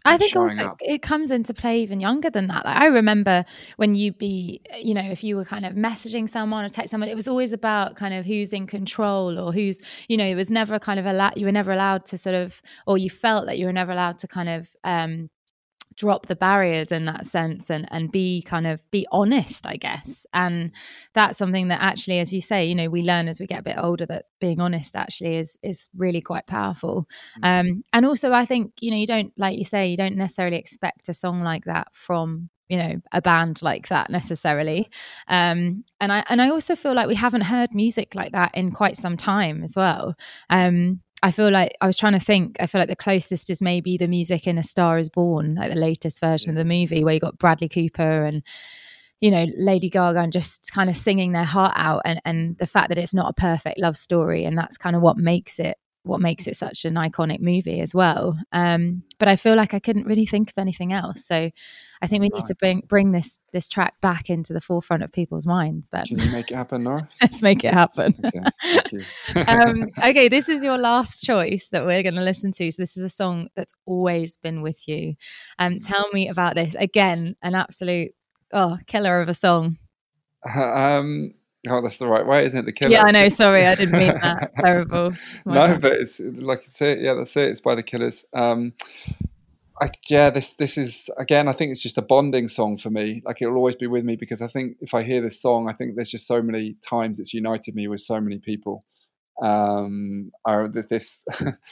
I 0.03 0.17
think 0.17 0.35
also 0.35 0.63
up. 0.65 0.77
it 0.81 1.01
comes 1.01 1.31
into 1.31 1.53
play 1.53 1.81
even 1.81 1.99
younger 1.99 2.29
than 2.29 2.47
that. 2.47 2.65
Like 2.65 2.77
I 2.77 2.87
remember 2.87 3.45
when 3.77 3.93
you'd 3.93 4.17
be, 4.17 4.61
you 4.79 4.93
know, 4.93 5.01
if 5.01 5.23
you 5.23 5.35
were 5.35 5.45
kind 5.45 5.65
of 5.65 5.73
messaging 5.73 6.27
someone 6.27 6.65
or 6.65 6.69
text 6.69 6.91
someone, 6.91 7.09
it 7.09 7.15
was 7.15 7.27
always 7.27 7.53
about 7.53 7.95
kind 7.95 8.13
of 8.13 8.25
who's 8.25 8.51
in 8.53 8.67
control 8.67 9.39
or 9.39 9.51
who's, 9.51 9.81
you 10.07 10.17
know, 10.17 10.25
it 10.25 10.35
was 10.35 10.49
never 10.49 10.79
kind 10.79 10.99
of 10.99 11.05
allowed. 11.05 11.37
You 11.37 11.45
were 11.45 11.51
never 11.51 11.71
allowed 11.71 12.05
to 12.05 12.17
sort 12.17 12.35
of, 12.35 12.61
or 12.87 12.97
you 12.97 13.09
felt 13.09 13.45
that 13.45 13.57
you 13.57 13.65
were 13.65 13.73
never 13.73 13.91
allowed 13.91 14.19
to 14.19 14.27
kind 14.27 14.49
of 14.49 14.69
um, 14.83 15.29
drop 16.01 16.25
the 16.25 16.35
barriers 16.35 16.91
in 16.91 17.05
that 17.05 17.27
sense 17.27 17.69
and 17.69 17.87
and 17.91 18.11
be 18.11 18.41
kind 18.41 18.65
of 18.65 18.81
be 18.89 19.05
honest 19.11 19.67
i 19.67 19.75
guess. 19.75 20.25
And 20.33 20.71
that's 21.13 21.37
something 21.37 21.67
that 21.67 21.79
actually 21.79 22.17
as 22.17 22.33
you 22.33 22.41
say 22.41 22.65
you 22.65 22.73
know 22.73 22.89
we 22.89 23.03
learn 23.03 23.27
as 23.27 23.39
we 23.39 23.45
get 23.45 23.59
a 23.59 23.69
bit 23.69 23.77
older 23.77 24.07
that 24.07 24.25
being 24.39 24.59
honest 24.59 24.95
actually 24.95 25.35
is 25.35 25.59
is 25.61 25.89
really 25.95 26.21
quite 26.21 26.47
powerful. 26.47 27.07
Mm-hmm. 27.43 27.69
um 27.69 27.83
and 27.93 28.05
also 28.07 28.33
i 28.33 28.45
think 28.45 28.73
you 28.81 28.89
know 28.89 28.97
you 28.97 29.05
don't 29.05 29.31
like 29.37 29.59
you 29.59 29.63
say 29.63 29.87
you 29.91 29.97
don't 29.97 30.15
necessarily 30.15 30.57
expect 30.57 31.07
a 31.07 31.13
song 31.13 31.43
like 31.43 31.65
that 31.65 31.87
from 31.93 32.49
you 32.67 32.77
know 32.79 32.95
a 33.11 33.21
band 33.21 33.61
like 33.61 33.89
that 33.89 34.09
necessarily. 34.09 34.89
Um 35.27 35.83
and 35.99 36.11
i 36.11 36.23
and 36.29 36.41
i 36.41 36.49
also 36.49 36.75
feel 36.75 36.95
like 36.95 37.07
we 37.07 37.15
haven't 37.25 37.41
heard 37.53 37.75
music 37.75 38.15
like 38.15 38.31
that 38.31 38.51
in 38.55 38.71
quite 38.71 38.97
some 38.97 39.17
time 39.17 39.61
as 39.61 39.75
well. 39.75 40.15
Um 40.49 41.01
I 41.23 41.31
feel 41.31 41.51
like 41.51 41.75
I 41.81 41.87
was 41.87 41.97
trying 41.97 42.13
to 42.13 42.19
think. 42.19 42.57
I 42.59 42.67
feel 42.67 42.79
like 42.79 42.89
the 42.89 42.95
closest 42.95 43.49
is 43.49 43.61
maybe 43.61 43.97
the 43.97 44.07
music 44.07 44.47
in 44.47 44.57
A 44.57 44.63
Star 44.63 44.97
Is 44.97 45.09
Born, 45.09 45.55
like 45.55 45.71
the 45.71 45.79
latest 45.79 46.19
version 46.19 46.49
of 46.49 46.55
the 46.55 46.65
movie, 46.65 47.03
where 47.03 47.13
you 47.13 47.19
got 47.19 47.37
Bradley 47.37 47.69
Cooper 47.69 48.25
and 48.25 48.43
you 49.19 49.29
know 49.29 49.45
Lady 49.57 49.89
Gaga 49.89 50.19
and 50.19 50.31
just 50.33 50.71
kind 50.73 50.89
of 50.89 50.97
singing 50.97 51.31
their 51.33 51.43
heart 51.43 51.73
out, 51.75 52.01
and 52.05 52.19
and 52.25 52.57
the 52.57 52.67
fact 52.67 52.89
that 52.89 52.97
it's 52.97 53.13
not 53.13 53.29
a 53.29 53.39
perfect 53.39 53.79
love 53.79 53.97
story, 53.97 54.45
and 54.45 54.57
that's 54.57 54.77
kind 54.77 54.95
of 54.95 55.01
what 55.03 55.17
makes 55.17 55.59
it 55.59 55.77
what 56.03 56.19
makes 56.19 56.47
it 56.47 56.55
such 56.55 56.83
an 56.85 56.95
iconic 56.95 57.39
movie 57.39 57.79
as 57.79 57.93
well. 57.93 58.35
Um, 58.51 59.03
but 59.19 59.27
I 59.27 59.35
feel 59.35 59.55
like 59.55 59.73
I 59.73 59.79
couldn't 59.79 60.07
really 60.07 60.25
think 60.25 60.49
of 60.49 60.57
anything 60.57 60.93
else. 60.93 61.25
So 61.25 61.51
I 62.01 62.07
think 62.07 62.21
we 62.21 62.29
need 62.29 62.45
to 62.47 62.55
bring 62.55 62.81
bring 62.87 63.11
this 63.11 63.39
this 63.53 63.67
track 63.69 64.01
back 64.01 64.29
into 64.29 64.53
the 64.53 64.61
forefront 64.61 65.03
of 65.03 65.11
people's 65.11 65.45
minds. 65.45 65.89
But 65.89 66.07
can 66.07 66.17
you 66.17 66.31
make 66.31 66.49
it 66.49 66.55
happen, 66.55 66.83
Nora? 66.83 67.07
Let's 67.21 67.43
make 67.43 67.63
it 67.63 67.73
happen. 67.73 68.15
Okay, 68.25 69.45
um, 69.47 69.85
okay, 70.03 70.27
this 70.27 70.49
is 70.49 70.63
your 70.63 70.77
last 70.79 71.23
choice 71.23 71.69
that 71.69 71.85
we're 71.85 72.03
going 72.03 72.15
to 72.15 72.21
listen 72.21 72.51
to. 72.53 72.71
So 72.71 72.81
this 72.81 72.97
is 72.97 73.03
a 73.03 73.09
song 73.09 73.49
that's 73.55 73.73
always 73.85 74.37
been 74.37 74.63
with 74.63 74.87
you. 74.87 75.15
Um, 75.59 75.79
tell 75.79 76.09
me 76.11 76.27
about 76.27 76.55
this 76.55 76.73
again. 76.75 77.35
An 77.43 77.53
absolute 77.53 78.13
oh 78.51 78.79
killer 78.87 79.21
of 79.21 79.29
a 79.29 79.33
song. 79.33 79.77
Um, 80.55 81.35
Oh, 81.69 81.81
that's 81.81 81.97
the 81.97 82.07
right 82.07 82.25
way, 82.25 82.45
isn't 82.45 82.59
it? 82.59 82.65
The 82.65 82.71
killer. 82.71 82.91
Yeah, 82.91 83.03
I 83.03 83.11
know. 83.11 83.29
Sorry, 83.29 83.67
I 83.67 83.75
didn't 83.75 83.99
mean 83.99 84.19
that. 84.21 84.51
Terrible. 84.57 85.13
no, 85.45 85.67
bad. 85.67 85.81
but 85.81 85.91
it's 85.93 86.19
like 86.19 86.63
it's 86.65 86.81
it. 86.81 86.99
Yeah, 87.01 87.13
that's 87.13 87.37
it. 87.37 87.49
It's 87.49 87.61
by 87.61 87.75
the 87.75 87.83
Killers. 87.83 88.25
Um, 88.33 88.73
I, 89.79 89.91
yeah, 90.09 90.31
this 90.31 90.55
this 90.55 90.77
is 90.77 91.09
again. 91.17 91.47
I 91.47 91.53
think 91.53 91.71
it's 91.71 91.83
just 91.83 91.99
a 91.99 92.01
bonding 92.01 92.47
song 92.47 92.77
for 92.77 92.89
me. 92.89 93.21
Like 93.25 93.41
it'll 93.41 93.57
always 93.57 93.75
be 93.75 93.85
with 93.85 94.03
me 94.03 94.15
because 94.15 94.41
I 94.41 94.47
think 94.47 94.77
if 94.81 94.95
I 94.95 95.03
hear 95.03 95.21
this 95.21 95.39
song, 95.39 95.69
I 95.69 95.73
think 95.73 95.95
there's 95.95 96.09
just 96.09 96.27
so 96.27 96.41
many 96.41 96.77
times 96.87 97.19
it's 97.19 97.33
united 97.33 97.75
me 97.75 97.87
with 97.87 98.01
so 98.01 98.19
many 98.19 98.39
people. 98.39 98.83
Um, 99.41 100.31
I, 100.45 100.65
this 100.89 101.23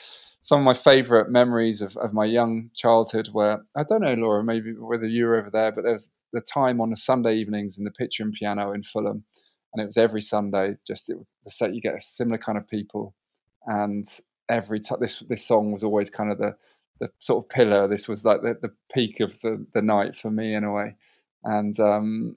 some 0.43 0.59
of 0.59 0.65
my 0.65 0.73
favourite 0.75 1.29
memories 1.29 1.81
of, 1.81 1.97
of 1.97 2.13
my 2.13 2.25
young 2.25 2.69
childhood 2.75 3.29
were 3.33 3.65
I 3.75 3.83
don't 3.83 4.01
know, 4.01 4.13
Laura, 4.13 4.43
maybe 4.43 4.73
whether 4.73 5.07
you 5.07 5.25
were 5.25 5.37
over 5.37 5.49
there, 5.49 5.71
but 5.71 5.83
there 5.83 5.93
was 5.93 6.11
the 6.31 6.41
time 6.41 6.79
on 6.79 6.91
the 6.91 6.95
Sunday 6.95 7.37
evenings 7.37 7.79
in 7.79 7.85
the 7.85 7.91
Pitcher 7.91 8.21
and 8.21 8.33
Piano 8.33 8.71
in 8.71 8.83
Fulham 8.83 9.23
and 9.73 9.81
it 9.81 9.85
was 9.85 9.97
every 9.97 10.21
Sunday. 10.21 10.77
Just 10.85 11.09
it, 11.09 11.17
the 11.43 11.51
set 11.51 11.73
you 11.73 11.81
get 11.81 11.95
a 11.95 12.01
similar 12.01 12.37
kind 12.37 12.57
of 12.57 12.67
people, 12.67 13.15
and 13.65 14.07
every 14.49 14.79
time 14.79 14.99
this 15.01 15.23
this 15.27 15.45
song 15.45 15.71
was 15.71 15.83
always 15.83 16.09
kind 16.09 16.31
of 16.31 16.37
the 16.37 16.55
the 16.99 17.09
sort 17.19 17.45
of 17.45 17.49
pillar. 17.49 17.87
This 17.87 18.07
was 18.07 18.25
like 18.25 18.41
the, 18.41 18.57
the 18.61 18.71
peak 18.93 19.19
of 19.19 19.39
the 19.41 19.65
the 19.73 19.81
night 19.81 20.15
for 20.15 20.31
me 20.31 20.53
in 20.53 20.63
a 20.63 20.71
way, 20.71 20.95
and 21.43 21.79
um, 21.79 22.35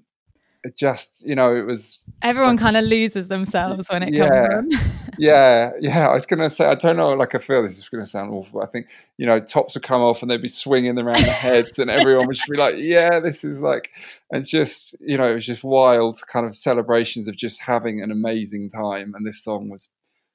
it 0.65 0.77
just 0.77 1.25
you 1.27 1.35
know 1.35 1.55
it 1.55 1.67
was 1.67 2.01
everyone 2.23 2.57
kind 2.57 2.77
of 2.77 2.85
loses 2.85 3.29
themselves 3.29 3.89
when 3.91 4.03
it 4.03 4.15
yeah, 4.15 4.49
comes 4.49 5.02
yeah 5.19 5.71
yeah 5.81 6.09
i 6.09 6.15
was 6.15 6.27
gonna 6.27 6.49
say 6.49 6.65
i 6.65 6.75
don't 6.75 6.97
know 6.97 7.11
like 7.11 7.35
i 7.35 7.39
feel 7.39 7.63
this 7.63 7.79
is 7.79 7.89
gonna 7.89 8.07
sound 8.07 8.33
awful 8.33 8.61
but 8.61 8.69
i 8.69 8.71
think 8.71 8.87
you 9.19 9.27
know 9.27 9.39
tops 9.39 9.75
would 9.75 9.83
come 9.83 10.01
off 10.01 10.23
and 10.23 10.31
they'd 10.31 10.41
be 10.41 10.49
swinging 10.49 10.99
around 10.99 11.19
the 11.19 11.31
heads 11.31 11.79
and 11.79 11.91
everyone 11.91 12.27
would 12.27 12.37
just 12.37 12.49
be 12.49 12.57
like 12.57 12.77
yeah 12.79 13.21
this 13.21 13.45
is 13.45 13.61
like 13.61 13.91
and 14.31 14.47
just 14.47 14.95
you 15.01 15.19
know 15.19 15.31
it 15.31 15.35
was 15.35 15.47
just 15.47 15.65
wild 15.65 16.19
kind 16.29 16.47
of 16.47 16.55
celebrations 16.55 17.29
of 17.29 17.37
just 17.37 17.61
having 17.61 18.03
an 18.03 18.11
amazing 18.11 18.71
time 18.71 19.15
and 19.15 19.27
this 19.27 19.43
song 19.43 19.69
was 19.69 19.89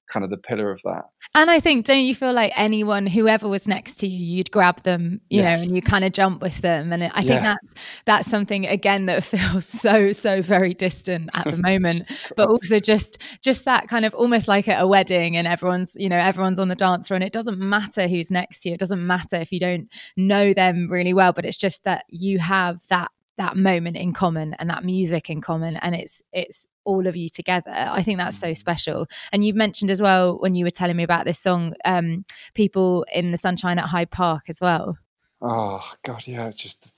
kind 0.08 0.24
of 0.24 0.30
the 0.30 0.38
pillar 0.38 0.72
of 0.72 0.82
that. 0.84 1.06
And 1.36 1.52
I 1.52 1.60
think, 1.60 1.86
don't 1.86 2.06
you 2.06 2.16
feel 2.16 2.34
like 2.34 2.54
anyone, 2.56 3.06
whoever 3.06 3.48
was 3.48 3.68
next 3.68 3.96
to 3.98 4.08
you, 4.08 4.38
you'd 4.38 4.52
grab 4.52 4.82
them, 4.84 5.22
you 5.30 5.42
yes. 5.42 5.60
know, 5.60 5.64
and 5.64 5.76
you 5.76 5.82
kind 5.82 6.04
of 6.04 6.14
jump 6.14 6.42
with 6.42 6.60
them. 6.60 6.94
And 6.94 7.04
I 7.04 7.22
think 7.22 7.42
yeah. 7.42 7.56
that's 7.56 8.02
that's 8.06 8.28
something 8.28 8.66
again 8.66 9.06
that 9.08 9.24
feels 9.24 9.66
so 9.66 10.12
so 10.12 10.42
very 10.42 10.74
distant 10.74 11.30
at 11.34 11.50
the 11.50 11.58
moment, 11.58 12.10
but 12.36 12.48
also 12.48 12.80
just 12.80 13.22
just 13.42 13.66
that 13.66 13.88
kind 13.88 14.06
of 14.06 14.14
almost 14.14 14.48
like 14.48 14.68
at 14.68 14.82
a 14.82 14.88
wedding, 14.88 15.38
and 15.38 15.48
everyone's 15.48 15.96
you 15.98 16.10
know 16.10 16.18
everyone's 16.18 16.60
on 16.60 16.70
the 16.70 16.76
dance 16.76 17.08
floor, 17.08 17.16
and 17.16 17.24
it 17.24 17.34
doesn't 17.34 17.60
matter 17.60 18.08
who's 18.08 18.32
next 18.32 18.62
to 18.62 18.70
you. 18.70 18.74
It 18.74 18.80
doesn't 18.80 19.06
matter 19.06 19.36
if 19.36 19.52
you 19.52 19.60
don't 19.60 19.92
know 20.16 20.54
them 20.54 20.88
really 20.90 21.14
well, 21.14 21.34
but 21.34 21.46
it's 21.46 21.58
just 21.58 21.84
that 21.84 22.06
you 22.10 22.40
have 22.40 22.80
that 22.90 23.12
that 23.38 23.56
moment 23.56 23.96
in 23.96 24.14
common 24.14 24.56
and 24.56 24.70
that 24.70 24.84
music 24.84 25.30
in 25.30 25.42
common 25.42 25.78
and 25.78 25.96
it's 25.96 26.22
it's 26.34 26.68
all 26.88 27.06
of 27.06 27.16
you 27.16 27.28
together. 27.30 27.70
I 27.76 28.02
think 28.02 28.18
that's 28.18 28.40
so 28.40 28.52
mm. 28.52 28.58
special. 28.58 29.08
And 29.32 29.44
you've 29.44 29.56
mentioned 29.56 29.92
as 29.92 30.02
well 30.02 30.38
when 30.40 30.56
you 30.56 30.66
were 30.66 30.72
telling 30.72 30.96
me 30.96 31.04
about 31.04 31.26
this 31.26 31.38
song 31.38 31.74
um, 31.86 32.26
people 32.56 33.06
in 33.14 33.32
the 33.32 33.38
sunshine 33.38 33.78
at 33.78 33.86
hyde 33.86 34.10
park 34.10 34.46
as 34.48 34.60
well. 34.60 34.98
Oh 35.40 35.84
god 36.04 36.26
yeah 36.26 36.48
it's 36.48 36.56
just 36.56 36.90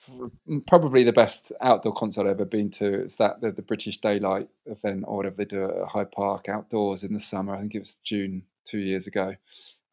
probably 0.66 1.04
the 1.04 1.12
best 1.12 1.52
outdoor 1.60 1.94
concert 1.94 2.22
i've 2.22 2.40
ever 2.40 2.46
been 2.46 2.70
to. 2.72 3.02
It's 3.02 3.18
that 3.18 3.42
the, 3.42 3.52
the 3.52 3.62
british 3.62 3.98
daylight 3.98 4.48
event 4.66 5.04
or 5.08 5.18
whatever 5.18 5.36
they 5.36 5.44
do 5.44 5.66
at 5.66 5.90
hyde 5.90 6.14
park 6.14 6.48
outdoors 6.48 7.04
in 7.04 7.14
the 7.14 7.20
summer. 7.20 7.54
I 7.54 7.60
think 7.60 7.76
it 7.76 7.80
was 7.80 7.98
june 7.98 8.44
two 8.64 8.80
years 8.80 9.08
ago. 9.08 9.36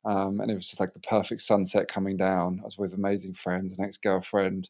Um, 0.05 0.39
and 0.39 0.49
it 0.53 0.55
was 0.55 0.69
just 0.69 0.79
like 0.79 0.95
the 0.95 1.01
perfect 1.01 1.41
sunset 1.41 1.89
coming 1.89 2.17
down. 2.17 2.61
I 2.63 2.67
was 2.67 2.79
with 2.79 2.95
amazing 2.95 3.35
friends 3.35 3.73
an 3.73 3.85
ex-girlfriend 3.85 4.69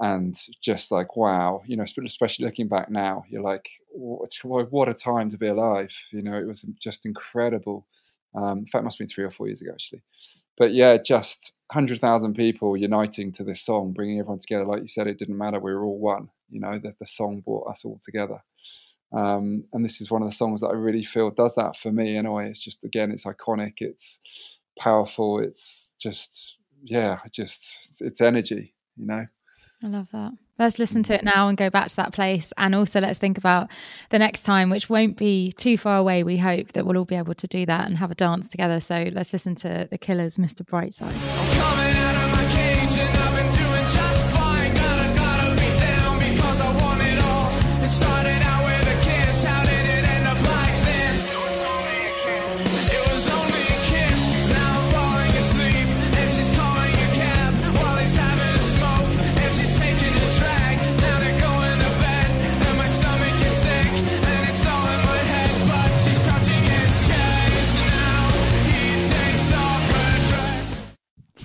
and 0.00 0.36
just 0.60 0.90
like 0.90 1.16
wow 1.16 1.62
you 1.66 1.76
know 1.76 1.84
especially 1.84 2.44
looking 2.44 2.68
back 2.68 2.90
now 2.90 3.24
you're 3.28 3.42
like 3.42 3.70
what 3.94 4.88
a 4.88 4.94
time 4.94 5.30
to 5.30 5.38
be 5.38 5.46
alive 5.46 5.90
you 6.12 6.22
know 6.22 6.36
it 6.36 6.46
was 6.46 6.62
just 6.80 7.06
incredible. 7.06 7.86
Um, 8.34 8.58
in 8.58 8.66
fact 8.66 8.82
it 8.82 8.84
must 8.84 8.98
have 8.98 9.06
been 9.06 9.14
three 9.14 9.24
or 9.24 9.30
four 9.30 9.46
years 9.46 9.62
ago 9.62 9.72
actually. 9.72 10.02
But 10.58 10.72
yeah 10.74 10.96
just 10.98 11.54
100000 11.72 12.34
people 12.34 12.76
uniting 12.76 13.32
to 13.32 13.44
this 13.44 13.62
song 13.62 13.92
bringing 13.92 14.18
everyone 14.18 14.40
together. 14.40 14.64
Like 14.66 14.82
you 14.82 14.88
said 14.88 15.06
it 15.06 15.18
didn't 15.18 15.38
matter. 15.38 15.60
We 15.60 15.74
were 15.74 15.84
all 15.84 15.98
one 15.98 16.28
you 16.50 16.60
know 16.60 16.78
the 16.78 17.06
song 17.06 17.40
brought 17.44 17.70
us 17.70 17.84
all 17.84 18.00
together. 18.02 18.42
Um, 19.12 19.64
and 19.72 19.84
this 19.84 20.00
is 20.00 20.10
one 20.10 20.22
of 20.22 20.28
the 20.28 20.34
songs 20.34 20.60
that 20.60 20.68
i 20.68 20.72
really 20.74 21.04
feel 21.04 21.30
does 21.30 21.54
that 21.54 21.76
for 21.76 21.92
me 21.92 22.16
anyway. 22.16 22.48
It's 22.48 22.58
just 22.58 22.84
again 22.84 23.12
it's 23.12 23.24
iconic 23.24 23.74
it's 23.78 24.20
powerful 24.78 25.38
it's 25.38 25.94
just 26.00 26.56
yeah 26.82 27.18
just 27.32 28.00
it's 28.02 28.20
energy 28.20 28.74
you 28.96 29.06
know 29.06 29.24
I 29.82 29.88
love 29.88 30.10
that. 30.12 30.32
Let's 30.58 30.78
listen 30.78 31.02
to 31.04 31.14
it 31.14 31.22
mm. 31.22 31.34
now 31.34 31.48
and 31.48 31.58
go 31.58 31.68
back 31.68 31.88
to 31.88 31.96
that 31.96 32.12
place. 32.12 32.52
And 32.56 32.74
also, 32.74 33.00
let's 33.00 33.18
think 33.18 33.38
about 33.38 33.70
the 34.10 34.18
next 34.18 34.44
time, 34.44 34.70
which 34.70 34.88
won't 34.88 35.16
be 35.16 35.52
too 35.52 35.76
far 35.76 35.98
away. 35.98 36.22
We 36.22 36.36
hope 36.38 36.72
that 36.72 36.86
we'll 36.86 36.96
all 36.96 37.04
be 37.04 37.16
able 37.16 37.34
to 37.34 37.46
do 37.46 37.66
that 37.66 37.86
and 37.86 37.98
have 37.98 38.10
a 38.10 38.14
dance 38.14 38.48
together. 38.48 38.80
So 38.80 39.10
let's 39.12 39.32
listen 39.32 39.54
to 39.56 39.88
The 39.90 39.98
Killers, 39.98 40.36
Mr. 40.36 40.62
Brightside. 40.62 41.93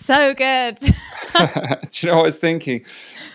So 0.09 0.33
good. 0.33 0.79
Do 0.79 0.89
you 2.01 2.09
know 2.09 2.17
what 2.17 2.23
I 2.23 2.23
was 2.23 2.39
thinking? 2.39 2.83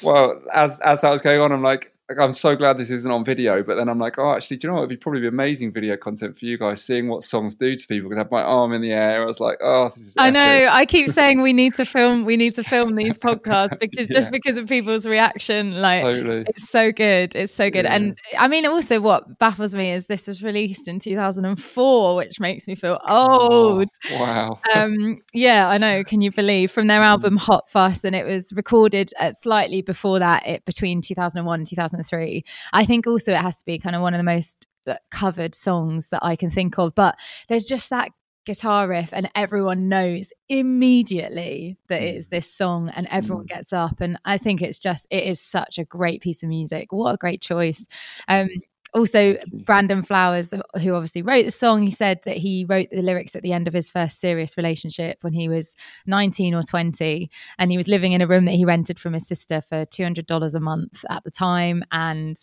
Well, 0.03 0.43
as 0.53 0.81
as 0.81 1.03
that 1.03 1.11
was 1.11 1.23
going 1.23 1.41
on, 1.41 1.53
I'm 1.53 1.63
like, 1.63 1.93
I'm 2.11 2.35
so 2.35 2.55
glad 2.55 2.77
this 2.77 2.91
isn't 2.91 3.11
on 3.11 3.25
video. 3.25 3.63
But 3.63 3.77
then 3.77 3.89
I'm 3.89 3.99
like, 3.99 4.19
oh, 4.19 4.35
actually, 4.35 4.59
do 4.59 4.67
you 4.67 4.73
know 4.73 4.75
what? 4.75 4.81
It'd 4.83 4.91
be 4.91 4.97
probably 4.97 5.23
be 5.23 5.27
amazing 5.27 5.73
video 5.73 5.97
content 5.97 6.39
for 6.39 6.45
you 6.45 6.59
guys, 6.59 6.85
seeing 6.85 7.09
what 7.09 7.25
songs 7.25 7.55
do 7.55 7.75
to 7.75 7.87
people. 7.87 8.11
Because 8.11 8.19
I 8.19 8.25
have 8.25 8.31
my 8.31 8.43
arm 8.43 8.73
in 8.73 8.83
the 8.83 8.93
air. 8.93 9.23
I 9.23 9.27
was 9.27 9.41
like, 9.41 9.59
oh, 9.63 9.93
I 10.19 10.31
know. 10.31 10.69
I 10.71 10.85
keep 10.85 11.09
saying 11.09 11.41
we 11.41 11.55
need 11.55 11.75
to 11.75 11.85
film. 11.85 12.25
We 12.25 12.37
need 12.37 12.55
to 12.57 12.63
film 12.63 12.95
these 12.95 13.17
podcasts 13.25 13.79
because 13.79 14.09
yeah. 14.09 14.13
just 14.15 14.31
because 14.31 14.59
of 14.59 14.69
people's 14.69 15.07
reaction, 15.07 15.81
like 15.81 16.03
totally. 16.03 16.45
it's 16.49 16.69
so 16.69 16.93
good. 16.93 17.35
It's 17.35 17.55
so 17.55 17.71
good. 17.71 17.85
Yeah. 17.85 17.95
And 17.95 18.19
I 18.39 18.49
mean, 18.49 18.67
also 18.67 19.01
what 19.01 19.39
baffles 19.39 19.75
me 19.75 19.91
is 19.91 20.07
this 20.07 20.27
was 20.27 20.43
released 20.43 20.89
in 20.89 20.99
2004, 20.99 22.17
which 22.17 22.39
makes 22.39 22.69
me 22.69 22.75
feel 22.75 23.01
old. 23.09 23.89
Oh, 24.11 24.21
wow. 24.21 24.61
Um, 24.75 25.17
yeah, 25.33 25.69
I 25.69 25.79
know. 25.79 26.05
Can 26.05 26.21
you 26.21 26.31
believe 26.31 26.71
from 26.71 26.87
their 26.87 27.03
album 27.03 27.39
Hot 27.39 27.69
Fuss, 27.71 28.05
and 28.05 28.15
it 28.15 28.27
was 28.27 28.53
recorded 28.55 29.11
at 29.19 29.37
slightly 29.39 29.81
before 29.81 30.19
that, 30.19 30.47
it 30.47 30.65
between 30.67 31.01
2001 31.01 31.61
and 31.61 31.67
2003. 31.97 32.45
I 32.73 32.85
think 32.85 33.07
also 33.07 33.33
it 33.33 33.39
has 33.41 33.57
to 33.59 33.67
be 33.67 33.79
kind 33.79 33.97
of 33.97 34.03
one 34.03 34.15
of 34.15 34.19
the 34.19 34.25
most 34.25 34.67
covered 35.11 35.55
songs 35.55 36.11
that 36.11 36.21
I 36.23 36.37
can 36.37 36.51
think 36.51 36.79
of. 36.79 36.95
But 36.95 37.19
there's 37.49 37.67
just 37.67 37.91
that 37.91 38.11
guitar 38.45 38.87
riff 38.87 39.11
and 39.13 39.31
everyone 39.35 39.89
knows 39.89 40.31
immediately 40.51 41.79
that 41.89 42.03
it 42.03 42.15
is 42.15 42.29
this 42.29 42.51
song 42.51 42.91
and 42.95 43.09
everyone 43.11 43.45
mm. 43.47 43.49
gets 43.49 43.73
up 43.73 44.03
and 44.03 44.19
i 44.27 44.37
think 44.37 44.61
it's 44.61 44.79
just 44.79 45.07
it 45.11 45.25
is 45.25 45.41
such 45.41 45.79
a 45.79 45.85
great 45.87 46.21
piece 46.21 46.43
of 46.43 46.51
music 46.51 46.93
what 46.93 47.13
a 47.13 47.17
great 47.17 47.41
choice 47.41 47.87
um 48.29 48.51
also 48.95 49.37
brandon 49.65 50.03
flowers 50.03 50.53
who 50.81 50.95
obviously 50.95 51.23
wrote 51.23 51.45
the 51.45 51.51
song 51.51 51.83
he 51.83 51.91
said 51.91 52.21
that 52.25 52.37
he 52.37 52.65
wrote 52.69 52.89
the 52.91 53.03
lyrics 53.03 53.35
at 53.35 53.43
the 53.43 53.53
end 53.53 53.67
of 53.67 53.75
his 53.75 53.91
first 53.91 54.21
serious 54.21 54.57
relationship 54.57 55.19
when 55.23 55.33
he 55.33 55.49
was 55.49 55.75
19 56.07 56.55
or 56.55 56.63
20 56.63 57.31
and 57.59 57.71
he 57.71 57.77
was 57.77 57.89
living 57.89 58.13
in 58.13 58.23
a 58.23 58.27
room 58.27 58.45
that 58.45 58.53
he 58.53 58.65
rented 58.65 58.99
from 58.99 59.13
his 59.13 59.27
sister 59.27 59.61
for 59.61 59.85
$200 59.85 60.55
a 60.55 60.61
month 60.61 61.05
at 61.11 61.25
the 61.25 61.31
time 61.31 61.83
and 61.91 62.37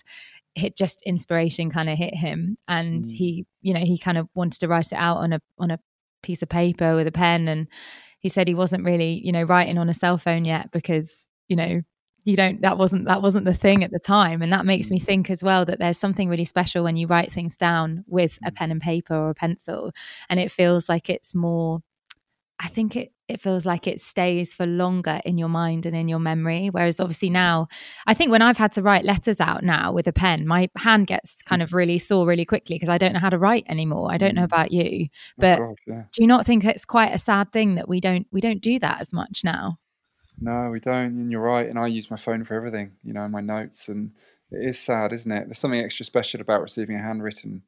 it 0.55 0.75
just 0.75 1.01
inspiration 1.03 1.69
kind 1.69 1.89
of 1.89 1.97
hit 1.97 2.13
him 2.13 2.57
and 2.67 3.05
mm. 3.05 3.11
he 3.11 3.45
you 3.61 3.73
know 3.73 3.79
he 3.79 3.97
kind 3.97 4.17
of 4.17 4.27
wanted 4.35 4.59
to 4.59 4.67
write 4.67 4.91
it 4.91 4.97
out 4.97 5.17
on 5.17 5.33
a 5.33 5.39
on 5.57 5.71
a 5.71 5.79
piece 6.21 6.41
of 6.41 6.49
paper 6.49 6.95
with 6.95 7.07
a 7.07 7.11
pen 7.11 7.47
and 7.47 7.67
he 8.19 8.29
said 8.29 8.47
he 8.47 8.53
wasn't 8.53 8.83
really 8.83 9.21
you 9.23 9.31
know 9.31 9.43
writing 9.43 9.77
on 9.77 9.89
a 9.89 9.93
cell 9.93 10.17
phone 10.17 10.45
yet 10.45 10.69
because 10.71 11.29
you 11.47 11.55
know 11.55 11.81
you 12.23 12.35
don't 12.35 12.61
that 12.61 12.77
wasn't 12.77 13.05
that 13.05 13.21
wasn't 13.21 13.45
the 13.45 13.53
thing 13.53 13.83
at 13.83 13.91
the 13.91 13.99
time 13.99 14.41
and 14.41 14.53
that 14.53 14.65
makes 14.65 14.91
me 14.91 14.99
mm. 14.99 15.03
think 15.03 15.29
as 15.29 15.43
well 15.43 15.65
that 15.65 15.79
there's 15.79 15.97
something 15.97 16.29
really 16.29 16.45
special 16.45 16.83
when 16.83 16.95
you 16.95 17.07
write 17.07 17.31
things 17.31 17.57
down 17.57 18.03
with 18.07 18.37
a 18.45 18.51
mm. 18.51 18.55
pen 18.55 18.71
and 18.71 18.81
paper 18.81 19.15
or 19.15 19.29
a 19.29 19.35
pencil 19.35 19.91
and 20.29 20.39
it 20.39 20.51
feels 20.51 20.87
like 20.87 21.09
it's 21.09 21.33
more 21.33 21.79
i 22.59 22.67
think 22.67 22.95
it 22.95 23.11
it 23.27 23.39
feels 23.39 23.65
like 23.65 23.87
it 23.87 24.01
stays 24.01 24.53
for 24.53 24.65
longer 24.65 25.21
in 25.23 25.37
your 25.37 25.47
mind 25.47 25.85
and 25.85 25.95
in 25.95 26.09
your 26.09 26.19
memory 26.19 26.67
whereas 26.69 26.99
obviously 26.99 27.29
now 27.29 27.67
i 28.05 28.13
think 28.13 28.29
when 28.29 28.41
i've 28.41 28.57
had 28.57 28.71
to 28.71 28.81
write 28.81 29.05
letters 29.05 29.39
out 29.39 29.63
now 29.63 29.91
with 29.91 30.05
a 30.05 30.13
pen 30.13 30.45
my 30.45 30.69
hand 30.77 31.07
gets 31.07 31.41
kind 31.41 31.61
of 31.61 31.73
really 31.73 31.97
sore 31.97 32.27
really 32.27 32.45
quickly 32.45 32.75
because 32.75 32.89
i 32.89 32.97
don't 32.97 33.13
know 33.13 33.19
how 33.19 33.29
to 33.29 33.39
write 33.39 33.65
anymore 33.67 34.11
i 34.11 34.17
don't 34.17 34.35
know 34.35 34.41
mm. 34.41 34.45
about 34.45 34.71
you 34.71 35.07
but 35.37 35.57
course, 35.57 35.79
yeah. 35.87 36.03
do 36.11 36.21
you 36.21 36.27
not 36.27 36.45
think 36.45 36.63
it's 36.63 36.85
quite 36.85 37.13
a 37.13 37.17
sad 37.17 37.51
thing 37.51 37.75
that 37.75 37.87
we 37.87 37.99
don't 37.99 38.27
we 38.31 38.41
don't 38.41 38.61
do 38.61 38.77
that 38.77 39.01
as 39.01 39.13
much 39.13 39.41
now 39.43 39.77
no, 40.41 40.69
we 40.71 40.79
don't. 40.79 41.13
And 41.13 41.31
you're 41.31 41.41
right. 41.41 41.69
And 41.69 41.79
I 41.79 41.87
use 41.87 42.11
my 42.11 42.17
phone 42.17 42.43
for 42.43 42.55
everything, 42.55 42.93
you 43.03 43.13
know, 43.13 43.27
my 43.27 43.41
notes. 43.41 43.87
And 43.87 44.11
it 44.51 44.67
is 44.67 44.79
sad, 44.79 45.13
isn't 45.13 45.31
it? 45.31 45.45
There's 45.45 45.59
something 45.59 45.79
extra 45.79 46.05
special 46.05 46.41
about 46.41 46.61
receiving 46.61 46.97
a 46.97 47.01
handwritten 47.01 47.63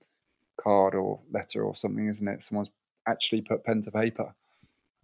card 0.60 0.96
or 0.96 1.20
letter 1.32 1.64
or 1.64 1.76
something, 1.76 2.08
isn't 2.08 2.28
it? 2.28 2.44
Someone's 2.44 2.72
actually 3.08 3.42
put 3.42 3.64
pen 3.64 3.82
to 3.84 3.92
paper. 3.92 4.36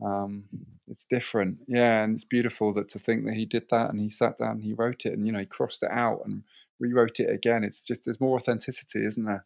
Um, 0.04 0.46
it's 0.88 1.06
different, 1.06 1.60
yeah, 1.68 2.04
and 2.04 2.16
it's 2.16 2.24
beautiful 2.24 2.74
that 2.74 2.88
to 2.90 3.00
think 3.00 3.26
that 3.26 3.34
he 3.34 3.46
did 3.46 3.64
that 3.70 3.90
and 3.90 4.00
he 4.00 4.10
sat 4.10 4.40
down 4.40 4.52
and 4.52 4.64
he 4.64 4.74
wrote 4.74 5.06
it 5.06 5.14
and 5.14 5.26
you 5.26 5.34
know 5.34 5.40
he 5.40 5.46
crossed 5.46 5.84
it 5.84 5.92
out 5.92 6.22
and 6.26 6.44
rewrote 6.80 7.20
it 7.20 7.30
again. 7.30 7.64
It's 7.66 7.84
just 7.84 8.06
there's 8.06 8.22
more 8.22 8.38
authenticity, 8.38 9.06
isn't 9.06 9.26
there? 9.26 9.46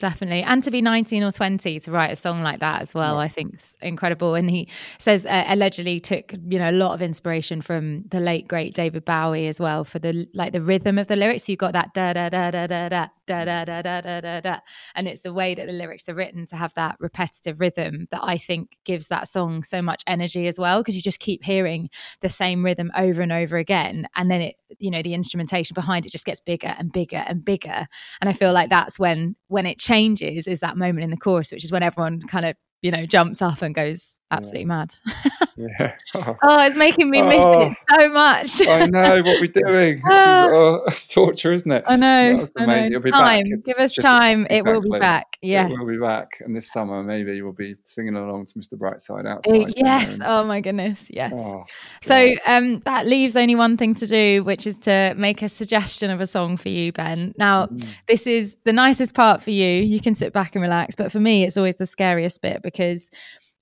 Definitely. 0.00 0.42
And 0.42 0.64
to 0.64 0.70
be 0.70 0.80
19 0.80 1.22
or 1.22 1.30
20 1.30 1.78
to 1.78 1.90
write 1.90 2.10
a 2.10 2.16
song 2.16 2.42
like 2.42 2.60
that 2.60 2.80
as 2.80 2.94
well, 2.94 3.16
yeah. 3.16 3.20
I 3.20 3.28
think 3.28 3.54
is 3.54 3.76
incredible. 3.82 4.34
And 4.34 4.50
he 4.50 4.66
says 4.96 5.26
uh, 5.26 5.44
allegedly 5.46 6.00
took, 6.00 6.32
you 6.48 6.58
know, 6.58 6.70
a 6.70 6.72
lot 6.72 6.94
of 6.94 7.02
inspiration 7.02 7.60
from 7.60 8.04
the 8.10 8.18
late 8.18 8.48
great 8.48 8.74
David 8.74 9.04
Bowie 9.04 9.46
as 9.46 9.60
well 9.60 9.84
for 9.84 9.98
the 9.98 10.26
like 10.32 10.52
the 10.52 10.62
rhythm 10.62 10.98
of 10.98 11.06
the 11.06 11.16
lyrics. 11.16 11.50
You've 11.50 11.58
got 11.58 11.74
that 11.74 11.92
da 11.92 12.14
da 12.14 12.30
da 12.30 12.50
da 12.50 12.66
da 12.66 12.88
da 12.88 13.08
da 13.30 13.44
da 13.44 13.64
da 13.64 13.82
da 13.82 14.00
da 14.00 14.20
da 14.20 14.40
da. 14.40 14.58
And 14.94 15.08
it's 15.08 15.22
the 15.22 15.32
way 15.32 15.54
that 15.54 15.66
the 15.66 15.72
lyrics 15.72 16.08
are 16.08 16.14
written 16.14 16.46
to 16.46 16.56
have 16.56 16.74
that 16.74 16.96
repetitive 17.00 17.60
rhythm 17.60 18.06
that 18.10 18.20
I 18.22 18.36
think 18.36 18.78
gives 18.84 19.08
that 19.08 19.28
song 19.28 19.62
so 19.62 19.80
much 19.82 20.02
energy 20.06 20.46
as 20.46 20.58
well. 20.58 20.80
Because 20.80 20.96
you 20.96 21.02
just 21.02 21.20
keep 21.20 21.44
hearing 21.44 21.90
the 22.20 22.28
same 22.28 22.64
rhythm 22.64 22.90
over 22.96 23.22
and 23.22 23.32
over 23.32 23.56
again. 23.56 24.08
And 24.16 24.30
then 24.30 24.42
it, 24.42 24.56
you 24.78 24.90
know, 24.90 25.02
the 25.02 25.14
instrumentation 25.14 25.74
behind 25.74 26.06
it 26.06 26.12
just 26.12 26.26
gets 26.26 26.40
bigger 26.40 26.74
and 26.78 26.92
bigger 26.92 27.24
and 27.26 27.44
bigger. 27.44 27.86
And 28.20 28.28
I 28.28 28.32
feel 28.32 28.52
like 28.52 28.70
that's 28.70 28.98
when 28.98 29.36
when 29.48 29.66
it 29.66 29.78
changes 29.78 30.46
is 30.46 30.60
that 30.60 30.76
moment 30.76 31.04
in 31.04 31.10
the 31.10 31.16
chorus, 31.16 31.52
which 31.52 31.64
is 31.64 31.72
when 31.72 31.82
everyone 31.82 32.20
kind 32.20 32.46
of 32.46 32.56
you 32.82 32.90
know 32.90 33.06
jumps 33.06 33.42
up 33.42 33.62
and 33.62 33.74
goes 33.74 34.19
absolutely 34.30 34.60
yeah. 34.62 34.66
mad. 34.66 34.94
yeah. 35.56 35.94
Oh. 36.14 36.36
oh. 36.42 36.66
it's 36.66 36.76
making 36.76 37.10
me 37.10 37.22
miss 37.22 37.44
oh. 37.44 37.60
it 37.60 37.76
so 37.90 38.08
much. 38.08 38.66
I 38.66 38.86
know 38.86 39.22
what 39.22 39.40
we're 39.40 39.46
doing. 39.66 40.02
oh, 40.10 40.82
it's 40.86 41.08
torture, 41.12 41.52
isn't 41.52 41.70
it? 41.70 41.84
I 41.86 41.96
know. 41.96 42.48
I 42.56 42.88
know. 42.88 43.00
Time. 43.00 43.44
back. 43.44 43.64
Give 43.64 43.76
us 43.78 43.94
time. 43.94 44.46
It 44.50 44.64
will 44.64 44.80
be 44.80 44.98
back. 44.98 45.36
Yeah. 45.42 45.68
It 45.68 45.78
will 45.78 45.86
be 45.86 45.98
back. 45.98 46.38
And 46.40 46.56
this 46.56 46.70
summer, 46.70 47.02
maybe 47.02 47.40
we'll 47.42 47.52
be 47.52 47.76
singing 47.82 48.16
along 48.16 48.46
to 48.46 48.58
Mr. 48.58 48.74
Brightside 48.74 49.26
outside. 49.26 49.74
yes. 49.76 50.18
Oh 50.22 50.44
my 50.44 50.60
goodness. 50.60 51.10
Yes. 51.10 51.32
Oh, 51.34 51.64
so 52.02 52.34
um, 52.46 52.80
that 52.80 53.06
leaves 53.06 53.36
only 53.36 53.54
one 53.54 53.76
thing 53.76 53.94
to 53.94 54.06
do, 54.06 54.44
which 54.44 54.66
is 54.66 54.78
to 54.80 55.14
make 55.16 55.42
a 55.42 55.48
suggestion 55.48 56.10
of 56.10 56.20
a 56.20 56.26
song 56.26 56.56
for 56.56 56.68
you, 56.68 56.92
Ben. 56.92 57.34
Now, 57.38 57.66
mm. 57.66 57.86
this 58.06 58.26
is 58.26 58.56
the 58.64 58.72
nicest 58.72 59.14
part 59.14 59.42
for 59.42 59.50
you. 59.50 59.82
You 59.82 60.00
can 60.00 60.14
sit 60.14 60.32
back 60.32 60.54
and 60.54 60.62
relax. 60.62 60.94
But 60.94 61.12
for 61.12 61.20
me, 61.20 61.44
it's 61.44 61.56
always 61.56 61.76
the 61.76 61.86
scariest 61.86 62.42
bit 62.42 62.62
because 62.62 63.10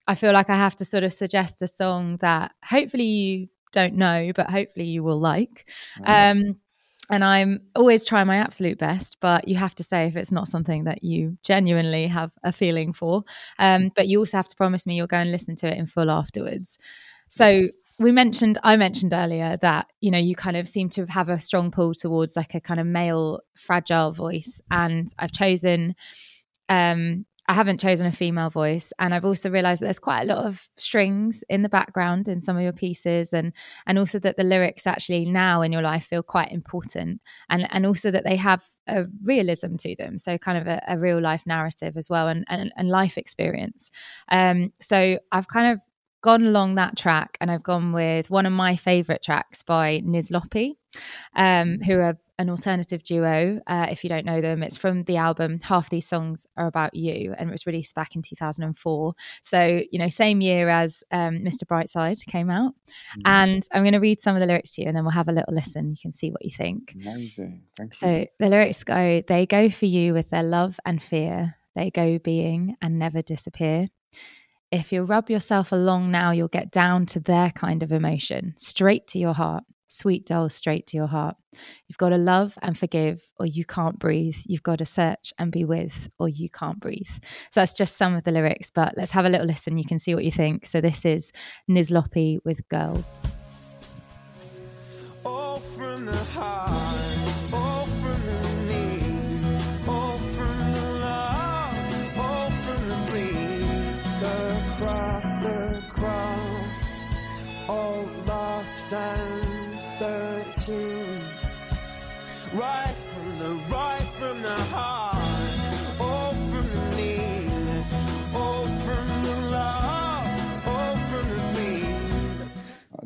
I 0.09 0.14
feel 0.14 0.32
like 0.32 0.48
I 0.48 0.56
have 0.56 0.74
to 0.76 0.84
sort 0.86 1.04
of 1.04 1.12
suggest 1.12 1.61
a 1.61 1.68
song 1.68 2.16
that 2.16 2.52
hopefully 2.64 3.04
you 3.04 3.48
don't 3.72 3.94
know, 3.94 4.32
but 4.34 4.50
hopefully 4.50 4.86
you 4.86 5.04
will 5.04 5.20
like. 5.20 5.68
Mm. 6.00 6.48
Um, 6.48 6.56
and 7.11 7.22
I'm 7.22 7.61
always 7.76 8.04
trying 8.04 8.26
my 8.26 8.36
absolute 8.36 8.78
best, 8.78 9.18
but 9.20 9.48
you 9.48 9.56
have 9.56 9.74
to 9.76 9.84
say 9.84 10.06
if 10.06 10.16
it's 10.16 10.32
not 10.32 10.48
something 10.48 10.84
that 10.84 11.04
you 11.04 11.36
genuinely 11.42 12.06
have 12.06 12.32
a 12.42 12.52
feeling 12.52 12.92
for. 12.92 13.24
Um, 13.59 13.90
but 13.94 14.09
you 14.09 14.18
also 14.18 14.38
have 14.38 14.48
to 14.48 14.56
promise 14.56 14.86
me 14.86 14.96
you'll 14.96 15.06
go 15.06 15.18
and 15.18 15.30
listen 15.30 15.56
to 15.56 15.66
it 15.66 15.78
in 15.78 15.86
full 15.86 16.11
afterwards. 16.11 16.78
So 17.28 17.64
we 17.98 18.11
mentioned, 18.11 18.59
I 18.62 18.76
mentioned 18.76 19.12
earlier 19.12 19.59
that 19.59 19.88
you 20.00 20.11
know 20.11 20.18
you 20.18 20.34
kind 20.34 20.56
of 20.56 20.66
seem 20.66 20.88
to 20.90 21.04
have 21.11 21.28
a 21.28 21.38
strong 21.38 21.70
pull 21.70 21.92
towards 21.92 22.36
like 22.36 22.54
a 22.54 22.61
kind 22.61 22.80
of 22.80 22.86
male 22.86 23.40
fragile 23.54 24.12
voice, 24.12 24.62
and 24.70 25.09
I've 25.18 25.32
chosen 25.32 25.94
um, 26.68 27.26
I 27.49 27.55
haven't 27.55 27.80
chosen 27.80 28.07
a 28.07 28.12
female 28.12 28.51
voice, 28.51 28.92
and 28.99 29.14
I've 29.14 29.24
also 29.24 29.51
realised 29.51 29.80
that 29.80 29.86
there's 29.86 29.99
quite 29.99 30.20
a 30.20 30.26
lot 30.26 30.44
of 30.44 30.68
strings 30.76 31.42
in 31.49 31.62
the 31.62 31.70
background 31.70 32.28
in 32.28 32.42
some 32.42 32.57
of 32.57 32.62
your 32.62 32.74
pieces, 32.74 33.32
and 33.32 33.55
and 33.86 33.99
also 33.99 34.18
that 34.18 34.36
the 34.36 34.44
lyrics 34.44 34.86
actually 34.86 35.24
now 35.24 35.62
in 35.62 35.72
your 35.72 35.80
life 35.80 36.05
feel 36.05 36.22
quite 36.22 36.53
important, 36.53 37.22
and 37.49 37.66
and 37.72 37.86
also 37.86 38.11
that 38.11 38.24
they 38.24 38.36
have 38.36 38.62
a 38.86 39.07
realism 39.24 39.76
to 39.76 39.96
them, 39.96 40.18
so 40.18 40.36
kind 40.36 40.59
of 40.59 40.66
a, 40.66 40.82
a 40.88 40.99
real 40.99 41.20
life 41.20 41.46
narrative 41.46 41.96
as 41.96 42.11
well, 42.11 42.28
and 42.28 42.44
and, 42.49 42.70
and 42.76 42.90
life 42.90 43.16
experience. 43.16 43.90
Um, 44.30 44.74
so 44.80 45.18
I've 45.32 45.49
kind 45.49 45.72
of 45.72 45.80
gone 46.20 46.44
along 46.44 46.74
that 46.74 46.99
track, 46.99 47.38
and 47.40 47.51
I've 47.51 47.62
gone 47.62 47.92
with 47.92 48.28
one 48.28 48.44
of 48.44 48.53
my 48.53 48.76
favourite 48.76 49.22
tracks 49.22 49.62
by 49.62 50.03
Niz 50.05 50.30
um, 51.34 51.78
who 51.80 51.99
are 52.01 52.18
an 52.39 52.49
alternative 52.49 53.03
duo. 53.03 53.61
Uh, 53.66 53.89
if 53.91 54.05
you 54.05 54.09
don't 54.09 54.24
know 54.24 54.41
them, 54.41 54.62
it's 54.62 54.78
from 54.78 55.03
the 55.05 55.16
album 55.16 55.59
Half 55.62 55.91
These 55.91 56.07
Songs 56.07 56.47
Are 56.57 56.66
About 56.66 56.95
You, 56.95 57.34
and 57.36 57.49
it 57.49 57.53
was 57.53 57.66
released 57.66 57.95
back 57.95 58.14
in 58.14 58.22
2004. 58.22 59.14
So, 59.43 59.82
you 59.91 59.99
know, 59.99 60.09
same 60.09 60.41
year 60.41 60.68
as 60.68 61.03
um, 61.11 61.39
Mr. 61.39 61.64
Brightside 61.64 62.24
came 62.26 62.49
out. 62.49 62.72
Mm-hmm. 62.72 63.20
And 63.24 63.62
I'm 63.72 63.82
going 63.82 63.93
to 63.93 63.99
read 63.99 64.20
some 64.20 64.36
of 64.36 64.41
the 64.41 64.47
lyrics 64.47 64.70
to 64.76 64.82
you, 64.82 64.89
and 64.89 64.97
then 64.97 65.05
we'll 65.05 65.12
have 65.12 65.28
a 65.28 65.32
little 65.32 65.55
listen. 65.55 65.91
You 65.91 65.97
can 66.01 66.12
see 66.12 66.30
what 66.30 66.45
you 66.45 66.51
think. 66.51 66.95
Amazing. 66.95 67.64
Thank 67.76 67.95
so 67.95 68.18
you. 68.18 68.26
the 68.39 68.49
lyrics 68.49 68.84
go 68.84 69.22
They 69.26 69.47
go 69.47 69.68
for 69.68 69.86
you 69.86 70.14
with 70.14 70.30
their 70.30 70.43
love 70.43 70.78
and 70.84 71.03
fear, 71.03 71.57
they 71.74 71.91
go 71.91 72.18
being 72.18 72.76
and 72.80 72.99
never 72.99 73.20
disappear. 73.20 73.89
If 74.70 74.93
you 74.93 75.03
rub 75.03 75.30
yourself 75.30 75.72
along 75.72 76.11
now, 76.11 76.30
you'll 76.30 76.49
get 76.49 76.70
down 76.70 77.07
to 77.07 77.20
their 77.20 77.51
kind 77.51 77.82
of 77.82 77.91
emotion, 77.91 78.53
straight 78.57 79.07
to 79.09 79.18
your 79.18 79.32
heart 79.32 79.64
sweet 79.89 80.26
doll 80.26 80.49
straight 80.49 80.86
to 80.89 80.97
your 80.97 81.07
heart. 81.07 81.36
You've 81.89 81.99
got 81.99 82.11
to 82.11 82.18
love 82.18 82.57
and 82.62 82.78
forgive, 82.78 83.22
or 83.39 83.47
you 83.47 83.64
can't 83.64 83.99
breathe. 83.99 84.36
You've 84.47 84.62
got 84.62 84.78
to 84.78 84.84
search 84.84 85.32
and 85.39 85.51
be 85.51 85.64
with, 85.64 86.09
or 86.18 86.28
you 86.28 86.49
can't 86.49 86.78
breathe. 86.78 87.09
So 87.51 87.61
that's 87.61 87.72
just 87.72 87.97
some 87.97 88.14
of 88.14 88.24
the 88.24 88.30
lyrics, 88.30 88.70
but 88.70 88.95
let's 88.97 89.12
have 89.12 89.24
a 89.24 89.28
little 89.28 89.47
listen. 89.47 89.78
You 89.78 89.84
can 89.84 89.99
see 89.99 90.14
what 90.14 90.24
you 90.24 90.30
think. 90.30 90.66
So 90.66 90.80
this 90.80 91.05
is 91.05 91.32
Nizlopi 91.68 92.39
with 92.45 92.68
Girls. 92.68 93.20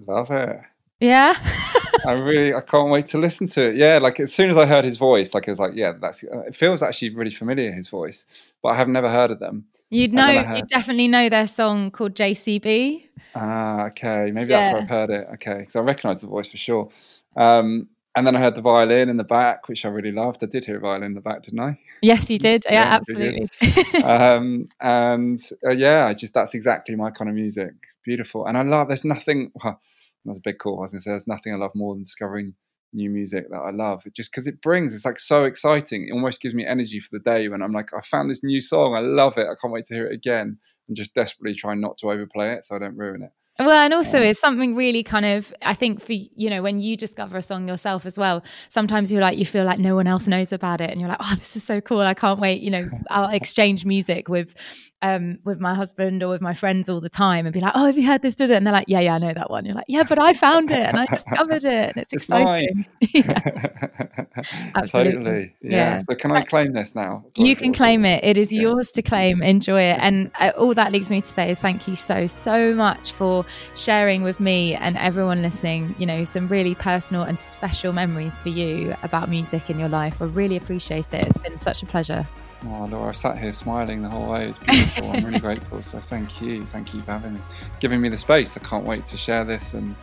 Love 0.07 0.31
it. 0.31 0.61
Yeah. 1.01 1.35
I 2.07 2.13
really, 2.13 2.55
I 2.55 2.61
can't 2.61 2.91
wait 2.91 3.07
to 3.09 3.19
listen 3.19 3.47
to 3.49 3.71
it. 3.71 3.77
Yeah, 3.77 3.99
like 3.99 4.21
as 4.21 4.33
soon 4.33 4.51
as 4.51 4.57
I 4.57 4.67
heard 4.67 4.85
his 4.85 4.97
voice, 4.97 5.35
like 5.35 5.47
it 5.47 5.51
was 5.51 5.59
like, 5.59 5.73
yeah, 5.75 5.93
that's. 6.01 6.25
Uh, 6.25 6.41
it 6.41 6.57
feels 6.57 6.83
actually 6.83 7.15
really 7.15 7.31
familiar 7.31 7.73
his 7.73 7.89
voice, 7.89 8.27
but 8.63 8.71
I 8.71 8.77
have 8.77 8.89
never 8.89 9.11
heard 9.11 9.31
of 9.31 9.39
them. 9.39 9.67
You'd 9.91 10.15
know, 10.15 10.55
you 10.57 10.63
definitely 10.69 11.07
know 11.07 11.29
their 11.29 11.47
song 11.47 11.91
called 11.91 12.15
JCB. 12.15 13.09
Ah, 13.35 13.87
okay, 13.87 14.31
maybe 14.33 14.51
yeah. 14.51 14.61
that's 14.61 14.73
where 14.73 14.83
I've 14.83 14.89
heard 14.89 15.11
it. 15.11 15.29
Okay, 15.35 15.59
because 15.59 15.77
I 15.77 15.81
recognise 15.81 16.21
the 16.21 16.29
voice 16.29 16.49
for 16.49 16.57
sure. 16.57 16.89
Um, 17.37 17.89
and 18.15 18.27
then 18.27 18.37
I 18.37 18.41
heard 18.41 18.55
the 18.55 18.63
violin 18.63 19.09
in 19.09 19.17
the 19.17 19.25
back, 19.25 19.69
which 19.69 19.85
I 19.85 19.89
really 19.89 20.13
loved. 20.13 20.43
I 20.43 20.47
did 20.47 20.65
hear 20.65 20.77
a 20.77 20.81
violin 20.81 21.05
in 21.05 21.15
the 21.15 21.21
back, 21.21 21.43
didn't 21.43 21.61
I? 21.61 21.79
Yes, 22.03 22.31
you 22.31 22.39
did. 22.39 22.65
Yeah, 22.67 22.73
yeah 22.73 22.95
absolutely. 22.95 24.05
um, 24.05 24.69
and 24.81 25.41
uh, 25.65 25.71
yeah, 25.71 26.07
I 26.07 26.15
just 26.15 26.35
that's 26.35 26.55
exactly 26.55 26.95
my 26.95 27.11
kind 27.11 27.29
of 27.29 27.35
music. 27.35 27.75
Beautiful, 28.05 28.47
and 28.47 28.57
I 28.57 28.63
love. 28.63 28.89
There's 28.89 29.05
nothing. 29.05 29.53
Well, 29.63 29.81
that's 30.25 30.39
a 30.39 30.43
big 30.43 30.59
call. 30.59 30.79
I 30.79 30.83
was 30.83 30.93
going 30.93 31.01
to 31.01 31.03
say 31.03 31.11
there's 31.11 31.27
nothing 31.27 31.53
I 31.53 31.57
love 31.57 31.73
more 31.75 31.95
than 31.95 32.05
discovering 32.05 32.55
new 32.93 33.11
music 33.11 33.49
that 33.51 33.59
I 33.59 33.71
love. 33.71 34.03
It 34.07 34.15
just 34.15 34.31
because 34.31 34.47
it 34.47 34.61
brings, 34.61 34.95
it's 34.95 35.05
like 35.05 35.19
so 35.19 35.45
exciting. 35.45 36.09
It 36.09 36.13
almost 36.13 36.41
gives 36.41 36.55
me 36.55 36.67
energy 36.67 37.01
for 37.01 37.09
the 37.13 37.19
day 37.19 37.49
when 37.49 37.63
I'm 37.63 37.73
like, 37.73 37.91
I 37.95 38.01
found 38.03 38.31
this 38.31 38.43
new 38.43 38.61
song. 38.61 38.95
I 38.95 39.01
love 39.01 39.39
it. 39.39 39.47
I 39.47 39.55
can't 39.61 39.73
wait 39.73 39.87
to 39.87 39.95
hear 39.95 40.07
it 40.07 40.15
again. 40.15 40.59
And 40.89 40.97
just 40.97 41.15
desperately 41.15 41.55
trying 41.55 41.81
not 41.81 41.97
to 41.99 42.11
overplay 42.11 42.53
it 42.55 42.65
so 42.65 42.77
I 42.77 42.81
don't 42.81 42.97
ruin 42.97 43.23
it. 43.23 43.31
Well, 43.59 43.71
and 43.71 43.93
also 43.93 44.19
um, 44.19 44.25
it's 44.25 44.41
something 44.41 44.75
really 44.75 45.03
kind 45.03 45.27
of 45.27 45.53
I 45.63 45.75
think 45.75 46.01
for 46.01 46.15
you 46.15 46.49
know 46.51 46.63
when 46.63 46.81
you 46.81 46.97
discover 46.97 47.37
a 47.37 47.43
song 47.43 47.69
yourself 47.69 48.07
as 48.07 48.19
well. 48.19 48.43
Sometimes 48.71 49.13
you're 49.13 49.21
like 49.21 49.37
you 49.37 49.45
feel 49.45 49.65
like 49.65 49.79
no 49.79 49.95
one 49.95 50.07
else 50.07 50.27
knows 50.27 50.53
about 50.53 50.81
it, 50.81 50.91
and 50.91 51.01
you're 51.01 51.09
like, 51.09 51.21
oh, 51.21 51.35
this 51.37 51.55
is 51.55 51.63
so 51.63 51.81
cool. 51.81 52.01
I 52.01 52.15
can't 52.15 52.41
wait. 52.41 52.63
You 52.63 52.71
know, 52.71 52.89
I'll 53.11 53.31
exchange 53.31 53.85
music 53.85 54.29
with 54.29 54.55
um, 55.03 55.39
with 55.45 55.61
my 55.61 55.75
husband 55.75 56.23
or 56.23 56.29
with 56.29 56.41
my 56.41 56.55
friends 56.55 56.89
all 56.89 57.01
the 57.01 57.09
time 57.09 57.45
and 57.45 57.53
be 57.53 57.61
like, 57.61 57.73
"Oh, 57.75 57.87
have 57.87 57.99
you 57.99 58.07
heard 58.07 58.23
this?" 58.23 58.41
And 58.41 58.65
they're 58.67 58.73
like, 58.73 58.87
"Yeah, 58.89 59.01
yeah, 59.01 59.17
I 59.17 59.19
know 59.19 59.35
that 59.35 59.51
one." 59.51 59.65
You're 59.65 59.75
like, 59.75 59.87
"Yeah, 59.89 60.05
but 60.09 60.19
I 60.19 60.33
found 60.33 60.71
it 60.71 60.79
and 60.79 60.97
I 60.99 61.07
discovered 61.07 61.65
it, 61.65 61.67
and 61.67 61.97
it's, 61.97 62.13
it's 62.13 62.25
exciting." 62.25 62.87
Absolutely, 64.75 65.13
totally. 65.13 65.55
Yeah. 65.61 65.71
yeah. 65.71 65.99
So 65.99 66.15
can 66.15 66.31
I 66.31 66.43
claim 66.43 66.73
this 66.73 66.95
now? 66.95 67.25
You 67.35 67.57
can 67.57 67.73
claim 67.73 68.05
it. 68.05 68.23
It 68.23 68.39
is 68.39 68.53
yeah. 68.53 68.63
yours 68.63 68.93
to 68.93 69.03
claim. 69.03 69.43
Enjoy 69.43 69.81
it, 69.81 69.99
and 70.01 70.31
uh, 70.39 70.53
all 70.57 70.73
that 70.75 70.93
leaves 70.93 71.11
me 71.11 71.21
to 71.21 71.27
say 71.27 71.51
is 71.51 71.59
thank 71.59 71.89
you 71.89 71.97
so 71.97 72.27
so 72.29 72.73
much 72.73 73.13
for 73.13 73.45
sharing 73.75 74.23
with 74.23 74.39
me 74.39 74.75
and 74.77 74.97
everyone 74.97 75.43
listening. 75.43 75.95
You 75.99 76.07
know, 76.07 76.25
some 76.25 76.47
really 76.47 76.77
personal 76.77 77.25
and 77.25 77.39
special 77.39 77.93
memories 77.93 78.41
for 78.41 78.51
you 78.51 78.95
about 79.03 79.29
music 79.29 79.69
in 79.69 79.79
your 79.79 79.89
life. 79.89 80.23
I 80.23 80.27
really 80.27 80.57
appreciate 80.57 81.13
it. 81.13 81.27
It's 81.27 81.39
been 81.39 81.59
such 81.59 81.83
a 81.83 81.87
pleasure. 81.87 82.27
Oh, 82.65 82.87
Laura, 82.91 83.09
I 83.09 83.13
sat 83.13 83.39
here 83.39 83.53
smiling 83.53 84.03
the 84.03 84.09
whole 84.09 84.31
way. 84.31 84.49
It's 84.49 84.59
beautiful. 84.59 85.11
I'm 85.11 85.25
really 85.25 85.41
grateful. 85.41 85.83
So 85.83 85.99
thank 85.99 86.41
you. 86.41 86.65
Thank 86.67 86.95
you 86.95 87.03
for 87.03 87.13
having 87.13 87.35
me, 87.35 87.41
giving 87.81 88.01
me 88.01 88.09
the 88.09 88.19
space. 88.19 88.57
I 88.57 88.61
can't 88.61 88.85
wait 88.85 89.05
to 89.07 89.17
share 89.17 89.45
this 89.45 89.75
and 89.75 89.97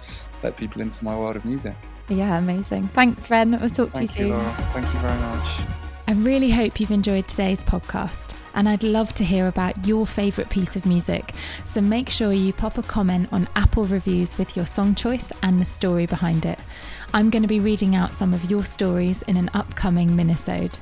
let 0.43 0.57
people 0.57 0.81
into 0.81 1.03
my 1.03 1.17
world 1.17 1.35
of 1.35 1.45
music. 1.45 1.75
Yeah, 2.09 2.37
amazing. 2.37 2.89
Thanks, 2.89 3.29
Ren. 3.29 3.51
We'll 3.51 3.69
talk 3.69 3.93
thank 3.93 4.11
to 4.11 4.19
you, 4.19 4.25
you 4.27 4.31
soon. 4.33 4.39
Laura. 4.39 4.69
Thank 4.73 4.93
you 4.93 4.99
very 4.99 5.19
much. 5.19 5.61
I 6.07 6.13
really 6.13 6.49
hope 6.49 6.79
you've 6.79 6.89
enjoyed 6.89 7.27
today's 7.27 7.63
podcast, 7.63 8.35
and 8.55 8.67
I'd 8.67 8.81
love 8.81 9.13
to 9.13 9.23
hear 9.23 9.47
about 9.47 9.85
your 9.85 10.07
favourite 10.07 10.49
piece 10.49 10.75
of 10.75 10.87
music. 10.87 11.33
So 11.65 11.81
make 11.81 12.09
sure 12.09 12.33
you 12.33 12.51
pop 12.51 12.79
a 12.79 12.81
comment 12.81 13.29
on 13.31 13.47
Apple 13.55 13.85
reviews 13.85 14.35
with 14.35 14.55
your 14.55 14.65
song 14.65 14.95
choice 14.95 15.31
and 15.43 15.61
the 15.61 15.65
story 15.65 16.07
behind 16.07 16.47
it. 16.47 16.57
I'm 17.13 17.29
going 17.29 17.43
to 17.43 17.47
be 17.47 17.59
reading 17.59 17.95
out 17.95 18.11
some 18.11 18.33
of 18.33 18.49
your 18.49 18.65
stories 18.65 19.21
in 19.23 19.37
an 19.37 19.51
upcoming 19.53 20.09
minisode. 20.09 20.79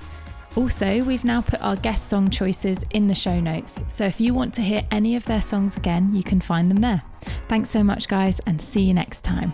Also, 0.58 1.04
we've 1.04 1.24
now 1.24 1.40
put 1.40 1.62
our 1.62 1.76
guest 1.76 2.10
song 2.10 2.32
choices 2.32 2.84
in 2.90 3.08
the 3.08 3.14
show 3.14 3.40
notes, 3.40 3.84
so 3.90 4.06
if 4.06 4.20
you 4.20 4.34
want 4.34 4.56
to 4.56 4.62
hear 4.64 4.82
any 4.90 5.16
of 5.16 5.24
their 5.26 5.40
songs 5.40 5.78
again, 5.78 6.16
you 6.16 6.24
can 6.24 6.42
find 6.42 6.72
them 6.72 6.82
there. 6.82 7.04
Thanks 7.48 7.70
so 7.70 7.84
much, 7.84 8.08
guys, 8.08 8.40
and 8.48 8.60
see 8.60 8.82
you 8.82 8.94
next 8.96 9.24
time. 9.24 9.54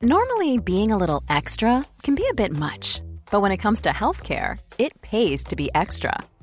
Normally, 0.00 0.58
being 0.58 0.92
a 0.92 0.96
little 0.96 1.24
extra 1.28 1.84
can 2.04 2.14
be 2.14 2.26
a 2.30 2.34
bit 2.34 2.52
much, 2.52 3.02
but 3.32 3.40
when 3.40 3.50
it 3.50 3.56
comes 3.56 3.80
to 3.80 3.88
healthcare, 3.88 4.56
it 4.78 5.02
pays 5.02 5.42
to 5.42 5.56
be 5.56 5.68
extra 5.74 6.16